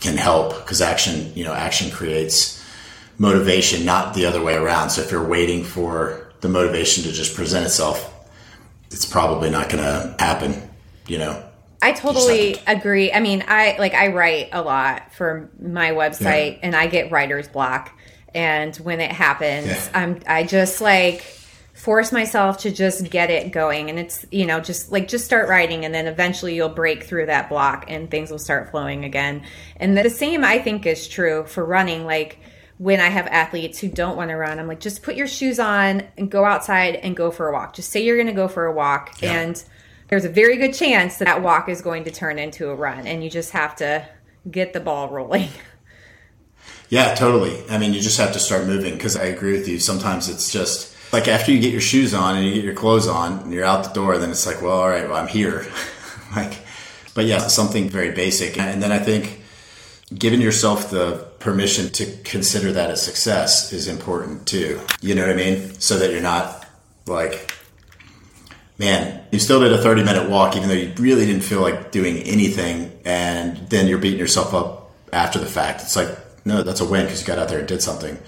can 0.00 0.16
help 0.16 0.54
because 0.56 0.80
action, 0.80 1.32
you 1.34 1.44
know, 1.44 1.52
action 1.52 1.90
creates 1.90 2.64
motivation, 3.18 3.84
not 3.84 4.14
the 4.14 4.26
other 4.26 4.42
way 4.42 4.54
around. 4.54 4.90
So 4.90 5.02
if 5.02 5.10
you're 5.10 5.26
waiting 5.26 5.64
for 5.64 6.32
the 6.40 6.48
motivation 6.48 7.04
to 7.04 7.12
just 7.12 7.34
present 7.34 7.64
itself, 7.64 8.14
it's 8.90 9.04
probably 9.04 9.50
not 9.50 9.68
going 9.68 9.82
to 9.82 10.16
happen, 10.18 10.70
you 11.06 11.18
know. 11.18 11.44
I 11.82 11.92
totally 11.92 12.54
to- 12.54 12.70
agree. 12.70 13.12
I 13.12 13.20
mean, 13.20 13.44
I 13.46 13.76
like 13.78 13.94
I 13.94 14.08
write 14.08 14.48
a 14.52 14.62
lot 14.62 15.14
for 15.14 15.50
my 15.60 15.92
website 15.92 16.54
yeah. 16.54 16.60
and 16.62 16.76
I 16.76 16.88
get 16.88 17.12
writer's 17.12 17.48
block 17.48 17.92
and 18.34 18.74
when 18.76 19.00
it 19.00 19.12
happens, 19.12 19.66
yeah. 19.66 19.90
I'm 19.94 20.20
I 20.26 20.44
just 20.44 20.80
like 20.80 21.24
force 21.78 22.10
myself 22.10 22.58
to 22.58 22.72
just 22.72 23.08
get 23.08 23.30
it 23.30 23.52
going. 23.52 23.88
And 23.88 24.00
it's 24.00 24.26
you 24.32 24.46
know 24.46 24.58
just 24.58 24.90
like 24.90 25.06
just 25.06 25.24
start 25.24 25.48
writing 25.48 25.84
and 25.84 25.94
then 25.94 26.08
eventually 26.08 26.56
you'll 26.56 26.68
break 26.68 27.04
through 27.04 27.26
that 27.26 27.48
block 27.48 27.84
and 27.86 28.10
things 28.10 28.32
will 28.32 28.40
start 28.40 28.70
flowing 28.72 29.04
again. 29.04 29.44
And 29.76 29.96
the 29.96 30.10
same 30.10 30.44
i 30.44 30.58
think 30.58 30.86
is 30.86 31.06
true 31.06 31.44
for 31.44 31.64
running. 31.64 32.04
Like 32.04 32.40
when 32.78 32.98
i 32.98 33.08
have 33.08 33.28
athletes 33.28 33.78
who 33.78 33.88
don't 33.88 34.16
want 34.16 34.30
to 34.30 34.36
run 34.36 34.60
i'm 34.60 34.68
like 34.68 34.78
just 34.78 35.02
put 35.02 35.16
your 35.16 35.26
shoes 35.26 35.58
on 35.58 36.00
and 36.16 36.30
go 36.30 36.44
outside 36.44 36.94
and 36.96 37.16
go 37.16 37.30
for 37.30 37.48
a 37.48 37.52
walk. 37.52 37.74
Just 37.74 37.90
say 37.90 38.04
you're 38.04 38.16
going 38.16 38.26
to 38.26 38.32
go 38.32 38.48
for 38.48 38.66
a 38.66 38.72
walk. 38.72 39.14
Yeah. 39.22 39.40
and 39.40 39.64
there's 40.08 40.24
a 40.24 40.28
very 40.28 40.56
good 40.56 40.74
chance 40.74 41.18
that 41.18 41.26
that 41.26 41.42
walk 41.42 41.68
is 41.68 41.80
going 41.80 42.04
to 42.04 42.10
turn 42.10 42.40
into 42.40 42.70
a 42.70 42.74
run 42.74 43.06
and 43.06 43.22
you 43.22 43.30
just 43.30 43.52
have 43.52 43.76
to 43.76 44.04
get 44.50 44.72
the 44.72 44.80
ball 44.80 45.08
rolling. 45.10 45.48
Yeah 46.90 47.14
totally. 47.14 47.62
I 47.68 47.76
mean 47.76 47.92
you 47.92 48.00
just 48.00 48.18
have 48.18 48.32
to 48.32 48.38
start 48.38 48.66
moving 48.66 48.94
because 48.94 49.14
i 49.14 49.24
agree 49.24 49.52
with 49.52 49.68
you. 49.68 49.78
Sometimes 49.78 50.28
it's 50.30 50.50
just 50.50 50.87
like 51.12 51.28
after 51.28 51.52
you 51.52 51.60
get 51.60 51.72
your 51.72 51.80
shoes 51.80 52.14
on 52.14 52.36
and 52.36 52.46
you 52.46 52.54
get 52.54 52.64
your 52.64 52.74
clothes 52.74 53.06
on 53.06 53.40
and 53.40 53.52
you're 53.52 53.64
out 53.64 53.84
the 53.84 53.92
door, 53.92 54.18
then 54.18 54.30
it's 54.30 54.46
like, 54.46 54.60
well, 54.62 54.80
all 54.80 54.88
right, 54.88 55.08
well, 55.08 55.16
I'm 55.16 55.28
here. 55.28 55.66
like, 56.36 56.58
but 57.14 57.24
yeah, 57.24 57.38
something 57.38 57.88
very 57.88 58.12
basic. 58.12 58.58
And 58.58 58.82
then 58.82 58.92
I 58.92 58.98
think 58.98 59.42
giving 60.14 60.40
yourself 60.40 60.90
the 60.90 61.26
permission 61.38 61.90
to 61.90 62.06
consider 62.24 62.72
that 62.72 62.90
a 62.90 62.96
success 62.96 63.72
is 63.72 63.88
important 63.88 64.46
too. 64.46 64.80
You 65.00 65.14
know 65.14 65.22
what 65.22 65.30
I 65.30 65.36
mean? 65.36 65.74
So 65.80 65.98
that 65.98 66.12
you're 66.12 66.20
not 66.20 66.66
like, 67.06 67.52
man, 68.78 69.22
you 69.30 69.38
still 69.38 69.60
did 69.60 69.72
a 69.72 69.78
30 69.78 70.04
minute 70.04 70.28
walk, 70.28 70.56
even 70.56 70.68
though 70.68 70.74
you 70.74 70.92
really 70.98 71.26
didn't 71.26 71.42
feel 71.42 71.60
like 71.60 71.90
doing 71.90 72.18
anything. 72.18 72.92
And 73.04 73.56
then 73.68 73.88
you're 73.88 73.98
beating 73.98 74.18
yourself 74.18 74.54
up 74.54 74.90
after 75.12 75.38
the 75.38 75.46
fact. 75.46 75.82
It's 75.82 75.96
like, 75.96 76.08
no, 76.44 76.62
that's 76.62 76.80
a 76.80 76.86
win 76.86 77.04
because 77.04 77.20
you 77.20 77.26
got 77.26 77.38
out 77.38 77.48
there 77.48 77.58
and 77.58 77.68
did 77.68 77.82
something. 77.82 78.18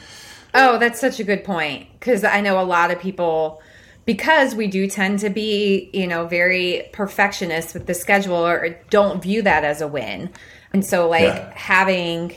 Oh, 0.55 0.79
that's 0.79 1.01
such 1.01 1.21
a 1.21 1.25
good 1.25 1.45
point 1.45 1.89
because 1.99 2.25
I 2.25 2.41
know 2.41 2.61
a 2.61 2.65
lot 2.65 2.91
of 2.91 3.01
people 3.01 3.63
because 4.05 4.55
we 4.55 4.67
do 4.67 4.89
tend 4.89 5.21
to 5.21 5.31
be, 5.31 5.91
you 5.93 6.07
know, 6.07 6.27
very 6.27 6.89
perfectionist 6.93 7.75
with 7.75 7.87
the 7.87 7.95
schedule 7.95 8.35
or 8.35 8.77
don't 8.89 9.23
view 9.23 9.43
that 9.43 9.63
as 9.63 9.81
a 9.81 9.89
win. 9.89 10.31
And 10.73 10.85
so 10.85 11.09
like 11.09 11.23
yeah. 11.23 11.53
having 11.55 12.35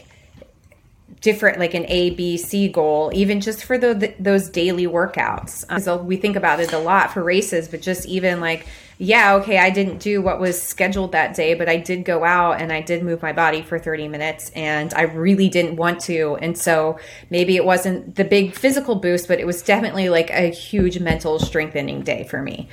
different 1.22 1.58
like 1.58 1.74
an 1.74 1.86
A, 1.88 2.12
B, 2.12 2.38
C 2.38 2.68
goal, 2.68 3.10
even 3.14 3.42
just 3.42 3.64
for 3.64 3.78
the, 3.78 3.94
the 3.94 4.14
those 4.20 4.50
daily 4.50 4.86
workouts. 4.86 5.64
Um, 5.70 5.80
so 5.80 5.98
we 5.98 6.18
think 6.18 6.36
about 6.36 6.60
it 6.60 6.74
a 6.74 6.80
lot 6.80 7.14
for 7.14 7.24
races, 7.24 7.68
but 7.68 7.82
just 7.82 8.06
even 8.06 8.42
like 8.42 8.68
yeah, 9.04 9.36
okay, 9.36 9.58
I 9.58 9.70
didn't 9.70 9.98
do 9.98 10.22
what 10.22 10.40
was 10.40 10.62
scheduled 10.62 11.12
that 11.12 11.36
day, 11.36 11.56
but 11.56 11.68
I 11.68 11.76
did 11.76 12.06
go 12.06 12.24
out 12.24 12.62
and 12.62 12.72
I 12.72 12.80
did 12.80 13.04
move 13.04 13.22
my 13.22 13.34
body 13.34 13.62
for 13.62 13.78
30 13.78 14.08
minutes 14.08 14.50
and 14.52 14.94
I 14.94 15.02
really 15.02 15.50
didn't 15.50 15.76
want 15.76 16.00
to. 16.02 16.38
And 16.38 16.58
so 16.58 16.98
maybe 17.30 17.58
it 17.58 17.66
wasn't 17.66 18.16
the 18.16 18.24
big 18.24 18.56
physical 18.56 18.96
boost, 18.96 19.28
but 19.28 19.42
it 19.42 19.46
was 19.46 19.62
definitely 19.62 20.08
like 20.08 20.30
a 20.30 20.50
huge 20.50 21.00
mental 21.00 21.38
strengthening 21.38 22.04
day 22.04 22.24
for 22.24 22.42
me. 22.42 22.70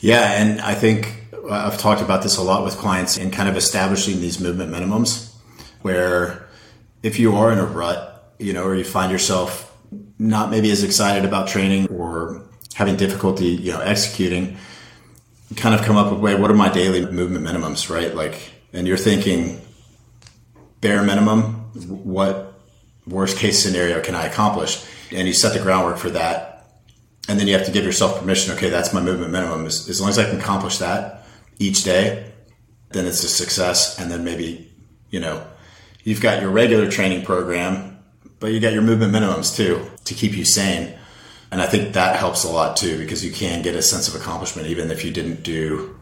Yeah, 0.00 0.32
and 0.32 0.60
I 0.60 0.74
think 0.74 1.24
uh, 1.32 1.48
I've 1.50 1.78
talked 1.78 2.02
about 2.02 2.22
this 2.22 2.36
a 2.36 2.42
lot 2.42 2.62
with 2.62 2.76
clients 2.76 3.16
in 3.16 3.30
kind 3.30 3.48
of 3.48 3.56
establishing 3.56 4.20
these 4.20 4.38
movement 4.38 4.70
minimums 4.70 5.34
where 5.80 6.46
if 7.02 7.18
you 7.18 7.36
are 7.36 7.50
in 7.50 7.58
a 7.58 7.64
rut, 7.64 8.34
you 8.38 8.52
know, 8.52 8.64
or 8.64 8.74
you 8.74 8.84
find 8.84 9.10
yourself 9.10 9.74
not 10.18 10.50
maybe 10.50 10.70
as 10.70 10.84
excited 10.84 11.24
about 11.24 11.48
training 11.48 11.86
or 11.88 12.42
having 12.74 12.96
difficulty, 12.96 13.46
you 13.46 13.72
know, 13.72 13.80
executing, 13.80 14.58
kind 15.56 15.74
of 15.74 15.82
come 15.82 15.96
up 15.96 16.12
with, 16.12 16.20
wait, 16.20 16.38
what 16.38 16.50
are 16.50 16.54
my 16.54 16.68
daily 16.68 17.04
movement 17.10 17.44
minimums, 17.44 17.90
right? 17.90 18.14
Like, 18.14 18.52
and 18.72 18.86
you're 18.86 18.96
thinking 18.96 19.60
bare 20.80 21.02
minimum, 21.02 21.54
what 22.04 22.60
worst 23.06 23.36
case 23.36 23.62
scenario 23.62 24.00
can 24.00 24.14
I 24.14 24.26
accomplish? 24.26 24.84
And 25.10 25.26
you 25.26 25.34
set 25.34 25.52
the 25.52 25.60
groundwork 25.60 25.98
for 25.98 26.10
that. 26.10 26.68
And 27.28 27.38
then 27.38 27.46
you 27.46 27.54
have 27.54 27.66
to 27.66 27.72
give 27.72 27.84
yourself 27.84 28.18
permission. 28.18 28.54
Okay, 28.54 28.70
that's 28.70 28.92
my 28.92 29.00
movement 29.00 29.32
minimum. 29.32 29.66
As, 29.66 29.88
as 29.88 30.00
long 30.00 30.10
as 30.10 30.18
I 30.18 30.24
can 30.24 30.40
accomplish 30.40 30.78
that 30.78 31.26
each 31.58 31.84
day, 31.84 32.32
then 32.90 33.06
it's 33.06 33.22
a 33.22 33.28
success. 33.28 33.98
And 33.98 34.10
then 34.10 34.24
maybe, 34.24 34.72
you 35.10 35.20
know, 35.20 35.44
you've 36.04 36.20
got 36.20 36.40
your 36.40 36.50
regular 36.50 36.90
training 36.90 37.24
program, 37.24 37.98
but 38.38 38.52
you 38.52 38.60
got 38.60 38.72
your 38.72 38.82
movement 38.82 39.12
minimums 39.12 39.54
too 39.54 39.90
to 40.04 40.14
keep 40.14 40.36
you 40.36 40.44
sane. 40.44 40.96
And 41.52 41.60
I 41.60 41.66
think 41.66 41.94
that 41.94 42.16
helps 42.16 42.44
a 42.44 42.50
lot 42.50 42.76
too 42.76 42.98
because 42.98 43.24
you 43.24 43.32
can 43.32 43.62
get 43.62 43.74
a 43.74 43.82
sense 43.82 44.08
of 44.08 44.14
accomplishment 44.14 44.68
even 44.68 44.90
if 44.90 45.04
you 45.04 45.10
didn't 45.10 45.42
do 45.42 45.98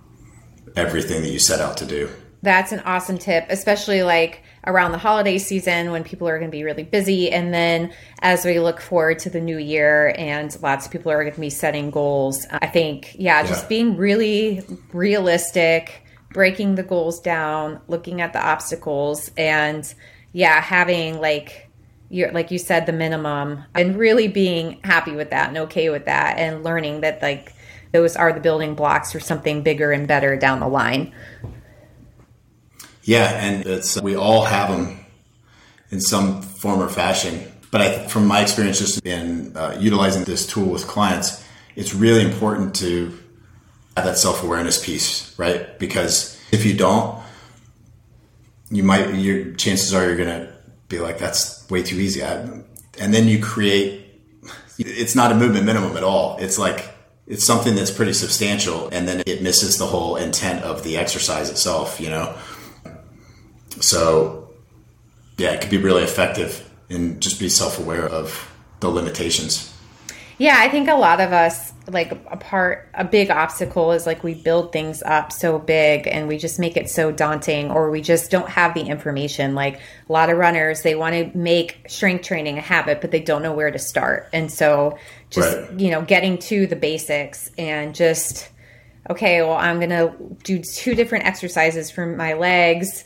everything 0.77 1.23
that 1.23 1.31
you 1.31 1.39
set 1.39 1.61
out 1.61 1.77
to 1.79 1.87
do. 1.87 2.11
That's 2.43 2.71
an 2.71 2.81
awesome 2.81 3.19
tip, 3.19 3.47
especially 3.49 4.03
like 4.03 4.45
around 4.65 4.93
the 4.93 4.99
holiday 4.99 5.39
season 5.39 5.91
when 5.91 6.05
people 6.05 6.29
are 6.29 6.39
going 6.39 6.51
to 6.51 6.57
be 6.57 6.63
really 6.63 6.85
busy. 6.85 7.31
And 7.31 7.53
then 7.53 7.93
as 8.23 8.45
we 8.45 8.61
look 8.61 8.81
forward 8.81 9.19
to 9.21 9.31
the 9.31 9.41
new 9.41 9.59
year 9.59 10.15
and 10.17 10.57
lots 10.63 10.87
of 10.87 10.93
people 10.93 11.11
are 11.11 11.23
going 11.23 11.35
to 11.35 11.41
be 11.41 11.51
setting 11.51 11.91
goals, 11.91 12.47
I 12.53 12.67
think, 12.67 13.17
yeah, 13.19 13.45
just 13.45 13.69
being 13.69 13.97
really 13.97 14.63
realistic, 14.93 16.05
breaking 16.31 16.77
the 16.77 16.85
goals 16.85 17.19
down, 17.21 17.81
looking 17.89 18.21
at 18.21 18.33
the 18.33 18.45
obstacles, 18.45 19.31
and 19.37 19.93
yeah, 20.33 20.61
having 20.61 21.21
like 21.21 21.68
you're 22.11 22.33
like 22.33 22.51
you 22.51 22.59
said 22.59 22.87
the 22.87 22.93
minimum 22.93 23.65
and 23.75 23.97
really 23.97 24.29
being 24.29 24.81
happy 24.83 25.13
with 25.13 25.31
that 25.31 25.49
and 25.49 25.59
okay 25.59 25.91
with 25.91 26.07
that 26.07 26.39
and 26.39 26.65
learning 26.65 27.03
that 27.03 27.21
like 27.21 27.53
those 27.93 28.17
are 28.17 28.33
the 28.33 28.41
building 28.41 28.75
blocks 28.75 29.13
for 29.13 29.21
something 29.21 29.63
bigger 29.63 29.93
and 29.93 30.09
better 30.09 30.37
down 30.37 30.61
the 30.61 30.69
line. 30.69 31.13
Yeah 33.03 33.29
and 33.43 33.67
it's 33.67 34.01
we 34.01 34.17
all 34.17 34.45
have 34.45 34.71
them 34.71 35.05
in 35.91 36.01
some 36.01 36.43
form 36.43 36.81
or 36.81 36.89
fashion. 36.89 37.53
But 37.71 37.81
I, 37.83 38.07
from 38.09 38.27
my 38.27 38.41
experience 38.41 38.79
just 38.79 39.05
in 39.05 39.55
uh, 39.57 39.77
utilizing 39.79 40.25
this 40.25 40.47
tool 40.47 40.71
with 40.71 40.87
clients 40.87 41.45
it's 41.77 41.95
really 41.95 42.25
important 42.25 42.75
to 42.77 43.17
have 43.97 44.07
that 44.07 44.17
self-awareness 44.19 44.85
piece 44.85 45.39
right? 45.39 45.79
Because 45.79 46.41
if 46.53 46.65
you 46.65 46.75
don't 46.75 47.23
you 48.71 48.83
might 48.83 49.15
your 49.15 49.53
chances 49.55 49.93
are 49.93 50.07
you're 50.07 50.17
going 50.17 50.29
to 50.29 50.58
be 50.89 50.99
like, 50.99 51.19
that's 51.19 51.69
way 51.71 51.83
too 51.83 51.97
easy. 51.97 52.23
I, 52.23 52.35
and 52.99 53.15
then 53.15 53.29
you 53.29 53.43
create, 53.43 54.07
it's 54.79 55.15
not 55.15 55.33
a 55.33 55.35
movement 55.35 55.67
minimum 55.67 55.97
at 55.97 56.03
all. 56.03 56.37
It's 56.39 56.59
like, 56.59 56.95
it's 57.27 57.45
something 57.45 57.75
that's 57.75 57.91
pretty 57.91 58.15
substantial 58.15 58.89
and 58.89 59.07
then 59.07 59.23
it 59.27 59.43
misses 59.43 59.77
the 59.77 59.87
whole 59.87 60.17
intent 60.17 60.65
of 60.65 60.83
the 60.83 60.97
exercise 60.97 61.51
itself, 61.51 62.01
you 62.01 62.09
know? 62.09 62.35
So 63.81 64.51
yeah, 65.37 65.53
it 65.53 65.61
could 65.61 65.71
be 65.71 65.79
really 65.79 66.03
effective 66.03 66.69
and 66.89 67.21
just 67.21 67.39
be 67.39 67.49
self-aware 67.49 68.07
of 68.09 68.51
the 68.81 68.89
limitations. 68.89 69.75
Yeah, 70.39 70.57
I 70.59 70.69
think 70.69 70.89
a 70.89 70.95
lot 70.95 71.21
of 71.21 71.33
us 71.33 71.73
like 71.91 72.13
a 72.13 72.37
part 72.37 72.89
a 72.95 73.05
big 73.05 73.31
obstacle 73.31 73.93
is 73.93 74.07
like 74.07 74.23
we 74.23 74.35
build 74.35 74.73
things 74.73 75.03
up 75.03 75.33
so 75.33 75.59
big 75.59 76.07
and 76.07 76.29
we 76.29 76.37
just 76.37 76.59
make 76.59 76.77
it 76.77 76.89
so 76.89 77.11
daunting 77.11 77.71
or 77.71 77.91
we 77.91 78.01
just 78.01 78.31
don't 78.31 78.49
have 78.49 78.75
the 78.75 78.83
information 78.83 79.55
like 79.55 79.81
a 80.09 80.13
lot 80.13 80.29
of 80.29 80.37
runners 80.37 80.83
they 80.83 80.95
want 80.95 81.15
to 81.15 81.37
make 81.37 81.81
strength 81.89 82.25
training 82.25 82.59
a 82.59 82.61
habit 82.61 83.01
but 83.01 83.11
they 83.11 83.21
don't 83.21 83.43
know 83.43 83.53
where 83.53 83.71
to 83.71 83.79
start 83.79 84.29
and 84.33 84.53
so 84.53 84.99
just 85.31 85.57
right. 85.57 85.81
you 85.81 85.91
know 85.91 86.03
getting 86.03 86.39
to 86.39 86.67
the 86.67 86.77
basics 86.77 87.51
and 87.57 87.95
just 87.95 88.51
okay 89.09 89.41
well 89.41 89.57
i'm 89.57 89.79
going 89.79 89.91
to 89.91 90.15
do 90.45 90.63
two 90.63 90.95
different 90.95 91.25
exercises 91.25 91.91
for 91.91 92.05
my 92.07 92.35
legs 92.35 93.05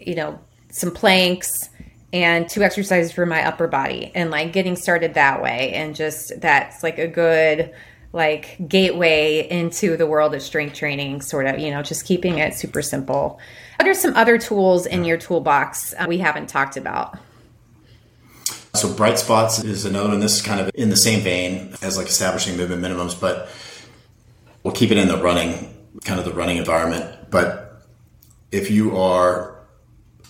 you 0.00 0.14
know 0.14 0.38
some 0.70 0.90
planks 0.90 1.70
and 2.12 2.48
two 2.48 2.62
exercises 2.62 3.12
for 3.12 3.26
my 3.26 3.46
upper 3.46 3.68
body 3.68 4.10
and 4.14 4.30
like 4.30 4.52
getting 4.52 4.76
started 4.76 5.14
that 5.14 5.42
way 5.42 5.72
and 5.74 5.94
just 5.94 6.32
that's 6.40 6.82
like 6.82 6.98
a 6.98 7.06
good 7.06 7.72
like 8.12 8.56
gateway 8.66 9.46
into 9.48 9.96
the 9.96 10.06
world 10.06 10.34
of 10.34 10.42
strength 10.42 10.74
training 10.74 11.20
sort 11.20 11.46
of 11.46 11.58
you 11.58 11.70
know 11.70 11.82
just 11.82 12.04
keeping 12.04 12.38
it 12.38 12.54
super 12.54 12.82
simple. 12.82 13.38
What 13.78 13.88
are 13.88 13.94
some 13.94 14.16
other 14.16 14.38
tools 14.38 14.86
in 14.86 15.04
your 15.04 15.18
toolbox 15.18 15.94
uh, 15.98 16.06
we 16.08 16.18
haven't 16.18 16.48
talked 16.48 16.76
about? 16.76 17.18
So 18.74 18.92
bright 18.92 19.18
spots 19.18 19.62
is 19.62 19.84
another 19.84 20.10
one 20.10 20.20
this 20.20 20.36
is 20.36 20.42
kind 20.42 20.60
of 20.60 20.70
in 20.74 20.90
the 20.90 20.96
same 20.96 21.20
vein 21.20 21.74
as 21.82 21.96
like 21.96 22.06
establishing 22.06 22.56
movement 22.56 22.82
minimums 22.82 23.18
but 23.18 23.48
we'll 24.62 24.74
keep 24.74 24.90
it 24.90 24.98
in 24.98 25.08
the 25.08 25.16
running 25.16 25.74
kind 26.04 26.18
of 26.18 26.24
the 26.24 26.32
running 26.32 26.58
environment. 26.58 27.30
But 27.30 27.82
if 28.52 28.70
you 28.70 28.96
are 28.96 29.56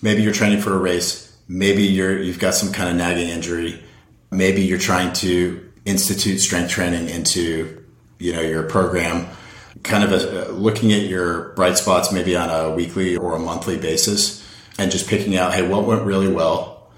maybe 0.02 0.22
you're 0.22 0.32
training 0.32 0.60
for 0.60 0.74
a 0.74 0.78
race 0.78 1.36
maybe 1.48 1.82
you're 1.82 2.20
you've 2.20 2.38
got 2.38 2.54
some 2.54 2.72
kind 2.72 2.90
of 2.90 2.96
nagging 2.96 3.28
injury 3.28 3.82
maybe 4.30 4.62
you're 4.62 4.78
trying 4.78 5.12
to 5.14 5.67
institute 5.88 6.40
strength 6.40 6.70
training 6.70 7.08
into 7.08 7.84
you 8.18 8.32
know 8.32 8.40
your 8.40 8.64
program. 8.64 9.26
Kind 9.82 10.02
of 10.04 10.12
a, 10.12 10.50
looking 10.52 10.92
at 10.92 11.02
your 11.02 11.50
bright 11.50 11.78
spots 11.78 12.12
maybe 12.12 12.36
on 12.36 12.50
a 12.50 12.74
weekly 12.74 13.16
or 13.16 13.36
a 13.36 13.38
monthly 13.38 13.78
basis 13.78 14.44
and 14.76 14.90
just 14.90 15.08
picking 15.08 15.36
out 15.36 15.54
hey 15.54 15.66
what 15.66 15.86
went 15.86 16.02
really 16.02 16.28
well 16.28 16.90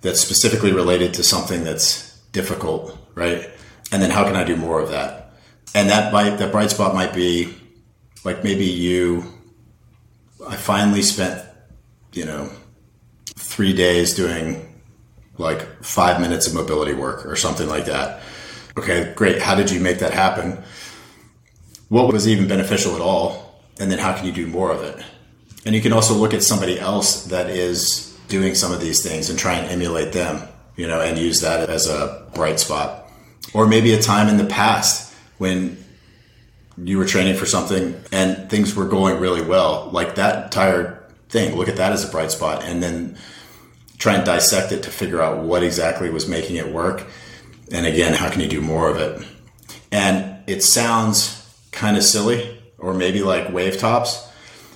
that's 0.00 0.20
specifically 0.20 0.72
related 0.72 1.14
to 1.14 1.22
something 1.22 1.62
that's 1.64 2.18
difficult 2.32 2.98
right? 3.14 3.48
And 3.92 4.02
then 4.02 4.10
how 4.10 4.24
can 4.24 4.36
i 4.36 4.44
do 4.44 4.56
more 4.56 4.80
of 4.80 4.90
that? 4.90 5.32
And 5.74 5.90
that 5.90 6.12
might 6.12 6.36
that 6.38 6.52
bright 6.52 6.70
spot 6.70 6.94
might 6.94 7.14
be 7.14 7.54
like 8.24 8.42
maybe 8.42 8.66
you 8.66 9.24
i 10.48 10.56
finally 10.56 11.02
spent 11.02 11.46
you 12.12 12.24
know 12.24 12.50
three 13.36 13.72
days 13.72 14.14
doing 14.14 14.74
like 15.38 15.82
five 15.82 16.20
minutes 16.20 16.46
of 16.46 16.54
mobility 16.54 16.94
work 16.94 17.26
or 17.26 17.36
something 17.36 17.68
like 17.68 17.86
that. 17.86 18.20
Okay, 18.76 19.12
great. 19.14 19.40
How 19.40 19.54
did 19.54 19.70
you 19.70 19.80
make 19.80 20.00
that 20.00 20.12
happen? 20.12 20.62
What 21.88 22.12
was 22.12 22.26
even 22.26 22.48
beneficial 22.48 22.94
at 22.94 23.00
all? 23.00 23.62
And 23.78 23.90
then 23.90 23.98
how 23.98 24.16
can 24.16 24.26
you 24.26 24.32
do 24.32 24.46
more 24.46 24.72
of 24.72 24.82
it? 24.82 25.04
And 25.64 25.74
you 25.74 25.80
can 25.80 25.92
also 25.92 26.14
look 26.14 26.34
at 26.34 26.42
somebody 26.42 26.78
else 26.78 27.26
that 27.26 27.50
is 27.50 28.16
doing 28.28 28.54
some 28.54 28.72
of 28.72 28.80
these 28.80 29.02
things 29.02 29.30
and 29.30 29.38
try 29.38 29.54
and 29.54 29.70
emulate 29.70 30.12
them, 30.12 30.48
you 30.76 30.86
know, 30.86 31.00
and 31.00 31.18
use 31.18 31.40
that 31.40 31.68
as 31.70 31.88
a 31.88 32.28
bright 32.34 32.58
spot. 32.58 33.08
Or 33.52 33.66
maybe 33.66 33.92
a 33.94 34.02
time 34.02 34.28
in 34.28 34.36
the 34.36 34.44
past 34.44 35.14
when 35.38 35.82
you 36.76 36.98
were 36.98 37.04
training 37.04 37.36
for 37.36 37.46
something 37.46 38.00
and 38.10 38.50
things 38.50 38.74
were 38.74 38.86
going 38.86 39.20
really 39.20 39.42
well, 39.42 39.88
like 39.92 40.16
that 40.16 40.44
entire 40.44 41.04
thing. 41.28 41.56
Look 41.56 41.68
at 41.68 41.76
that 41.76 41.92
as 41.92 42.06
a 42.06 42.10
bright 42.10 42.32
spot. 42.32 42.64
And 42.64 42.82
then 42.82 43.16
try 43.98 44.14
and 44.16 44.24
dissect 44.24 44.72
it 44.72 44.82
to 44.82 44.90
figure 44.90 45.22
out 45.22 45.44
what 45.44 45.62
exactly 45.62 46.10
was 46.10 46.28
making 46.28 46.56
it 46.56 46.72
work. 46.72 47.06
And 47.70 47.86
again, 47.86 48.14
how 48.14 48.30
can 48.30 48.40
you 48.40 48.48
do 48.48 48.60
more 48.60 48.88
of 48.88 48.96
it? 48.96 49.26
And 49.90 50.42
it 50.46 50.62
sounds 50.62 51.40
kind 51.72 51.96
of 51.96 52.02
silly 52.02 52.60
or 52.78 52.94
maybe 52.94 53.22
like 53.22 53.52
wave 53.52 53.78
tops, 53.78 54.28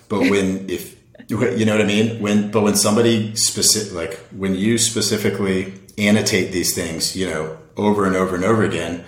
but 0.08 0.20
when, 0.20 0.68
if, 0.70 0.96
you 1.28 1.66
know 1.66 1.72
what 1.72 1.82
I 1.82 1.86
mean? 1.86 2.20
When, 2.22 2.50
but 2.50 2.62
when 2.62 2.74
somebody 2.74 3.34
specific, 3.36 3.92
like 3.92 4.14
when 4.30 4.54
you 4.54 4.78
specifically 4.78 5.74
annotate 5.98 6.52
these 6.52 6.74
things, 6.74 7.14
you 7.14 7.28
know, 7.28 7.58
over 7.76 8.06
and 8.06 8.16
over 8.16 8.34
and 8.34 8.44
over 8.44 8.64
again, 8.64 9.04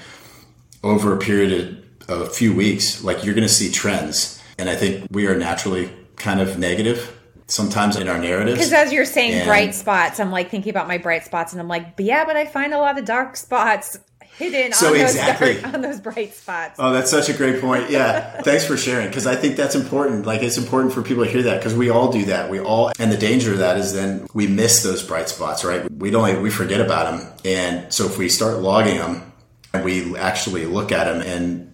over 0.82 1.14
a 1.14 1.18
period 1.18 1.82
of 2.08 2.20
a 2.20 2.26
few 2.26 2.54
weeks, 2.54 3.02
like 3.02 3.24
you're 3.24 3.34
going 3.34 3.46
to 3.46 3.52
see 3.52 3.70
trends. 3.70 4.42
And 4.58 4.68
I 4.68 4.76
think 4.76 5.06
we 5.10 5.26
are 5.26 5.36
naturally 5.36 5.90
kind 6.16 6.40
of 6.40 6.58
negative 6.58 7.19
sometimes 7.50 7.96
in 7.96 8.08
our 8.08 8.18
narratives. 8.18 8.58
Because 8.58 8.72
as 8.72 8.92
you're 8.92 9.04
saying 9.04 9.32
and, 9.32 9.46
bright 9.46 9.74
spots, 9.74 10.20
I'm 10.20 10.30
like 10.30 10.50
thinking 10.50 10.70
about 10.70 10.88
my 10.88 10.98
bright 10.98 11.24
spots, 11.24 11.52
and 11.52 11.60
I'm 11.60 11.68
like, 11.68 11.96
but 11.96 12.04
yeah, 12.04 12.24
but 12.24 12.36
I 12.36 12.46
find 12.46 12.72
a 12.72 12.78
lot 12.78 12.98
of 12.98 13.04
dark 13.04 13.36
spots 13.36 13.98
hidden 14.40 14.72
so 14.72 14.88
on, 14.88 14.92
those 14.94 15.10
exactly. 15.10 15.60
dark, 15.60 15.74
on 15.74 15.80
those 15.82 16.00
bright 16.00 16.34
spots. 16.34 16.76
Oh, 16.78 16.92
that's 16.92 17.10
such 17.10 17.28
a 17.28 17.34
great 17.34 17.60
point. 17.60 17.90
Yeah, 17.90 18.40
thanks 18.42 18.66
for 18.66 18.76
sharing 18.76 19.08
because 19.08 19.26
I 19.26 19.36
think 19.36 19.56
that's 19.56 19.74
important. 19.74 20.26
Like 20.26 20.42
it's 20.42 20.56
important 20.56 20.92
for 20.92 21.02
people 21.02 21.24
to 21.24 21.30
hear 21.30 21.42
that 21.42 21.58
because 21.58 21.74
we 21.74 21.90
all 21.90 22.10
do 22.10 22.24
that. 22.26 22.50
We 22.50 22.60
all, 22.60 22.92
and 22.98 23.12
the 23.12 23.18
danger 23.18 23.52
of 23.52 23.58
that 23.58 23.76
is 23.76 23.92
then 23.92 24.26
we 24.32 24.46
miss 24.46 24.82
those 24.82 25.02
bright 25.02 25.28
spots, 25.28 25.64
right? 25.64 25.90
We 25.90 26.10
don't, 26.10 26.42
we 26.42 26.50
forget 26.50 26.80
about 26.80 27.12
them, 27.18 27.32
and 27.44 27.92
so 27.92 28.06
if 28.06 28.16
we 28.16 28.28
start 28.28 28.58
logging 28.58 28.96
them 28.98 29.32
and 29.72 29.84
we 29.84 30.16
actually 30.16 30.66
look 30.66 30.90
at 30.92 31.04
them 31.04 31.22
and 31.22 31.66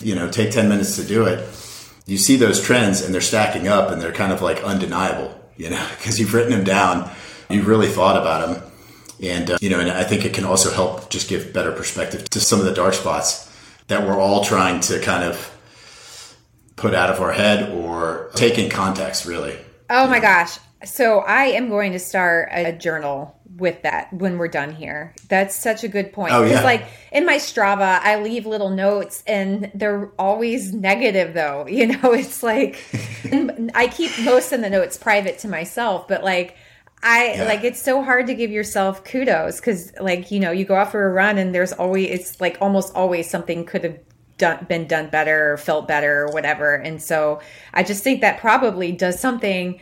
you 0.00 0.14
know 0.14 0.30
take 0.30 0.50
ten 0.50 0.68
minutes 0.68 0.96
to 0.96 1.04
do 1.04 1.26
it 1.26 1.46
you 2.06 2.18
see 2.18 2.36
those 2.36 2.62
trends 2.62 3.00
and 3.00 3.14
they're 3.14 3.20
stacking 3.20 3.68
up 3.68 3.90
and 3.90 4.00
they're 4.00 4.12
kind 4.12 4.32
of 4.32 4.42
like 4.42 4.62
undeniable, 4.62 5.38
you 5.56 5.70
know, 5.70 5.86
because 5.96 6.18
you've 6.18 6.34
written 6.34 6.52
them 6.52 6.64
down, 6.64 7.10
you've 7.48 7.66
really 7.66 7.88
thought 7.88 8.16
about 8.16 8.46
them. 8.46 8.70
And, 9.22 9.50
uh, 9.52 9.58
you 9.60 9.70
know, 9.70 9.80
and 9.80 9.90
I 9.90 10.04
think 10.04 10.24
it 10.24 10.34
can 10.34 10.44
also 10.44 10.70
help 10.70 11.08
just 11.08 11.28
give 11.28 11.52
better 11.52 11.72
perspective 11.72 12.28
to 12.30 12.40
some 12.40 12.58
of 12.58 12.66
the 12.66 12.74
dark 12.74 12.94
spots 12.94 13.50
that 13.86 14.06
we're 14.06 14.18
all 14.20 14.44
trying 14.44 14.80
to 14.80 15.00
kind 15.00 15.24
of 15.24 15.50
put 16.76 16.94
out 16.94 17.10
of 17.10 17.20
our 17.20 17.32
head 17.32 17.70
or 17.72 18.30
take 18.34 18.58
in 18.58 18.70
context, 18.70 19.24
really. 19.24 19.56
Oh 19.88 20.08
my 20.08 20.18
gosh. 20.18 20.58
So 20.86 21.20
I 21.20 21.44
am 21.46 21.68
going 21.68 21.92
to 21.92 21.98
start 21.98 22.48
a 22.52 22.72
journal 22.72 23.38
with 23.56 23.82
that 23.82 24.12
when 24.12 24.38
we're 24.38 24.48
done 24.48 24.74
here. 24.74 25.14
That's 25.28 25.54
such 25.54 25.84
a 25.84 25.88
good 25.88 26.12
point. 26.12 26.32
Oh, 26.32 26.44
yeah. 26.44 26.62
like 26.62 26.86
in 27.12 27.24
my 27.24 27.36
Strava, 27.36 28.00
I 28.00 28.20
leave 28.20 28.46
little 28.46 28.70
notes 28.70 29.22
and 29.26 29.70
they're 29.74 30.12
always 30.18 30.72
negative 30.72 31.34
though. 31.34 31.66
You 31.74 31.88
know, 31.88 32.12
it's 32.12 32.42
like 32.42 32.78
I 33.74 33.88
keep 33.88 34.12
most 34.24 34.52
of 34.52 34.60
the 34.60 34.70
notes 34.70 34.96
private 34.96 35.40
to 35.40 35.48
myself, 35.48 36.06
but 36.06 36.22
like 36.22 36.56
I 37.02 37.34
yeah. 37.34 37.44
like 37.44 37.64
it's 37.64 37.82
so 37.82 38.02
hard 38.02 38.28
to 38.28 38.34
give 38.34 38.52
yourself 38.52 39.02
kudos 39.04 39.60
cuz 39.60 39.92
like, 40.00 40.30
you 40.30 40.38
know, 40.38 40.52
you 40.52 40.64
go 40.64 40.76
out 40.76 40.92
for 40.92 41.04
a 41.04 41.12
run 41.12 41.36
and 41.36 41.52
there's 41.52 41.72
always 41.72 42.10
it's 42.10 42.40
like 42.40 42.58
almost 42.60 42.94
always 42.94 43.28
something 43.28 43.64
could 43.64 43.82
have 43.82 43.98
done 44.38 44.64
been 44.68 44.86
done 44.86 45.08
better 45.08 45.52
or 45.52 45.56
felt 45.56 45.88
better 45.88 46.22
or 46.22 46.28
whatever. 46.28 46.74
And 46.74 47.02
so 47.02 47.40
I 47.72 47.82
just 47.82 48.04
think 48.04 48.20
that 48.20 48.38
probably 48.38 48.92
does 48.92 49.18
something 49.18 49.80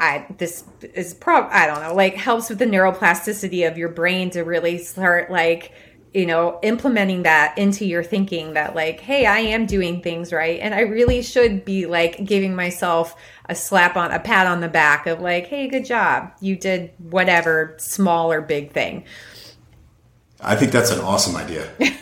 I 0.00 0.26
this 0.38 0.64
is 0.94 1.14
prob 1.14 1.48
I 1.50 1.66
don't 1.66 1.82
know 1.82 1.94
like 1.94 2.14
helps 2.14 2.48
with 2.48 2.58
the 2.58 2.64
neuroplasticity 2.64 3.68
of 3.70 3.76
your 3.76 3.90
brain 3.90 4.30
to 4.30 4.42
really 4.42 4.78
start 4.78 5.30
like 5.30 5.72
you 6.14 6.24
know 6.24 6.58
implementing 6.62 7.24
that 7.24 7.56
into 7.58 7.84
your 7.84 8.02
thinking 8.02 8.54
that 8.54 8.74
like 8.74 8.98
hey 9.00 9.26
I 9.26 9.38
am 9.38 9.66
doing 9.66 10.00
things 10.00 10.32
right 10.32 10.58
and 10.58 10.74
I 10.74 10.80
really 10.80 11.22
should 11.22 11.64
be 11.64 11.84
like 11.86 12.24
giving 12.24 12.56
myself 12.56 13.14
a 13.48 13.54
slap 13.54 13.96
on 13.96 14.10
a 14.10 14.18
pat 14.18 14.46
on 14.46 14.60
the 14.60 14.68
back 14.68 15.06
of 15.06 15.20
like 15.20 15.46
hey 15.46 15.68
good 15.68 15.84
job 15.84 16.32
you 16.40 16.56
did 16.56 16.92
whatever 16.98 17.76
small 17.78 18.32
or 18.32 18.40
big 18.40 18.72
thing. 18.72 19.04
I 20.40 20.56
think 20.56 20.72
that's 20.72 20.90
an 20.90 21.00
awesome 21.00 21.36
idea. 21.36 21.70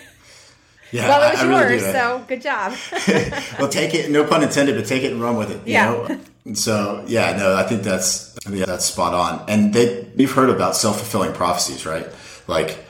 Yeah, 0.91 1.09
well, 1.09 1.29
it 1.29 1.33
was 1.33 1.41
I, 1.41 1.45
I 1.45 1.51
yours, 1.51 1.83
really 1.83 1.93
so 1.93 2.25
good 2.27 2.41
job. 2.41 2.75
well, 3.59 3.69
take 3.69 3.95
it. 3.95 4.11
No 4.11 4.25
pun 4.25 4.43
intended, 4.43 4.75
but 4.75 4.87
take 4.87 5.03
it 5.03 5.13
and 5.13 5.21
run 5.21 5.37
with 5.37 5.51
it. 5.51 5.61
yeah. 5.67 5.85
Know? 5.85 6.21
So 6.55 7.05
yeah, 7.07 7.37
no, 7.37 7.55
I 7.55 7.65
think 7.65 7.83
that's 7.83 8.37
I 8.47 8.51
that's 8.51 8.85
spot 8.85 9.15
on. 9.15 9.49
And 9.49 9.73
they 9.75 10.07
you've 10.17 10.33
heard 10.33 10.51
about 10.51 10.77
self 10.77 10.97
fulfilling 10.97 11.33
prophecies, 11.33 11.85
right? 11.85 12.07
Like 12.47 12.85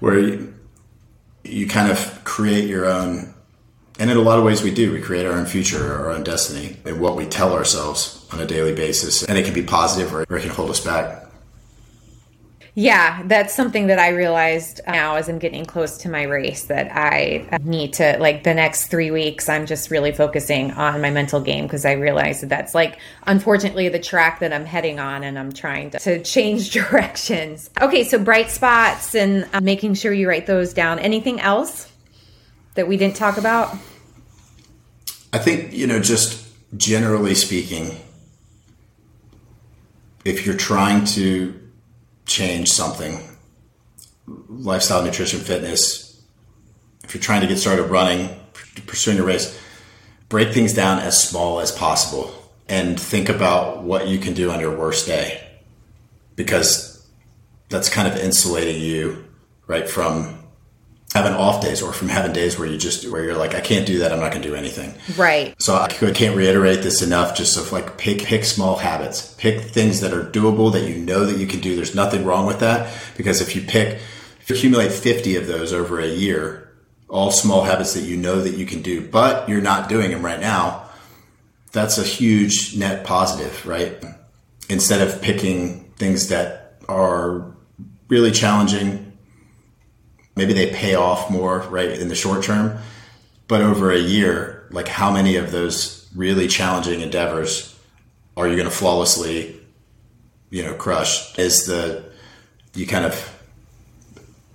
where 0.00 0.18
you, 0.18 0.54
you 1.44 1.68
kind 1.68 1.90
of 1.90 2.24
create 2.24 2.68
your 2.68 2.86
own 2.86 3.34
and 3.98 4.10
in 4.10 4.16
a 4.16 4.20
lot 4.20 4.38
of 4.38 4.44
ways 4.44 4.62
we 4.62 4.72
do 4.72 4.92
we 4.92 5.00
create 5.00 5.26
our 5.26 5.32
own 5.32 5.46
future 5.46 5.94
our 5.94 6.10
own 6.10 6.24
destiny 6.24 6.76
and 6.84 7.00
what 7.00 7.14
we 7.14 7.26
tell 7.26 7.52
ourselves 7.52 8.26
on 8.32 8.40
a 8.40 8.46
daily 8.46 8.74
basis 8.74 9.22
and 9.22 9.38
it 9.38 9.44
can 9.44 9.54
be 9.54 9.62
positive 9.62 10.12
or 10.14 10.22
it 10.22 10.26
can 10.26 10.50
hold 10.50 10.70
us 10.70 10.80
back 10.80 11.21
Yeah, 12.74 13.22
that's 13.26 13.54
something 13.54 13.88
that 13.88 13.98
I 13.98 14.08
realized 14.08 14.80
now 14.86 15.16
as 15.16 15.28
I'm 15.28 15.38
getting 15.38 15.66
close 15.66 15.98
to 15.98 16.08
my 16.08 16.22
race 16.22 16.64
that 16.64 16.90
I 16.90 17.58
need 17.62 17.92
to, 17.94 18.16
like, 18.18 18.44
the 18.44 18.54
next 18.54 18.86
three 18.86 19.10
weeks, 19.10 19.50
I'm 19.50 19.66
just 19.66 19.90
really 19.90 20.10
focusing 20.10 20.70
on 20.70 21.02
my 21.02 21.10
mental 21.10 21.38
game 21.38 21.66
because 21.66 21.84
I 21.84 21.92
realize 21.92 22.40
that 22.40 22.48
that's, 22.48 22.74
like, 22.74 22.98
unfortunately 23.26 23.90
the 23.90 23.98
track 23.98 24.40
that 24.40 24.54
I'm 24.54 24.64
heading 24.64 24.98
on 24.98 25.22
and 25.22 25.38
I'm 25.38 25.52
trying 25.52 25.90
to, 25.90 25.98
to 25.98 26.22
change 26.22 26.70
directions. 26.72 27.68
Okay, 27.78 28.04
so 28.04 28.18
bright 28.18 28.50
spots 28.50 29.14
and 29.14 29.46
uh, 29.52 29.60
making 29.60 29.92
sure 29.92 30.10
you 30.10 30.26
write 30.26 30.46
those 30.46 30.72
down. 30.72 30.98
Anything 30.98 31.40
else 31.40 31.92
that 32.74 32.88
we 32.88 32.96
didn't 32.96 33.16
talk 33.16 33.36
about? 33.36 33.76
I 35.34 35.38
think, 35.38 35.74
you 35.74 35.86
know, 35.86 36.00
just 36.00 36.48
generally 36.74 37.34
speaking, 37.34 37.98
if 40.24 40.46
you're 40.46 40.56
trying 40.56 41.04
to 41.04 41.61
change 42.32 42.70
something, 42.70 43.20
lifestyle, 44.26 45.04
nutrition, 45.04 45.40
fitness, 45.40 46.22
if 47.04 47.14
you're 47.14 47.22
trying 47.22 47.42
to 47.42 47.46
get 47.46 47.58
started 47.58 47.84
running, 47.84 48.28
pursuing 48.86 49.18
a 49.18 49.22
race, 49.22 49.60
break 50.28 50.52
things 50.52 50.72
down 50.72 50.98
as 50.98 51.22
small 51.22 51.60
as 51.60 51.70
possible 51.70 52.34
and 52.68 52.98
think 52.98 53.28
about 53.28 53.82
what 53.82 54.08
you 54.08 54.18
can 54.18 54.32
do 54.32 54.50
on 54.50 54.60
your 54.60 54.76
worst 54.76 55.06
day 55.06 55.46
because 56.36 57.06
that's 57.68 57.88
kind 57.88 58.08
of 58.08 58.16
insulating 58.16 58.80
you 58.80 59.24
right 59.66 59.88
from 59.88 60.41
having 61.12 61.34
off 61.34 61.60
days 61.60 61.82
or 61.82 61.92
from 61.92 62.08
having 62.08 62.32
days 62.32 62.58
where 62.58 62.66
you 62.66 62.78
just 62.78 63.08
where 63.10 63.22
you're 63.22 63.36
like 63.36 63.54
i 63.54 63.60
can't 63.60 63.86
do 63.86 63.98
that 63.98 64.12
i'm 64.12 64.20
not 64.20 64.30
going 64.30 64.42
to 64.42 64.48
do 64.48 64.54
anything. 64.54 64.94
Right. 65.16 65.54
So 65.60 65.76
i 65.76 65.88
can't 65.88 66.36
reiterate 66.36 66.82
this 66.82 67.02
enough 67.02 67.36
just 67.36 67.56
of 67.56 67.72
like 67.72 67.98
pick 67.98 68.22
pick 68.22 68.44
small 68.44 68.76
habits. 68.76 69.34
Pick 69.34 69.60
things 69.60 70.00
that 70.00 70.12
are 70.12 70.24
doable 70.24 70.72
that 70.72 70.88
you 70.88 70.96
know 70.96 71.26
that 71.26 71.38
you 71.38 71.46
can 71.46 71.60
do. 71.60 71.76
There's 71.76 71.94
nothing 71.94 72.24
wrong 72.24 72.46
with 72.46 72.60
that 72.60 72.92
because 73.16 73.40
if 73.40 73.54
you 73.54 73.62
pick 73.62 73.98
if 74.40 74.50
you 74.50 74.56
accumulate 74.56 74.92
50 74.92 75.36
of 75.36 75.46
those 75.46 75.72
over 75.72 76.00
a 76.00 76.08
year 76.08 76.72
all 77.08 77.30
small 77.30 77.62
habits 77.64 77.92
that 77.94 78.02
you 78.02 78.16
know 78.16 78.40
that 78.40 78.54
you 78.54 78.64
can 78.64 78.80
do 78.80 79.06
but 79.06 79.48
you're 79.48 79.60
not 79.60 79.88
doing 79.88 80.10
them 80.10 80.24
right 80.24 80.40
now 80.40 80.88
that's 81.72 81.98
a 81.98 82.02
huge 82.02 82.76
net 82.76 83.04
positive 83.04 83.66
right? 83.66 84.02
Instead 84.68 85.06
of 85.06 85.20
picking 85.20 85.92
things 85.96 86.28
that 86.28 86.78
are 86.88 87.54
really 88.08 88.30
challenging 88.30 89.11
maybe 90.42 90.54
they 90.54 90.72
pay 90.72 90.96
off 90.96 91.30
more 91.30 91.60
right 91.70 91.90
in 91.90 92.08
the 92.08 92.16
short 92.16 92.42
term. 92.42 92.78
But 93.46 93.60
over 93.60 93.92
a 93.92 93.98
year 93.98 94.66
like 94.70 94.88
how 94.88 95.12
many 95.12 95.36
of 95.36 95.52
those 95.52 96.08
really 96.16 96.48
challenging 96.48 97.00
endeavors 97.00 97.78
are 98.36 98.48
you 98.48 98.56
going 98.56 98.68
to 98.68 98.74
flawlessly 98.74 99.60
you 100.50 100.64
know 100.64 100.74
crush? 100.74 101.38
Is 101.38 101.66
the 101.66 102.04
you 102.74 102.86
kind 102.86 103.04
of 103.04 103.40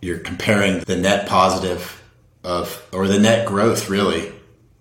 you're 0.01 0.19
comparing 0.19 0.79
the 0.81 0.97
net 0.97 1.27
positive 1.27 2.03
of 2.43 2.85
or 2.91 3.07
the 3.07 3.19
net 3.19 3.47
growth 3.47 3.89
really 3.89 4.31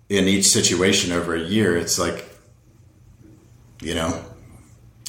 in 0.09 0.25
each 0.25 0.45
situation 0.45 1.11
over 1.11 1.35
a 1.35 1.39
year 1.39 1.75
it's 1.75 1.99
like 1.99 2.29
you 3.81 3.93
know 3.93 4.23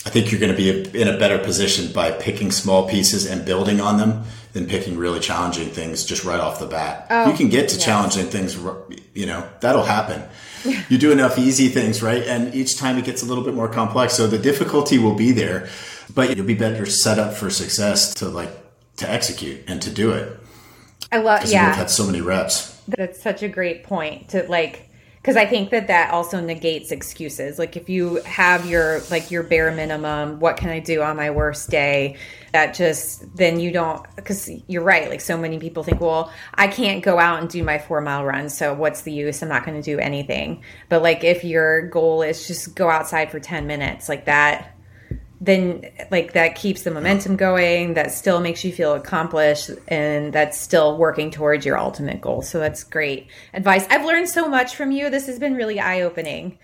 i 0.05 0.11
think 0.11 0.31
you're 0.31 0.41
going 0.41 0.51
to 0.51 0.57
be 0.57 0.99
in 0.99 1.09
a 1.09 1.19
better 1.19 1.39
position 1.39 1.93
by 1.93 2.11
picking 2.11 2.51
small 2.51 2.89
pieces 2.89 3.27
and 3.27 3.45
building 3.45 3.81
on 3.81 3.99
them 3.99 4.25
than 4.59 4.69
picking 4.69 4.97
really 4.97 5.21
challenging 5.21 5.69
things 5.69 6.05
just 6.05 6.25
right 6.25 6.41
off 6.41 6.59
the 6.59 6.67
bat. 6.67 7.07
Oh, 7.11 7.31
you 7.31 7.37
can 7.37 7.49
get 7.49 7.69
to 7.69 7.77
yes. 7.77 7.85
challenging 7.85 8.27
things, 8.27 8.59
you 9.15 9.25
know, 9.25 9.49
that'll 9.61 9.85
happen. 9.85 10.23
you 10.89 10.99
do 10.99 11.13
enough 11.13 11.39
easy 11.39 11.69
things, 11.69 12.03
right? 12.03 12.25
And 12.25 12.53
each 12.55 12.77
time 12.77 12.99
it 12.99 13.05
gets 13.05 13.23
a 13.23 13.27
little 13.27 13.45
bit 13.45 13.55
more 13.55 13.69
complex. 13.69 14.15
So 14.15 14.27
the 14.27 14.39
difficulty 14.39 14.99
will 14.99 15.15
be 15.15 15.31
there, 15.31 15.69
but 16.13 16.37
you'll 16.37 16.47
be 16.47 16.55
better 16.55 16.87
set 16.87 17.21
up 17.21 17.35
for 17.35 17.51
success 17.51 18.15
to 18.15 18.29
like 18.29 18.51
to 18.97 19.09
execute 19.09 19.63
and 19.69 19.81
to 19.83 19.91
do 19.91 20.11
it. 20.11 20.41
I 21.13 21.19
love, 21.19 21.47
yeah. 21.47 21.69
You've 21.69 21.77
had 21.77 21.91
so 21.91 22.05
many 22.05 22.21
reps. 22.21 22.77
That's 22.89 23.23
such 23.23 23.45
a 23.45 23.49
great 23.49 23.85
point 23.85 24.31
to 24.31 24.43
like 24.49 24.88
because 25.29 25.37
i 25.37 25.45
think 25.45 25.69
that 25.69 25.89
that 25.89 26.11
also 26.11 26.41
negates 26.41 26.91
excuses. 26.91 27.59
Like 27.59 27.77
if 27.77 27.91
you 27.91 28.17
have 28.23 28.65
your 28.65 29.03
like 29.11 29.31
your 29.31 29.43
bare 29.43 29.71
minimum 29.71 30.41
what 30.41 30.57
can 30.57 30.71
i 30.71 30.79
do 30.79 31.03
on 31.03 31.17
my 31.17 31.31
worst 31.31 31.69
day? 31.69 32.17
That 32.55 32.73
just 32.73 33.37
then 33.37 33.61
you 33.61 33.71
don't 33.71 34.03
because 34.17 34.51
you're 34.69 34.83
right 34.83 35.11
like 35.11 35.21
so 35.21 35.37
many 35.37 35.59
people 35.59 35.83
think 35.83 36.01
well 36.01 36.33
i 36.55 36.67
can't 36.67 37.05
go 37.05 37.19
out 37.19 37.41
and 37.41 37.51
do 37.51 37.63
my 37.63 37.79
four 37.79 38.01
mile 38.01 38.25
run 38.25 38.49
so 38.49 38.73
what's 38.73 39.03
the 39.03 39.13
use? 39.13 39.43
I'm 39.43 39.51
not 39.51 39.67
going 39.67 39.77
to 39.77 39.83
do 39.83 39.99
anything. 39.99 40.63
But 40.89 41.03
like 41.03 41.25
if 41.25 41.45
your 41.45 41.89
goal 41.89 42.23
is 42.23 42.47
just 42.47 42.75
go 42.75 42.89
outside 42.89 43.31
for 43.31 43.39
10 43.39 43.67
minutes 43.67 44.09
like 44.09 44.25
that 44.25 44.78
then 45.41 45.89
like 46.11 46.33
that 46.33 46.57
keeps 46.57 46.83
the 46.83 46.91
momentum 46.91 47.37
going 47.37 47.95
that 47.95 48.11
still 48.11 48.41
makes 48.41 48.65
you 48.65 48.73
feel 48.73 48.95
accomplished 48.95 49.71
and 49.87 50.33
that's 50.33 50.59
still 50.59 50.97
working 50.97 51.31
towards 51.31 51.65
your 51.65 51.79
ultimate 51.79 52.21
goal. 52.21 52.43
So 52.43 52.59
that's 52.59 52.83
great 52.83 53.29
advice. 53.55 53.87
I've 53.89 54.05
learned 54.05 54.29
so 54.29 54.49
much 54.49 54.75
from 54.75 54.91
you. 54.91 55.11
This 55.11 55.27
has 55.27 55.39
been 55.39 55.55
really 55.55 55.79
eye-opening. 55.79 56.59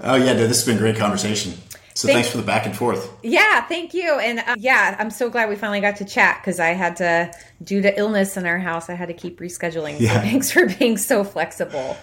Oh 0.00 0.16
yeah 0.16 0.32
no, 0.32 0.48
this 0.48 0.58
has 0.58 0.66
been 0.66 0.76
a 0.76 0.80
great 0.80 0.96
conversation. 0.96 1.52
So 1.94 2.08
thank, 2.08 2.16
thanks 2.16 2.30
for 2.30 2.38
the 2.38 2.42
back 2.42 2.66
and 2.66 2.76
forth. 2.76 3.12
Yeah 3.22 3.64
thank 3.66 3.94
you. 3.94 4.18
And 4.18 4.40
uh, 4.40 4.56
yeah 4.58 4.96
i'm 4.98 5.10
so 5.10 5.30
glad 5.30 5.48
we 5.48 5.54
finally 5.54 5.80
got 5.80 5.96
to 5.96 6.04
chat 6.04 6.40
because 6.40 6.58
i 6.58 6.68
had 6.68 6.96
to 6.96 7.32
due 7.62 7.82
to 7.82 7.96
illness 7.98 8.36
in 8.36 8.46
our 8.46 8.58
house 8.58 8.90
i 8.90 8.94
had 8.94 9.08
to 9.08 9.14
keep 9.14 9.38
rescheduling. 9.38 10.00
Yeah. 10.00 10.14
so 10.14 10.20
thanks 10.20 10.50
for 10.50 10.66
being 10.66 10.96
so 10.96 11.22
flexible. 11.22 11.96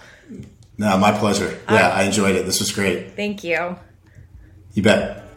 No 0.78 0.96
my 0.96 1.12
pleasure. 1.12 1.60
Yeah 1.68 1.88
um, 1.88 1.98
i 1.98 2.02
enjoyed 2.04 2.36
it. 2.36 2.46
This 2.46 2.58
was 2.58 2.72
great. 2.72 3.16
Thank 3.16 3.44
you. 3.44 3.76
You 4.72 4.82
bet 4.82 5.29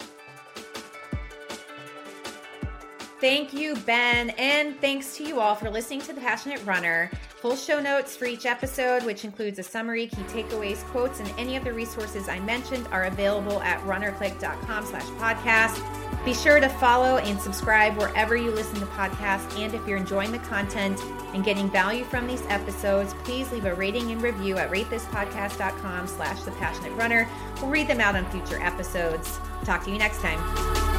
Thank 3.23 3.53
you, 3.53 3.77
Ben. 3.85 4.31
And 4.31 4.77
thanks 4.81 5.15
to 5.15 5.23
you 5.23 5.39
all 5.39 5.55
for 5.55 5.69
listening 5.69 6.01
to 6.01 6.11
The 6.11 6.19
Passionate 6.19 6.61
Runner. 6.65 7.09
Full 7.37 7.55
show 7.55 7.79
notes 7.79 8.17
for 8.17 8.25
each 8.25 8.45
episode, 8.45 9.01
which 9.03 9.23
includes 9.23 9.57
a 9.59 9.63
summary, 9.63 10.07
key 10.07 10.23
takeaways, 10.23 10.83
quotes, 10.87 11.21
and 11.21 11.33
any 11.37 11.55
of 11.55 11.63
the 11.63 11.71
resources 11.71 12.27
I 12.27 12.41
mentioned, 12.41 12.85
are 12.91 13.05
available 13.05 13.61
at 13.61 13.79
runnerclick.com 13.85 14.85
slash 14.85 15.05
podcast. 15.21 16.25
Be 16.25 16.33
sure 16.33 16.59
to 16.59 16.67
follow 16.67 17.15
and 17.19 17.39
subscribe 17.39 17.95
wherever 17.95 18.35
you 18.35 18.51
listen 18.51 18.81
to 18.81 18.85
podcasts. 18.87 19.57
And 19.57 19.73
if 19.73 19.87
you're 19.87 19.95
enjoying 19.95 20.33
the 20.33 20.39
content 20.39 20.99
and 21.33 21.45
getting 21.45 21.69
value 21.71 22.03
from 22.03 22.27
these 22.27 22.43
episodes, 22.49 23.13
please 23.23 23.49
leave 23.53 23.63
a 23.63 23.73
rating 23.73 24.11
and 24.11 24.21
review 24.21 24.57
at 24.57 24.69
ratethispodcast.com 24.69 26.07
slash 26.07 26.41
the 26.41 26.51
passionate 26.51 26.91
runner. 26.97 27.29
We'll 27.61 27.71
read 27.71 27.87
them 27.87 28.01
out 28.01 28.17
on 28.17 28.29
future 28.31 28.61
episodes. 28.61 29.39
Talk 29.63 29.85
to 29.85 29.91
you 29.91 29.97
next 29.97 30.19
time. 30.19 30.92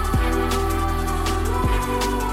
Thank 1.67 2.13
you. 2.13 2.24